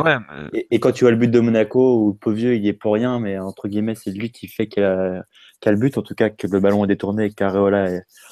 [0.70, 3.40] et, quand tu vois le but de Monaco, où Pauvieux, il est pour rien, mais
[3.40, 5.26] entre guillemets, c'est lui qui fait qu'il a,
[5.66, 7.90] le but, en tout cas, que le ballon est détourné et qu'Areola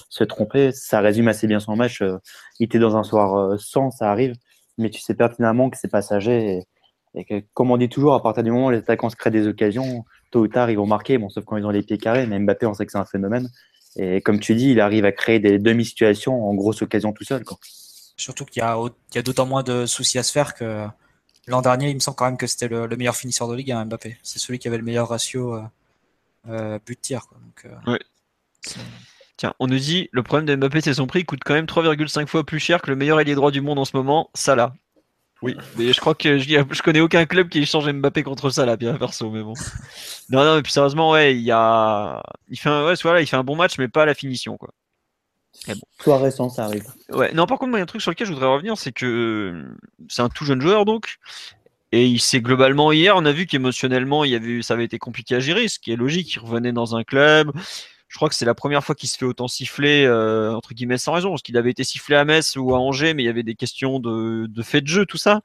[0.09, 2.03] se trompé, ça résume assez bien son match.
[2.59, 4.35] Il était dans un soir euh, sans, ça arrive,
[4.77, 6.57] mais tu sais pertinemment que c'est passager.
[6.57, 6.63] Et,
[7.15, 9.31] et que, comme on dit toujours, à partir du moment où les attaquants se créent
[9.31, 11.97] des occasions, tôt ou tard, ils vont marquer, bon, sauf quand ils ont les pieds
[11.97, 12.25] carrés.
[12.25, 13.49] Mais Mbappé, on sait que c'est un phénomène.
[13.95, 17.43] Et comme tu dis, il arrive à créer des demi-situations en grosse occasion tout seul.
[17.43, 17.57] Quoi.
[18.17, 20.87] Surtout qu'il y a, a d'autant moins de soucis à se faire que
[21.47, 23.85] l'an dernier, il me semble quand même que c'était le, meilleur finisseur de ligue, hein,
[23.85, 24.17] Mbappé.
[24.23, 25.61] C'est celui qui avait le meilleur ratio euh,
[26.49, 27.27] euh, but-tir.
[27.87, 27.97] Euh,
[29.37, 31.65] Tiens, on nous dit le problème de Mbappé, c'est son prix, il coûte quand même
[31.65, 34.73] 3,5 fois plus cher que le meilleur ailier droit du monde en ce moment, Salah.
[35.43, 38.65] Oui, mais je crois que je, je connais aucun club qui échange Mbappé contre ça
[38.65, 39.53] là, bien perso, mais bon.
[40.29, 43.27] Non, non, mais puis sérieusement, ouais, il y a, il fait un, ouais, voilà, il
[43.27, 44.69] fait un bon match, mais pas à la finition, quoi.
[46.05, 46.17] Bon.
[46.17, 46.85] récent, ça arrive.
[47.09, 48.93] Ouais, non, par contre, il y a un truc sur lequel je voudrais revenir, c'est
[48.93, 49.65] que
[50.07, 51.17] c'est un tout jeune joueur donc,
[51.91, 54.97] et il s'est globalement hier, on a vu qu'émotionnellement, il y avait, ça avait été
[54.97, 56.33] compliqué à gérer, ce qui est logique.
[56.35, 57.51] Il revenait dans un club,
[58.13, 60.99] je crois que c'est la première fois qu'il se fait autant siffler, euh, entre guillemets,
[60.99, 63.29] sans raison, parce qu'il avait été sifflé à Metz ou à Angers, mais il y
[63.29, 65.41] avait des questions de, fait de jeu, tout ça.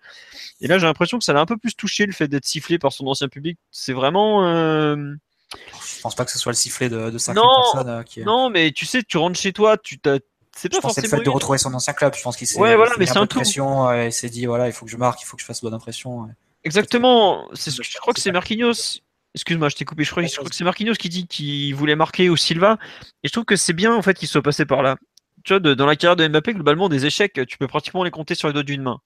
[0.60, 2.78] Et là, j'ai l'impression que ça l'a un peu plus touché, le fait d'être sifflé
[2.78, 3.58] par son ancien public.
[3.70, 4.46] C'est vraiment.
[4.46, 5.14] Euh...
[5.50, 7.88] Je pense pas que ce soit le sifflet de, de 50 personnes.
[7.88, 10.18] Euh, qui Non, mais tu sais, tu rentres chez toi, tu t'as.
[10.54, 11.08] C'est pas forcément.
[11.10, 12.14] le fait de retrouver son ancien club.
[12.14, 12.60] Je pense qu'il s'est.
[12.60, 15.22] Ouais, voilà, mais c'est un, pression et s'est dit voilà, il faut que je marque,
[15.22, 16.28] il faut que je fasse bonne impression.
[16.64, 17.48] Exactement.
[17.54, 19.00] Je crois que c'est Marquinhos
[19.38, 20.02] Excuse-moi, je t'ai coupé.
[20.02, 22.76] Je crois, que c'est Marquinhos qui dit qu'il voulait marquer au Silva.
[23.22, 24.96] Et je trouve que c'est bien en fait qu'il soit passé par là.
[25.44, 28.34] Tu vois, dans la carrière de Mbappé, globalement, des échecs, tu peux pratiquement les compter
[28.34, 28.98] sur les doigts d'une main.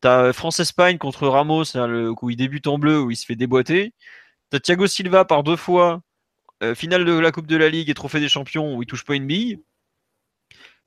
[0.00, 3.36] T'as euh, France-Espagne contre Ramos, le, où il débute en bleu, où il se fait
[3.36, 3.94] déboîter.
[4.50, 6.02] T'as Thiago Silva par deux fois,
[6.64, 9.04] euh, finale de la Coupe de la Ligue et Trophée des Champions, où il touche
[9.04, 9.62] pas une bille.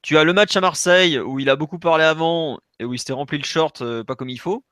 [0.01, 2.99] Tu as le match à Marseille, où il a beaucoup parlé avant, et où il
[2.99, 4.65] s'était rempli le short euh, pas comme il faut.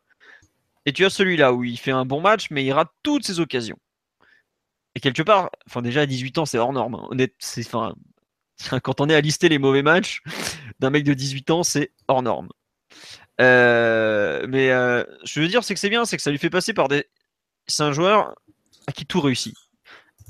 [0.85, 3.39] Et tu as celui-là, où il fait un bon match, mais il rate toutes ses
[3.39, 3.79] occasions.
[4.95, 6.95] Et quelque part, enfin déjà à 18 ans, c'est hors norme.
[6.95, 7.07] Hein.
[7.09, 7.95] Honnête, c'est, enfin,
[8.83, 10.21] quand on est à lister les mauvais matchs
[10.79, 12.49] d'un mec de 18 ans, c'est hors norme.
[13.41, 16.49] Euh, mais euh, je veux dire, c'est que c'est bien, c'est que ça lui fait
[16.49, 17.05] passer par des.
[17.67, 18.35] C'est un joueur
[18.87, 19.55] à qui tout réussit.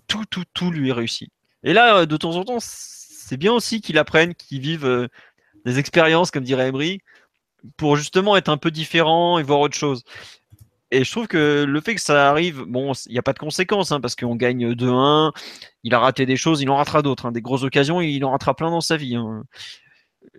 [0.08, 1.30] Tout, tout, tout lui est réussi.
[1.64, 5.08] Et là, de temps en temps, c'est bien aussi qu'il apprenne, qu'il vive euh,
[5.66, 7.02] des expériences, comme dirait Emery,
[7.78, 10.04] pour justement être un peu différent et voir autre chose.
[10.92, 13.40] Et je trouve que le fait que ça arrive, bon, il n'y a pas de
[13.40, 15.32] conséquences, hein, parce qu'on gagne 2-1,
[15.84, 18.32] il a raté des choses, il en ratera d'autres, hein, des grosses occasions, il en
[18.32, 19.16] ratera plein dans sa vie.
[19.16, 19.44] Hein.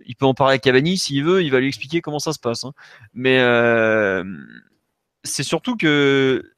[0.05, 2.39] Il peut en parler à Cavani s'il veut, il va lui expliquer comment ça se
[2.39, 2.65] passe.
[3.13, 4.23] Mais euh,
[5.23, 6.50] c'est surtout que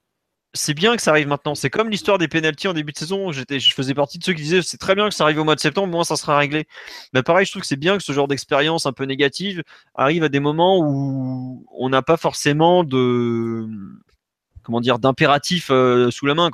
[0.54, 1.56] c'est bien que ça arrive maintenant.
[1.56, 3.32] C'est comme l'histoire des pénalties en début de saison.
[3.32, 5.44] J'étais, je faisais partie de ceux qui disaient c'est très bien que ça arrive au
[5.44, 6.68] mois de septembre, moins ça sera réglé.
[7.14, 9.64] Mais pareil, je trouve que c'est bien que ce genre d'expérience un peu négative
[9.96, 13.68] arrive à des moments où on n'a pas forcément de
[14.64, 16.50] comment dire d'impératif euh, sous la main.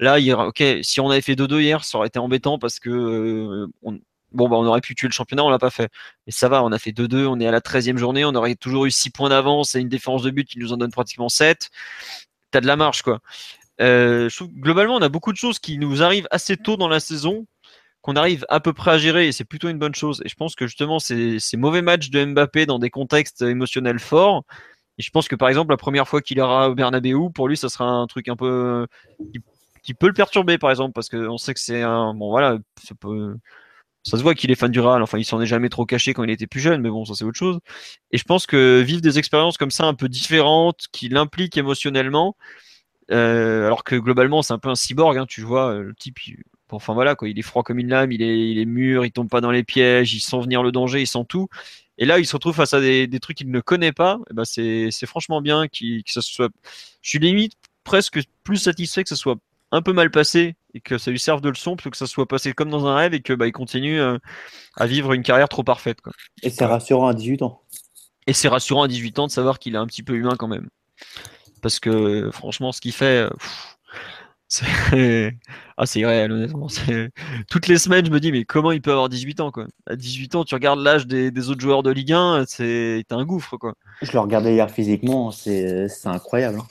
[0.00, 3.66] Là, ok, si on avait fait 2-2 hier, ça aurait été embêtant parce que euh,
[3.82, 3.98] on,
[4.32, 5.90] bon bah on aurait pu tuer le championnat, on l'a pas fait.
[6.26, 8.54] Mais ça va, on a fait 2-2, on est à la 13e journée, on aurait
[8.54, 11.28] toujours eu 6 points d'avance et une défense de but qui nous en donne pratiquement
[11.28, 11.70] 7
[12.50, 13.20] t'as de la marge, quoi.
[13.80, 17.46] Euh, globalement, on a beaucoup de choses qui nous arrivent assez tôt dans la saison,
[18.02, 20.22] qu'on arrive à peu près à gérer, et c'est plutôt une bonne chose.
[20.24, 24.44] Et je pense que justement, ces, mauvais matchs de Mbappé dans des contextes émotionnels forts,
[24.98, 27.56] et je pense que par exemple, la première fois qu'il ira au Bernabeu, pour lui,
[27.56, 28.86] ça sera un truc un peu
[29.84, 32.94] qui, peut le perturber, par exemple, parce qu'on sait que c'est un bon voilà, ça
[32.94, 33.36] peut
[34.04, 35.02] ça se voit qu'il est fan du Real.
[35.02, 37.14] Enfin, il s'en est jamais trop caché quand il était plus jeune, mais bon, ça
[37.14, 37.58] c'est autre chose.
[38.10, 42.36] Et je pense que vivre des expériences comme ça, un peu différentes, qui l'impliquent émotionnellement,
[43.10, 46.18] euh, alors que globalement c'est un peu un cyborg, hein, tu vois, le type,
[46.70, 49.12] enfin voilà, quoi, il est froid comme une lame, il est, il est mûr, il
[49.12, 51.48] tombe pas dans les pièges, il sent venir le danger, il sent tout.
[51.98, 54.18] Et là, il se retrouve face à des, trucs qu'il ne connaît pas.
[54.32, 56.50] Ben c'est franchement bien que ça soit.
[57.02, 57.54] Je suis limite
[57.84, 59.36] presque plus satisfait que ce soit
[59.70, 62.26] un peu mal passé et que ça lui serve de leçon plutôt que ça soit
[62.26, 64.18] passé comme dans un rêve et que bah, il continue euh,
[64.76, 66.00] à vivre une carrière trop parfaite.
[66.00, 66.12] Quoi.
[66.42, 67.62] Et c'est rassurant à 18 ans.
[68.26, 70.48] Et c'est rassurant à 18 ans de savoir qu'il est un petit peu humain quand
[70.48, 70.68] même.
[71.62, 73.30] Parce que franchement, ce qu'il fait, euh,
[74.48, 74.66] c'est
[75.76, 76.68] ah, c'est réel, honnêtement.
[77.50, 79.66] Toutes les semaines, je me dis, mais comment il peut avoir 18 ans quoi?
[79.86, 83.56] À 18 ans, tu regardes l'âge des, autres joueurs de Ligue 1, c'est un gouffre.
[83.56, 83.74] quoi.
[84.02, 86.60] Je le regardais hier physiquement, c'est incroyable.
[86.60, 86.66] Hein.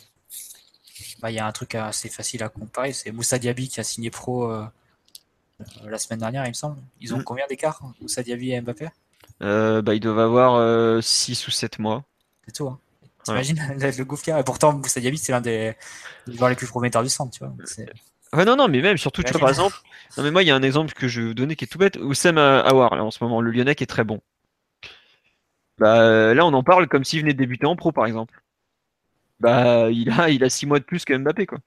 [1.21, 3.83] Bah, il y a un truc assez facile à comparer, c'est Moussa Diaby qui a
[3.83, 6.77] signé pro euh, la semaine dernière, il me semble.
[7.01, 7.23] Ils ont mm.
[7.23, 8.89] combien d'écart, Moussa Diaby et Mbappé?
[9.41, 12.03] Euh, bah, Ils doivent avoir 6 euh, ou 7 mois.
[12.45, 12.67] C'est tout.
[12.67, 12.79] Hein.
[13.23, 15.75] T'imagines le gouffre a Pourtant, Moussa Diaby, c'est l'un des
[16.27, 17.31] joueurs les plus prometteurs du centre.
[17.31, 18.45] Tu vois.
[18.45, 19.75] non, non, mais même, surtout, tu vois, par exemple,
[20.17, 21.67] non, mais moi, il y a un exemple que je vais vous donner qui est
[21.67, 21.97] tout bête.
[21.97, 24.21] Oussem Aouar, là, en ce moment, le Lyonnais qui est très bon.
[25.79, 28.41] Bah, là, on en parle comme s'il venait de débuter en pro, par exemple
[29.39, 31.59] bah il a il a six mois de plus que Mbappé quoi.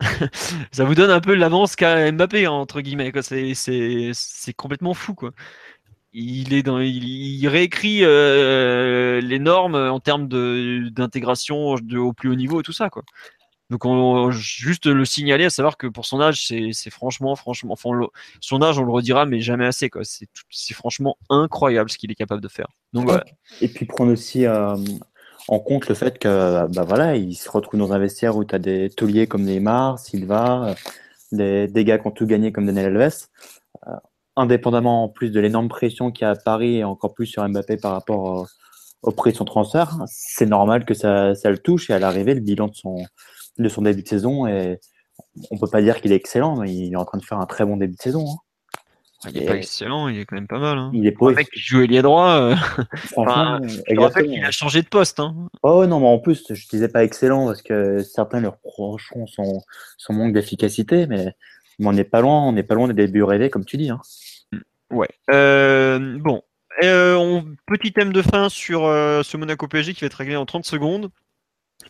[0.72, 3.22] ça vous donne un peu l'avance qu'a Mbappé hein, entre guillemets quoi.
[3.22, 5.32] C'est, c'est, c'est complètement fou quoi.
[6.12, 12.30] Il est dans il, réécrit euh, les normes en termes de d'intégration de, au plus
[12.30, 13.02] haut niveau et tout ça quoi.
[13.68, 17.74] Donc on, juste le signaler à savoir que pour son âge c'est, c'est franchement franchement
[17.74, 17.90] enfin,
[18.40, 20.02] son âge on le redira mais jamais assez quoi.
[20.02, 22.66] C'est, c'est franchement incroyable ce qu'il est capable de faire.
[22.92, 23.24] Donc voilà.
[23.60, 24.74] Et puis prendre aussi euh,
[25.50, 28.54] en compte le fait que bah voilà, il se retrouve dans un vestiaire où tu
[28.54, 30.76] as des tauliers comme Neymar, Silva,
[31.32, 33.26] des, des gars qui ont tout gagné comme Daniel Alves.
[33.88, 33.92] Euh,
[34.36, 37.46] indépendamment en plus de l'énorme pression qu'il y a à Paris et encore plus sur
[37.46, 38.46] Mbappé par rapport
[39.02, 42.40] au, prix de son transfert, c'est normal que ça, le touche et à l'arrivée, le
[42.40, 42.74] bilan de
[43.68, 44.78] son, début de saison, et
[45.50, 47.46] on peut pas dire qu'il est excellent, mais il est en train de faire un
[47.46, 48.26] très bon début de saison.
[48.28, 48.36] Hein.
[49.28, 50.78] Il est pas excellent, il est quand même pas mal.
[50.78, 50.90] Hein.
[50.94, 51.30] Il est pas.
[51.32, 52.30] mec qui joue ailier droit.
[52.30, 52.56] Euh...
[53.12, 55.20] Franchement, je rappelle qu'il a changé de poste.
[55.20, 55.34] Hein.
[55.62, 59.60] Oh non, mais en plus, je disais pas excellent parce que certains leur reprocheront son,
[59.98, 61.34] son manque d'efficacité, mais,
[61.78, 63.90] on n'est pas loin, on n'est pas loin des débuts rêvés, comme tu dis.
[63.90, 64.00] Hein.
[64.90, 65.08] Ouais.
[65.30, 66.42] Euh, bon,
[66.82, 67.44] euh, on...
[67.66, 70.64] petit thème de fin sur euh, ce Monaco PSG qui va être réglé en 30
[70.64, 71.10] secondes.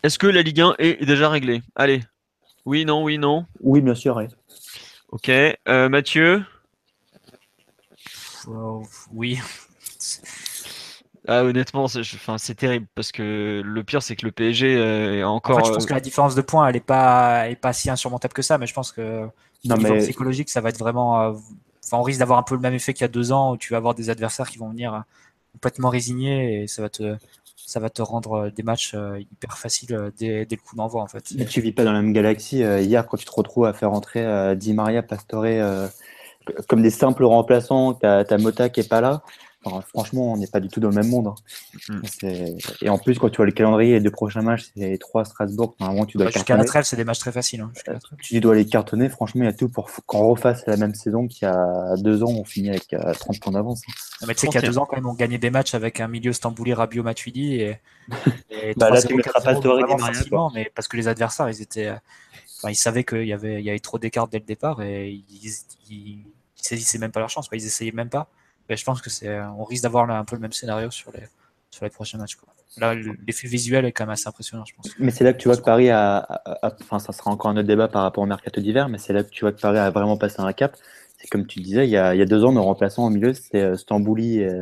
[0.03, 1.61] Est-ce que la Ligue 1 est déjà réglée?
[1.75, 2.01] Allez.
[2.65, 3.45] Oui, non, oui, non.
[3.61, 4.17] Oui, bien sûr.
[4.17, 4.25] Oui.
[5.09, 5.29] Ok.
[5.29, 6.43] Euh, Mathieu?
[9.13, 9.39] Oui.
[11.27, 15.63] Ah, honnêtement, c'est terrible parce que le pire, c'est que le PSG euh, est encore.
[15.63, 18.41] je pense que la différence de points, elle est pas, est pas si insurmontable que
[18.41, 19.27] ça, mais je pense que
[19.65, 21.21] non, niveau psychologique, ça va être vraiment.
[21.21, 21.33] Euh,
[21.85, 23.57] enfin, on risque d'avoir un peu le même effet qu'il y a deux ans où
[23.57, 24.99] tu vas avoir des adversaires qui vont venir euh,
[25.53, 27.15] complètement résignés et ça va te,
[27.55, 31.33] ça va te rendre des matchs hyper faciles dès, dès le coup d'envoi en fait.
[31.35, 32.59] Mais tu vis pas dans la même galaxie.
[32.59, 35.45] hier, quand tu te retrouves à faire entrer Di Maria, Pastore
[36.67, 39.21] comme des simples remplaçants, tu as, Mota qui est pas là.
[39.87, 41.27] franchement, on n'est pas du tout dans le même monde.
[41.89, 42.01] Hein.
[42.23, 42.57] Mm.
[42.81, 45.25] Et en plus, quand tu vois le calendrier, les deux prochains matchs, c'est les trois
[45.25, 45.75] Strasbourg.
[45.79, 47.61] Normalement, tu dois bah, Jusqu'à la trêve, c'est des matchs très faciles.
[47.61, 47.71] Hein,
[48.21, 49.09] tu dois les cartonner.
[49.09, 52.23] Franchement, il y a tout pour qu'on refasse la même saison qu'il y a deux
[52.23, 52.31] ans.
[52.31, 53.81] On finit avec 30 euh, points d'avance.
[53.87, 54.25] Hein.
[54.27, 55.99] Mais tu sais qu'il y a deux ans, quand même, on gagnait des matchs avec
[55.99, 57.55] un milieu Stambouli, Rabio, Matuidi.
[57.55, 57.77] Et,
[58.49, 59.59] et bah, là, tu mettras pas
[60.53, 61.93] mais parce que les adversaires, ils étaient.
[62.65, 65.51] Euh, ils savaient qu'il y avait, trop d'écart dès le départ et ils,
[65.89, 66.23] ils,
[66.55, 68.27] saisissaient même pas leur chance, ils essayaient même pas.
[68.69, 72.17] Je pense que c'est, on risque d'avoir un peu le même scénario sur les, prochains
[72.17, 72.37] matchs.
[72.77, 74.89] Là, l'effet visuel est quand même assez impressionnant, je pense.
[74.97, 76.41] Mais c'est là que tu vois que Paris a,
[76.89, 79.29] ça sera encore un autre débat par rapport au mercato d'hiver, mais c'est là que
[79.29, 80.77] tu vois que Paris a vraiment passé un cap.
[81.17, 83.09] C'est comme tu disais, il y a, il y a deux ans, nos remplaçants au
[83.09, 84.57] milieu, c'était euh, Stambouli et,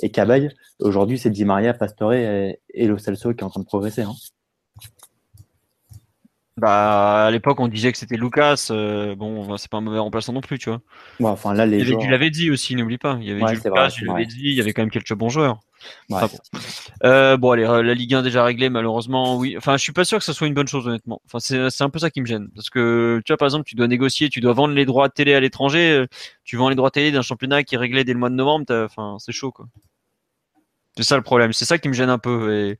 [0.00, 0.48] et Cabaye.
[0.80, 4.02] Aujourd'hui, c'est Di Maria, Pastore et, et Lo Celso qui est en train de progresser.
[4.02, 4.14] Hein.
[6.58, 8.68] Bah, à l'époque, on disait que c'était Lucas.
[8.70, 10.82] Euh, bon, c'est pas un mauvais remplaçant non plus, tu vois.
[11.18, 13.16] Ouais, enfin, là, les il Tu l'avais dit aussi, n'oublie pas.
[13.20, 15.60] Il y avait Lucas, tu l'avais dit, il y avait quand même quelques bons joueurs.
[16.10, 16.18] bon.
[17.04, 19.56] Euh, bon, allez, la Ligue 1 déjà réglée, malheureusement, oui.
[19.56, 21.22] Enfin, je suis pas sûr que ça soit une bonne chose, honnêtement.
[21.24, 22.50] Enfin, c'est un peu ça qui me gêne.
[22.54, 25.14] Parce que, tu vois, par exemple, tu dois négocier, tu dois vendre les droits de
[25.14, 25.90] télé à l'étranger.
[25.90, 26.06] Euh,
[26.44, 28.34] tu vends les droits de télé d'un championnat qui est réglé dès le mois de
[28.34, 28.66] novembre.
[28.70, 29.66] Enfin, c'est chaud, quoi.
[30.98, 31.54] C'est ça le problème.
[31.54, 32.54] C'est ça qui me gêne un peu.
[32.54, 32.78] Et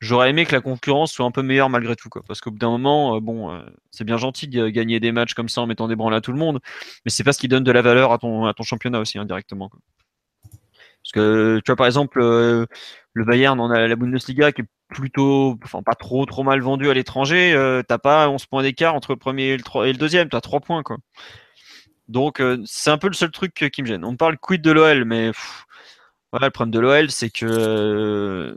[0.00, 2.22] J'aurais aimé que la concurrence soit un peu meilleure malgré tout, quoi.
[2.26, 5.34] Parce qu'au bout d'un moment, euh, bon, euh, c'est bien gentil de gagner des matchs
[5.34, 6.60] comme ça en mettant des branles à tout le monde,
[7.04, 9.18] mais c'est pas ce qui donne de la valeur à ton, à ton championnat aussi,
[9.18, 9.68] indirectement.
[9.68, 9.80] Quoi.
[11.02, 12.66] Parce que, tu vois, par exemple, euh,
[13.12, 16.88] le Bayern, on a la Bundesliga qui est plutôt, enfin, pas trop, trop mal vendu
[16.90, 17.82] à l'étranger.
[17.88, 20.60] t'as pas 11 points d'écart entre le premier et le, et le deuxième, t'as 3
[20.60, 20.98] points, quoi.
[22.08, 24.04] Donc, c'est un peu le seul truc qui me gêne.
[24.04, 25.32] On parle quid de l'OL, mais
[26.32, 28.56] voilà, le problème de l'OL, c'est que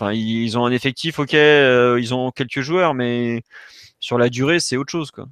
[0.00, 3.42] Enfin, ils ont un effectif, ok, euh, ils ont quelques joueurs, mais
[3.98, 5.26] sur la durée, c'est autre chose, quoi.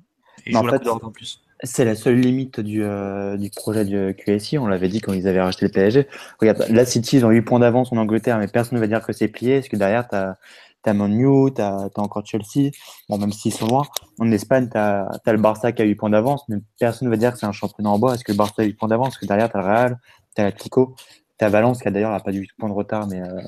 [0.53, 1.41] en, fait, en plus.
[1.63, 4.59] C'est la seule limite du, euh, du projet du QSI.
[4.59, 6.09] On l'avait dit quand ils avaient racheté le PSG.
[6.41, 9.07] Regarde, la City, ils ont 8 points d'avance en Angleterre, mais personne ne va dire
[9.07, 9.61] que c'est plié.
[9.61, 10.37] Parce que derrière, tu as,
[10.85, 12.73] as Manu, tu as, encore Chelsea.
[13.09, 13.85] Bon, même s'ils sont loin.
[14.19, 17.17] En Espagne, tu as, le Barça qui a 8 points d'avance, mais personne ne va
[17.17, 18.15] dire que c'est un championnat en bois.
[18.15, 19.11] Est-ce que le Barça a 8 points d'avance?
[19.11, 19.99] Parce que derrière, tu as le Real,
[20.35, 20.97] tu as l'Atlético,
[21.39, 23.41] tu as Valence qui a d'ailleurs pas du point de retard, mais, euh,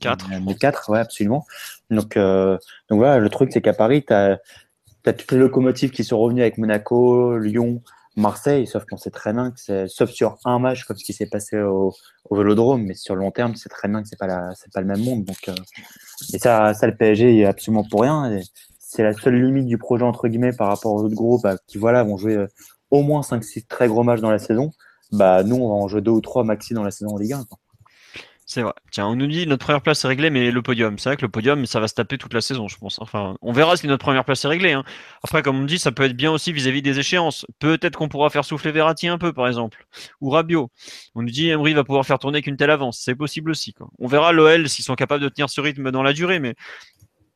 [0.00, 0.28] 4.
[0.44, 1.46] mais 4, ouais, absolument.
[1.90, 2.56] Donc, euh,
[2.88, 4.38] donc voilà, le truc, c'est qu'à Paris, tu as
[5.04, 7.82] toutes les locomotives qui sont revenues avec Monaco, Lyon,
[8.16, 11.12] Marseille, sauf qu'on sait très bien que c'est, sauf sur un match comme ce qui
[11.12, 11.94] s'est passé au,
[12.28, 14.72] au Vélodrome, mais sur le long terme, c'est très bien que c'est pas la, c'est
[14.72, 15.24] pas le même monde.
[15.24, 15.54] Donc, euh,
[16.32, 18.40] et ça, ça, le PSG est absolument pour rien.
[18.78, 21.78] C'est la seule limite du projet entre guillemets par rapport aux autres groupes bah, qui
[21.78, 22.46] voilà vont jouer euh,
[22.90, 24.72] au moins 5-6 très gros matchs dans la saison.
[25.12, 27.32] Bah nous, on va en jouer deux ou trois maxi dans la saison en Ligue
[27.32, 27.44] 1.
[27.44, 27.58] Quoi.
[28.52, 28.72] C'est vrai.
[28.90, 30.98] Tiens, on nous dit notre première place est réglée, mais le podium.
[30.98, 32.98] C'est vrai que le podium, ça va se taper toute la saison, je pense.
[33.00, 34.72] Enfin, on verra si notre première place est réglée.
[34.72, 34.82] Hein.
[35.22, 37.46] Après, comme on dit, ça peut être bien aussi vis-à-vis des échéances.
[37.60, 39.86] Peut-être qu'on pourra faire souffler Verratti un peu, par exemple,
[40.20, 40.68] ou Rabiot.
[41.14, 42.98] On nous dit Emery va pouvoir faire tourner qu'une telle avance.
[43.00, 43.72] C'est possible aussi.
[44.00, 46.56] On verra l'OL s'ils sont capables de tenir ce rythme dans la durée, mais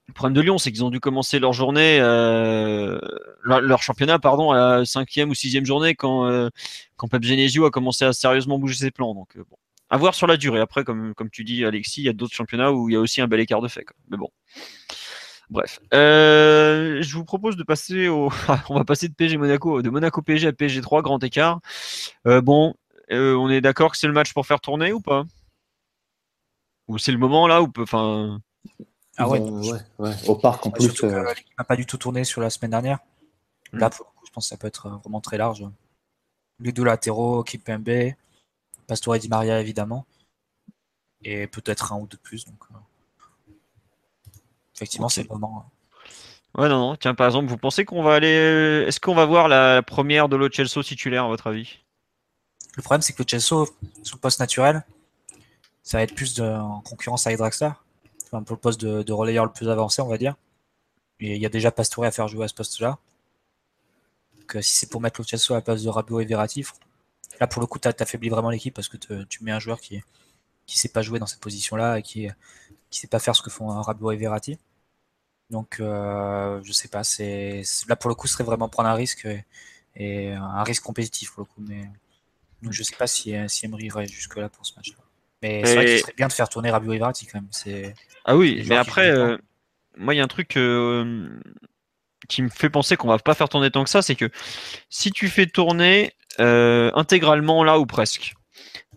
[0.06, 2.98] le problème de Lyon, c'est qu'ils ont dû commencer leur journée, euh,
[3.43, 6.51] leur, championnat, pardon, à la cinquième ou sixième journée quand euh,
[6.97, 9.14] quand Pep Genesio a commencé à sérieusement bouger ses plans.
[9.14, 9.44] Donc euh,
[9.89, 10.60] à voir sur la durée.
[10.60, 13.01] Après, comme, comme tu dis, Alexis, il y a d'autres championnats où il y a
[13.01, 13.86] aussi un bel écart de fait.
[14.10, 14.28] Mais bon.
[15.48, 15.81] Bref.
[15.93, 18.31] Je vous propose de passer au.
[18.68, 21.60] on va passer de PSG Monaco, de Monaco PSG à PSG 3, grand écart.
[22.26, 22.74] Bon,
[23.10, 25.24] on est d'accord que c'est le match pour faire tourner ou pas?
[26.89, 27.62] Ou c'est le moment là.
[27.78, 28.40] Enfin.
[29.16, 30.85] Ah ouais, ouais, ouais, Au parc en plus.
[30.85, 32.99] Surtout que l'équipe n'a pas du tout tourné sur la semaine dernière.
[33.73, 35.65] Là, pour le coup, je pense que ça peut être vraiment très large.
[36.61, 38.12] Les deux latéraux, Kipembe,
[38.86, 40.07] Pastore et Di Maria évidemment,
[41.23, 42.45] et peut-être un ou deux de plus.
[42.45, 43.53] Donc, euh,
[44.74, 45.65] effectivement, c'est le moment.
[45.66, 46.62] Hein.
[46.62, 46.97] Ouais, non, non.
[46.97, 48.85] Tiens, par exemple, vous pensez qu'on va aller.
[48.86, 51.81] Est-ce qu'on va voir la première de Chelsea titulaire, à votre avis?
[52.77, 53.66] Le problème, c'est que Chelsea,
[54.03, 54.85] sur le poste naturel,
[55.82, 57.70] ça va être plus en concurrence avec Draxler.
[58.35, 60.35] Enfin, pour le poste de, relayeur le plus avancé, on va dire.
[61.20, 62.98] Et il y a déjà Pastore à faire jouer à ce poste-là.
[64.39, 66.65] Donc, euh, si c'est pour mettre le Chelsea à la place de Rabiot et Verratti,
[67.40, 70.01] Là, pour le coup, tu affaiblis vraiment l'équipe parce que tu mets un joueur qui
[70.66, 72.28] qui sait pas jouer dans cette position-là et qui
[72.90, 74.59] qui sait pas faire ce que font Rabiot et Verratti.
[75.51, 77.05] Donc, euh, je sais pas.
[77.05, 79.28] C'est là pour le coup, ce serait vraiment prendre un risque
[79.97, 81.61] et, un risque compétitif pour le coup.
[81.61, 81.90] Mais
[82.62, 85.03] donc, je sais pas si, si Emery irait jusque là pour ce match-là.
[85.45, 87.49] Mais c'est vrai qu'il serait bien de faire tourner Rabiot et Verratti quand même.
[87.51, 87.95] C'est
[88.25, 89.37] ah oui, mais après, euh,
[89.99, 90.57] moi, il y a un truc.
[90.57, 91.29] Euh,
[92.27, 94.31] qui me fait penser qu'on va pas faire tourner tant que ça, c'est que
[94.89, 98.33] si tu fais tourner euh, intégralement là ou presque.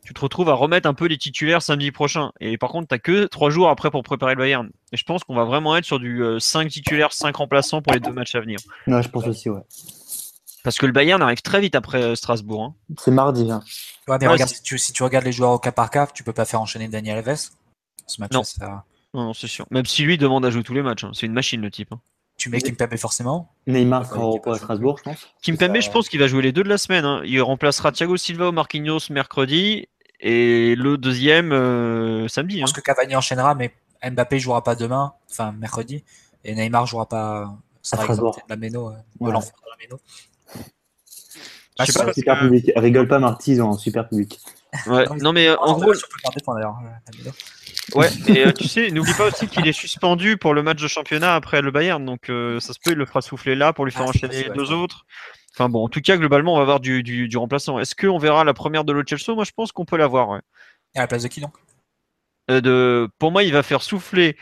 [0.06, 2.32] Tu te retrouves à remettre un peu les titulaires samedi prochain.
[2.40, 4.70] Et par contre, tu que trois jours après pour préparer le Bayern.
[4.94, 7.92] Et je pense qu'on va vraiment être sur du 5 euh, titulaires, 5 remplaçants pour
[7.92, 8.58] les deux matchs à venir.
[8.88, 9.60] Non, je pense aussi, ouais.
[10.64, 12.64] Parce que le Bayern arrive très vite après euh, Strasbourg.
[12.64, 12.76] Hein.
[13.00, 13.50] C'est mardi.
[13.52, 13.62] Hein.
[14.48, 17.18] si, tu, regardes les joueurs au cas par cas, tu peux pas faire enchaîner Daniel
[17.18, 17.50] Alves.
[18.08, 18.44] Ce match non.
[19.14, 19.66] non, c'est sûr.
[19.72, 21.04] Même si lui demande à jouer tous les matchs.
[21.04, 21.12] Hein.
[21.14, 21.94] C'est une machine, le type.
[22.38, 25.28] Tu mets Kimpembe forcément Neymar sera au à Strasbourg, je pense.
[25.42, 27.04] Kimpembe, je pense qu'il va jouer les deux de la semaine.
[27.04, 27.22] Hein.
[27.26, 29.88] Il remplacera Thiago Silva au Marquinhos mercredi
[30.20, 32.58] et le deuxième euh, samedi.
[32.58, 32.74] Je pense hein.
[32.76, 33.74] que Cavani enchaînera, mais
[34.08, 36.04] Mbappé jouera pas demain, enfin mercredi,
[36.44, 37.58] et Neymar jouera pas.
[37.92, 38.38] À Strasbourg.
[38.50, 40.02] La Méno, de l'enfant de la Méno.
[41.78, 42.72] Ah, pas, super public.
[42.76, 44.40] Rigole pas, Marty, un super public.
[44.86, 45.06] Ouais.
[45.22, 45.94] non, mais euh, en gros.
[47.96, 50.88] Ouais, et euh, tu sais, n'oublie pas aussi qu'il est suspendu pour le match de
[50.88, 53.86] championnat après le Bayern, donc euh, ça se peut, il le fera souffler là pour
[53.86, 55.06] lui faire ah, enchaîner les deux autres.
[55.54, 57.80] Enfin bon, en tout cas, globalement, on va avoir du, du, du remplaçant.
[57.80, 60.30] Est-ce qu'on verra la première de Chelsea Moi, je pense qu'on peut l'avoir.
[60.30, 60.42] Ouais.
[60.96, 61.54] Et à la place de qui donc?
[62.52, 63.10] Euh, de...
[63.18, 64.38] Pour moi, il va faire souffler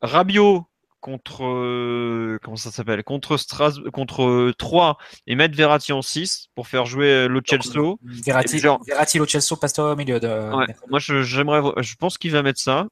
[0.00, 0.64] Rabiot
[1.04, 3.04] contre euh, comment ça s'appelle?
[3.04, 7.42] Contre Stras contre 3 euh, et mettre Verratti en 6 pour faire jouer euh, Lo
[7.44, 7.98] Celso.
[8.02, 8.82] Verratti, genre...
[8.86, 9.20] Verratti
[9.60, 12.86] Pastore au milieu de ouais, Moi j'aimerais je pense qu'il va mettre ça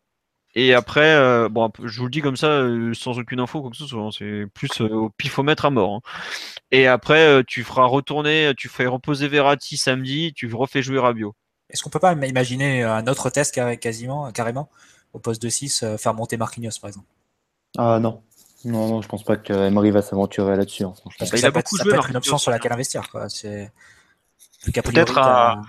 [0.55, 2.63] et après bon je vous le dis comme ça
[2.93, 5.95] sans aucune info quoi que ce soit, hein, c'est plus au pifomètre à mort.
[5.95, 6.01] Hein.
[6.71, 11.35] Et après tu feras retourner tu feras reposer Verratti samedi, tu refais jouer Rabiot.
[11.71, 14.69] Est-ce qu'on peut pas imaginer un autre test quasiment carrément
[15.15, 17.07] au poste de 6 faire monter Marquinhos par exemple?
[17.79, 18.23] Ah non.
[18.65, 20.85] Non, non, je pense pas que Emery va s'aventurer là-dessus.
[20.85, 21.91] Hein, Parce que il a beaucoup joué.
[21.91, 23.09] Peut être une option sur laquelle investir.
[24.73, 25.61] Peut-être à...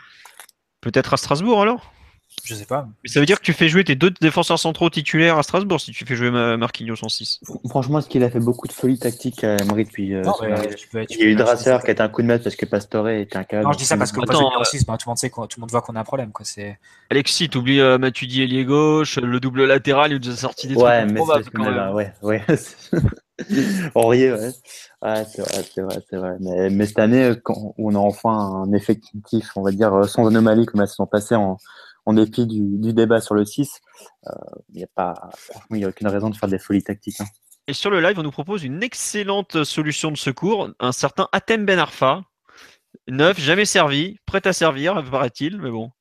[0.81, 1.93] peut-être à Strasbourg alors?
[2.43, 2.88] Je sais pas.
[3.03, 5.80] Mais ça veut dire que tu fais jouer tes deux défenseurs centraux titulaires à Strasbourg
[5.80, 7.39] si tu fais jouer Marquinhos en 6.
[7.69, 10.14] Franchement, ce qu'il a fait beaucoup de folie tactique à Emery depuis.
[10.14, 10.23] Euh,
[11.10, 13.10] il y a eu Drasser qui a été un coup de maître parce que Pastore
[13.10, 13.64] était un cadre.
[13.64, 14.64] Non, je dis ça parce que Attends, euh...
[14.64, 16.31] 6, bah, tout le monde sait tout le monde voit qu'on a un problème.
[16.31, 16.45] Quoi.
[17.10, 20.99] Alexis, t'oublies euh, Matuidi ailier gauche, le double latéral, il nous a sorti des ouais,
[20.99, 21.93] trucs mais improbables quand même.
[21.93, 22.41] ouais, ouais.
[23.95, 24.51] Aurier, ouais.
[25.01, 26.35] ouais c'est vrai, c'est vrai, c'est vrai.
[26.39, 30.65] Mais, mais, cette année, quand on a enfin un effectif, on va dire, sans anomalie
[30.65, 31.57] comme la saison passée, en,
[32.05, 34.31] en dépit du, débat sur le 6, il euh,
[34.73, 37.21] n'y a pas, franchement, il a aucune raison de faire des folies tactiques.
[37.21, 37.25] Hein.
[37.67, 41.65] Et sur le live, on nous propose une excellente solution de secours, un certain Atem
[41.65, 42.23] Ben Arfa,
[43.07, 45.91] neuf, jamais servi, prêt à servir, paraît-il, mais bon.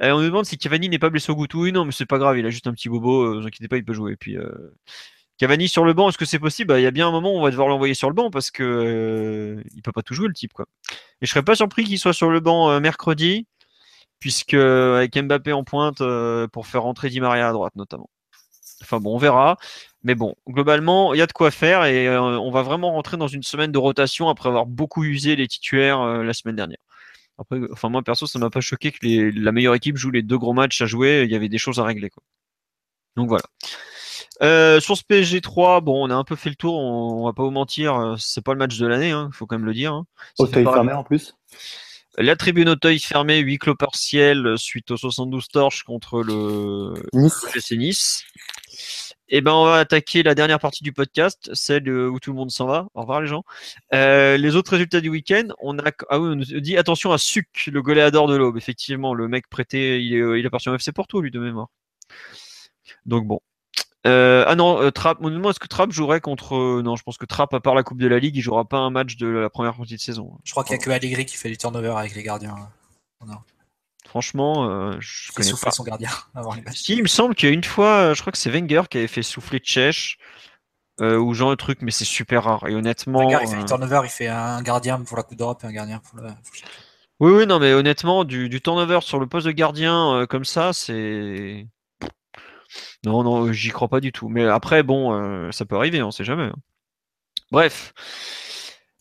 [0.00, 1.46] Euh, on nous demande si Cavani n'est pas blessé au goût.
[1.54, 3.68] Oui, non, mais c'est pas grave, il a juste un petit bobo, euh, vous inquiétez
[3.68, 4.12] pas, il peut jouer.
[4.12, 4.76] Et puis, euh,
[5.38, 6.68] Cavani sur le banc, est-ce que c'est possible?
[6.68, 8.30] Bah, Il y a bien un moment où on va devoir l'envoyer sur le banc
[8.30, 10.52] parce que euh, il peut pas tout jouer le type.
[10.52, 10.66] Quoi.
[11.20, 13.46] Et je serais pas surpris qu'il soit sur le banc mercredi,
[14.20, 16.02] puisque avec Mbappé en pointe
[16.52, 18.10] pour faire rentrer Di Maria à droite notamment.
[18.82, 19.56] Enfin bon, on verra.
[20.04, 23.26] Mais bon, globalement, il y a de quoi faire et on va vraiment rentrer dans
[23.26, 26.78] une semaine de rotation après avoir beaucoup usé les titulaires la semaine dernière.
[27.38, 30.38] Après, enfin moi perso, ça m'a pas choqué que la meilleure équipe joue les deux
[30.38, 31.22] gros matchs à jouer.
[31.24, 32.10] Il y avait des choses à régler.
[32.10, 32.22] Quoi.
[33.16, 33.44] Donc voilà.
[34.42, 36.74] Euh, sur ce PSG 3, bon, on a un peu fait le tour.
[36.76, 39.08] On, va pas vous mentir, euh, c'est pas le match de l'année.
[39.08, 39.92] Il hein, faut quand même le dire.
[39.92, 40.06] Hein.
[40.38, 41.36] Auteuil fermé en plus?
[42.20, 47.70] La tribune Auteuil fermée, huis clos partiel suite aux 72 torches contre le Nice.
[47.70, 48.24] nice.
[49.28, 52.50] Eh ben, on va attaquer la dernière partie du podcast, celle où tout le monde
[52.50, 52.88] s'en va.
[52.94, 53.44] Au revoir les gens.
[53.94, 57.18] Euh, les autres résultats du week-end, on a ah oui, on nous dit attention à
[57.18, 58.56] Suc, le goléador de l'aube.
[58.56, 61.68] Effectivement, le mec prêté, il est, il appartient au FC Porto lui de mémoire.
[63.06, 63.38] Donc bon.
[64.06, 65.20] Euh, ah non, euh, Trapp.
[65.20, 66.82] Demande est-ce que Trapp jouerait contre.
[66.82, 68.78] non, je pense que Trapp, à part la Coupe de la Ligue, il jouera pas
[68.78, 70.38] un match de la première partie de saison.
[70.44, 72.54] Je crois qu'il y a que Allegri qui fait du turnover avec les gardiens.
[74.08, 75.70] Franchement, euh, je connais pas.
[75.70, 78.22] son gardien avant les Si, il me semble qu'il y a une fois, euh, je
[78.22, 80.16] crois que c'est Wenger qui avait fait souffler Tchèche
[81.02, 82.66] euh, ou genre un truc, mais c'est super rare.
[82.68, 83.18] Et honnêtement.
[83.18, 85.98] Wenger, il fait turnover, il fait un gardien pour la Coupe d'Europe et un gardien
[85.98, 86.28] pour le.
[87.20, 90.72] Oui, oui, non, mais honnêtement, du, du turnover sur le poste de gardien comme ça,
[90.72, 91.66] c'est.
[93.04, 94.28] Non, non, j'y crois pas du tout.
[94.28, 96.44] Mais après, bon, ça peut arriver, on sait jamais.
[96.44, 96.56] Hein.
[97.50, 97.94] Bref.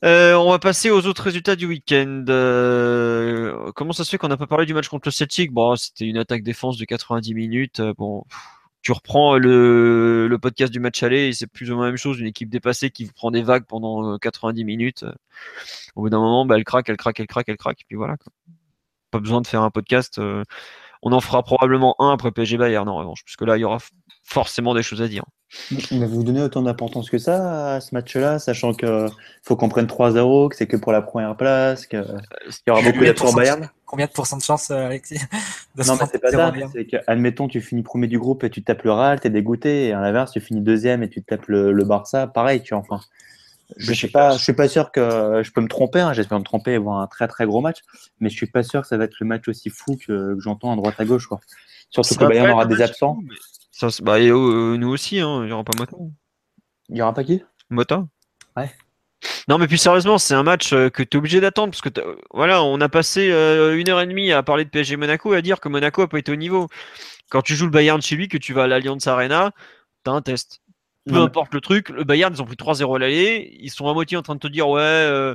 [0.03, 2.25] Euh, on va passer aux autres résultats du week-end.
[2.29, 5.51] Euh, comment ça se fait qu'on n'a pas parlé du match contre le Celtic?
[5.51, 7.79] Bon, c'était une attaque défense de 90 minutes.
[7.79, 8.23] Euh, bon,
[8.83, 12.19] tu reprends le, podcast du match aller c'est plus ou moins la même chose.
[12.19, 15.05] Une équipe dépassée qui vous prend des vagues pendant 90 minutes.
[15.95, 17.81] Au bout d'un moment, bah, elle craque, elle craque, elle craque, elle craque.
[17.81, 18.17] Et puis voilà.
[19.11, 20.21] Pas besoin de faire un podcast.
[21.03, 23.77] On en fera probablement un après PSG Bayern en revanche, puisque là, il y aura
[24.23, 25.23] forcément des choses à dire.
[25.91, 29.07] Mais vous donnez autant d'importance que ça à ce match-là, sachant qu'il
[29.43, 32.03] faut qu'on prenne 3-0, que c'est que pour la première place, qu'il
[32.67, 35.15] y aura beaucoup d'atouts Bayern Combien de pourcents de chance, euh, Alexis
[35.77, 36.53] Non, mais c'est pas ça.
[36.73, 39.87] C'est que, admettons, tu finis premier du groupe et tu tapes le Real, t'es dégoûté,
[39.87, 42.83] et à l'inverse, tu finis deuxième et tu tapes le, le Barça, pareil, tu vois,
[42.83, 42.99] enfin.
[43.75, 45.99] Je suis pas, je suis pas sûr que je peux me tromper.
[45.99, 47.79] Hein, J'espère me tromper et voir un très très gros match,
[48.19, 50.39] mais je suis pas sûr que ça va être le match aussi fou que, que
[50.39, 51.39] j'entends à droite à gauche, quoi.
[51.89, 53.19] Surtout que Bayern aura des absents.
[53.71, 55.97] Ça, bah, et, euh, nous aussi, hein, il n'y aura pas Mota.
[56.89, 57.43] Il n'y aura pas qui?
[57.69, 58.07] Mota.
[58.55, 58.71] Ouais.
[59.47, 61.89] Non, mais puis sérieusement, c'est un match euh, que tu es obligé d'attendre parce que
[62.33, 65.37] voilà, on a passé euh, une heure et demie à parler de PSG Monaco et
[65.37, 66.67] à dire que Monaco a pas été au niveau.
[67.29, 69.51] Quand tu joues le Bayern chez lui, que tu vas à l'Allianz Arena,
[70.03, 70.61] tu as un test.
[71.07, 73.57] Peu importe le truc, le Bayern, ils ont pris 3-0 à l'aller.
[73.59, 75.33] Ils sont à moitié en train de te dire, ouais,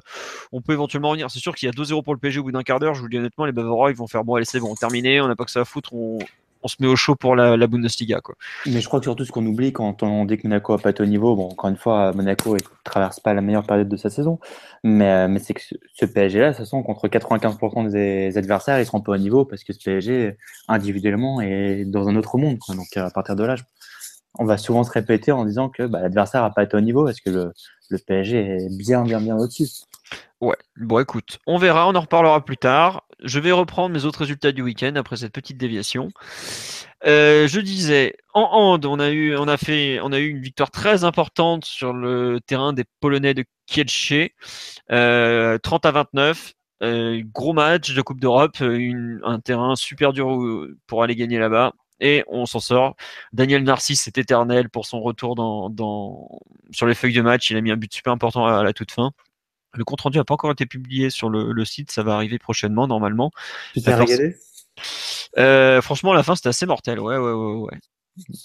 [0.52, 1.30] on peut éventuellement revenir.
[1.30, 2.94] C'est sûr qu'il y a 2-0 pour le PSG au bout d'un quart d'heure.
[2.94, 5.28] Je vous dis honnêtement, les Bavarois, ils vont faire, bon, allez, c'est bon, terminé, on
[5.28, 6.18] n'a pas que ça à foutre, on,
[6.62, 8.20] on se met au chaud pour la, Bundesliga.
[8.20, 8.34] Quoi.
[8.66, 10.90] Mais je crois que surtout ce qu'on oublie quand on dit que Monaco n'a pas
[10.90, 13.96] été au niveau, bon, encore une fois, Monaco ne traverse pas la meilleure période de
[13.96, 14.38] sa saison,
[14.84, 18.86] mais, euh, mais c'est que ce PSG-là, de toute façon, contre 95% des adversaires, ils
[18.86, 20.36] seront pas au niveau parce que ce PSG,
[20.68, 22.58] individuellement, est dans un autre monde.
[22.68, 23.56] Donc à partir de là,
[24.38, 27.04] on va souvent se répéter en disant que bah, l'adversaire n'a pas été au niveau
[27.04, 27.52] parce que le,
[28.06, 29.68] PSG est bien, bien, bien au-dessus.
[30.40, 33.04] Ouais, bon écoute, on verra, on en reparlera plus tard.
[33.22, 36.10] Je vais reprendre mes autres résultats du week-end après cette petite déviation.
[37.06, 40.40] Euh, je disais, en hand, on a eu, on a fait, on a eu une
[40.40, 44.30] victoire très importante sur le terrain des Polonais de Kielce,
[44.90, 46.54] euh, 30 à 29.
[46.82, 51.72] Euh, gros match de Coupe d'Europe, un terrain super dur pour aller gagner là-bas.
[52.00, 52.96] Et on s'en sort.
[53.32, 56.40] Daniel Narcisse est éternel pour son retour dans, dans,
[56.72, 57.50] sur les feuilles de match.
[57.50, 59.12] Il a mis un but super important à la toute fin.
[59.74, 62.86] Le compte rendu n'a pas encore été publié sur le, site, ça va arriver prochainement
[62.86, 63.30] normalement.
[63.72, 64.36] Tu t'es régalé?
[65.38, 67.00] Euh, Franchement, la fin c'était assez mortel.
[67.00, 67.78] Ouais, ouais, ouais, ouais.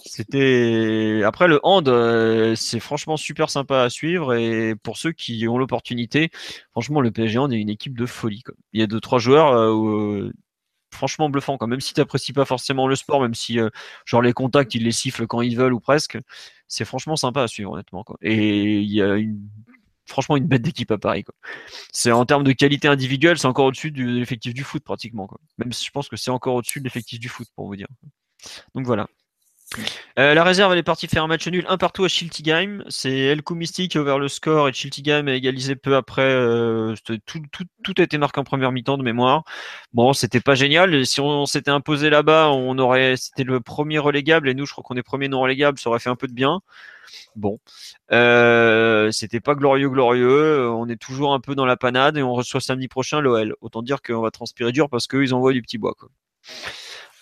[0.05, 5.45] C'était après le hand, euh, c'est franchement super sympa à suivre et pour ceux qui
[5.49, 6.29] ont l'opportunité,
[6.71, 8.43] franchement le PSG hand est une équipe de folie.
[8.43, 8.55] Quoi.
[8.71, 10.31] Il y a deux trois joueurs euh,
[10.91, 13.59] franchement bluffants quand même si tu n'apprécies pas forcément le sport, même si
[14.05, 16.18] genre les contacts ils les sifflent quand ils veulent ou presque,
[16.68, 18.03] c'est franchement sympa à suivre honnêtement.
[18.03, 18.18] Quoi.
[18.22, 19.18] Et il y a
[20.05, 21.26] franchement une bête d'équipe à Paris.
[21.91, 25.30] C'est en termes de qualité individuelle, c'est encore au-dessus de l'effectif du foot pratiquement.
[25.57, 27.88] Même si je pense que c'est encore au-dessus de l'effectif du foot pour vous dire.
[28.73, 29.07] Donc voilà.
[30.18, 32.84] Euh, la réserve, est partie faire un match nul, un partout à Schiltigheim.
[32.88, 36.23] C'est Elko Mystique qui a ouvert le score et Schiltigheim a égalisé peu après.
[36.23, 36.95] Euh,
[37.26, 39.44] tout, a été marqué en première mi-temps de mémoire.
[39.94, 41.06] Bon, c'était pas génial.
[41.06, 44.84] Si on, s'était imposé là-bas, on aurait, c'était le premier relégable et nous, je crois
[44.84, 46.61] qu'on est premier non relégable, ça aurait fait un peu de bien.
[47.35, 47.60] Bon,
[48.11, 50.69] euh, c'était pas glorieux, glorieux.
[50.72, 53.56] On est toujours un peu dans la panade et on reçoit samedi prochain l'OL.
[53.61, 55.94] Autant dire qu'on va transpirer dur parce qu'ils envoient du petit bois.
[55.98, 56.10] Quoi.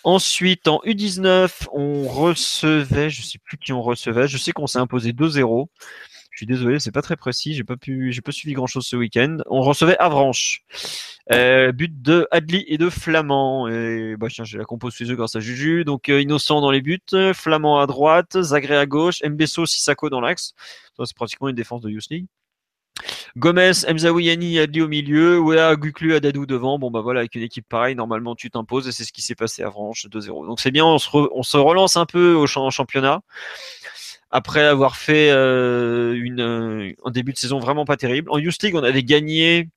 [0.06, 4.78] Ensuite, en U19, on recevait, je sais plus qui on recevait, je sais qu'on s'est
[4.78, 5.66] imposé 2-0.
[6.30, 9.38] Je suis désolé, c'est pas très précis, j'ai pas pas suivi grand chose ce week-end.
[9.46, 10.62] On recevait Avranches.
[11.32, 13.66] Euh, but de Adli et de Flamand.
[13.66, 15.84] Et bah tiens, j'ai la compo sous les yeux grâce à Juju.
[15.84, 17.00] Donc euh, Innocent dans les buts,
[17.34, 20.52] Flamand à droite, Zagré à gauche, Mbesso, Sissako dans l'axe.
[21.04, 22.12] C'est pratiquement une défense de Youth
[23.36, 26.78] Gomez, Mzaouyani, Adli au milieu, Wea, Guklu, Adadou devant.
[26.78, 29.34] Bon, bah voilà, avec une équipe pareille, normalement tu t'imposes et c'est ce qui s'est
[29.34, 30.46] passé à Vranche 2-0.
[30.46, 33.20] Donc c'est bien, on se, relance un peu au championnat.
[34.30, 38.30] Après avoir fait euh, un début de saison vraiment pas terrible.
[38.30, 39.68] En Youth on avait gagné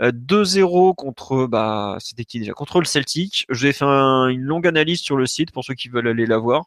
[0.00, 2.52] 2-0 euh, contre, bah, c'était qui déjà?
[2.52, 3.46] Contre le Celtic.
[3.50, 6.64] J'ai fait une longue analyse sur le site pour ceux qui veulent aller la voir.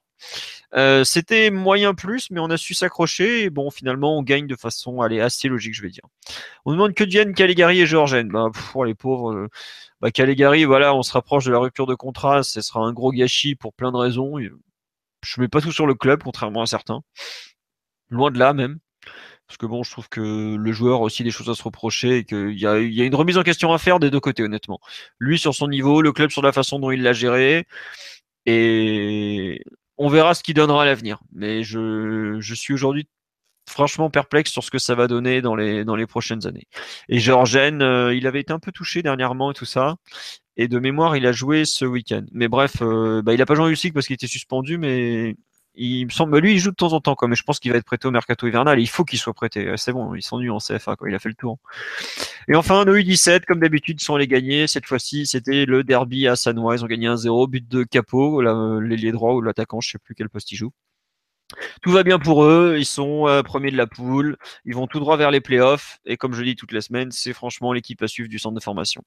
[0.76, 4.56] Euh, c'était moyen plus, mais on a su s'accrocher et bon, finalement, on gagne de
[4.56, 6.04] façon allez, assez logique, je vais dire.
[6.66, 8.30] On demande que deviennent Caligari et Georgène.
[8.30, 9.48] Bah, pour les pauvres, euh,
[10.02, 13.12] bah, Caligari, voilà, on se rapproche de la rupture de contrat, ce sera un gros
[13.12, 14.36] gâchis pour plein de raisons.
[15.24, 17.02] Je mets pas tout sur le club, contrairement à certains.
[18.10, 18.80] Loin de là, même.
[19.50, 22.18] Parce que bon, je trouve que le joueur a aussi des choses à se reprocher
[22.18, 24.80] et qu'il y a, une remise en question à faire des deux côtés, honnêtement.
[25.18, 27.66] Lui sur son niveau, le club sur la façon dont il l'a géré.
[28.46, 29.60] Et
[29.98, 31.20] on verra ce qu'il donnera à l'avenir.
[31.34, 33.08] Mais je, suis aujourd'hui
[33.68, 36.68] franchement perplexe sur ce que ça va donner dans les, prochaines années.
[37.08, 39.96] Et Georgen, euh, il avait été un peu touché dernièrement et tout ça.
[40.58, 42.26] Et de mémoire, il a joué ce week-end.
[42.34, 45.36] Mais bref, euh, bah, il n'a pas joué en parce qu'il était suspendu, mais
[45.76, 47.78] il me semble, lui, il joue de temps en temps, mais je pense qu'il va
[47.78, 48.80] être prêté au mercato hivernal.
[48.80, 49.72] il faut qu'il soit prêté.
[49.78, 51.10] C'est bon, il s'ennuie en CFA, quoi.
[51.10, 51.58] Il a fait le tour.
[52.48, 54.68] Et enfin, nos U17, comme d'habitude, sont les gagnés.
[54.68, 56.76] Cette fois-ci, c'était le derby à Sanois.
[56.76, 60.30] Ils ont gagné 1-0, but de Capot, l'ailier droit ou l'attaquant, je sais plus quel
[60.30, 60.72] poste il joue.
[61.82, 65.00] Tout va bien pour eux, ils sont euh, premiers de la poule, ils vont tout
[65.00, 68.08] droit vers les playoffs, et comme je dis toutes les semaines, c'est franchement l'équipe à
[68.08, 69.04] suivre du centre de formation.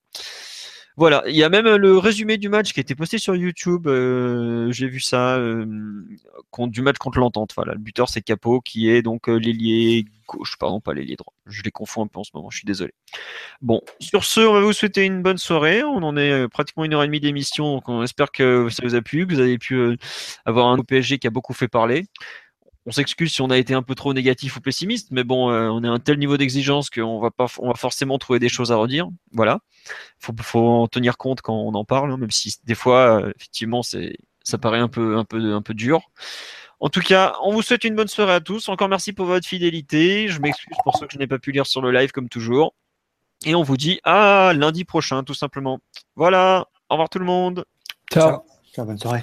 [0.97, 3.87] Voilà, il y a même le résumé du match qui a été posté sur YouTube.
[3.87, 5.65] Euh, j'ai vu ça euh,
[6.59, 7.53] du match contre l'entente.
[7.55, 11.33] Voilà, le buteur c'est Capot qui est donc euh, l'ailier gauche, pardon, pas l'ailier droit.
[11.47, 12.93] Je les confonds un peu en ce moment, je suis désolé.
[13.63, 15.83] Bon, sur ce, on va vous souhaiter une bonne soirée.
[15.83, 18.95] On en est pratiquement une heure et demie d'émission, donc on espère que ça vous
[18.95, 19.99] a plu, que vous avez pu
[20.45, 22.07] avoir un PSG qui a beaucoup fait parler
[22.87, 25.69] on s'excuse si on a été un peu trop négatif ou pessimiste, mais bon, euh,
[25.69, 28.49] on est à un tel niveau d'exigence qu'on va pas, on va forcément trouver des
[28.49, 29.09] choses à redire.
[29.33, 29.61] Voilà,
[30.19, 33.33] faut, faut en tenir compte quand on en parle, hein, même si des fois, euh,
[33.37, 36.11] effectivement, c'est, ça paraît un peu, un peu, un peu dur.
[36.81, 38.69] En tout cas, on vous souhaite une bonne soirée à tous.
[38.69, 40.27] Encore merci pour votre fidélité.
[40.27, 42.75] Je m'excuse pour ceux que je n'ai pas pu lire sur le live comme toujours.
[43.45, 45.79] Et on vous dit à lundi prochain, tout simplement.
[46.17, 46.67] Voilà.
[46.89, 47.65] Au revoir tout le monde.
[48.13, 48.41] Ciao.
[48.75, 49.23] Ciao, bonne soirée.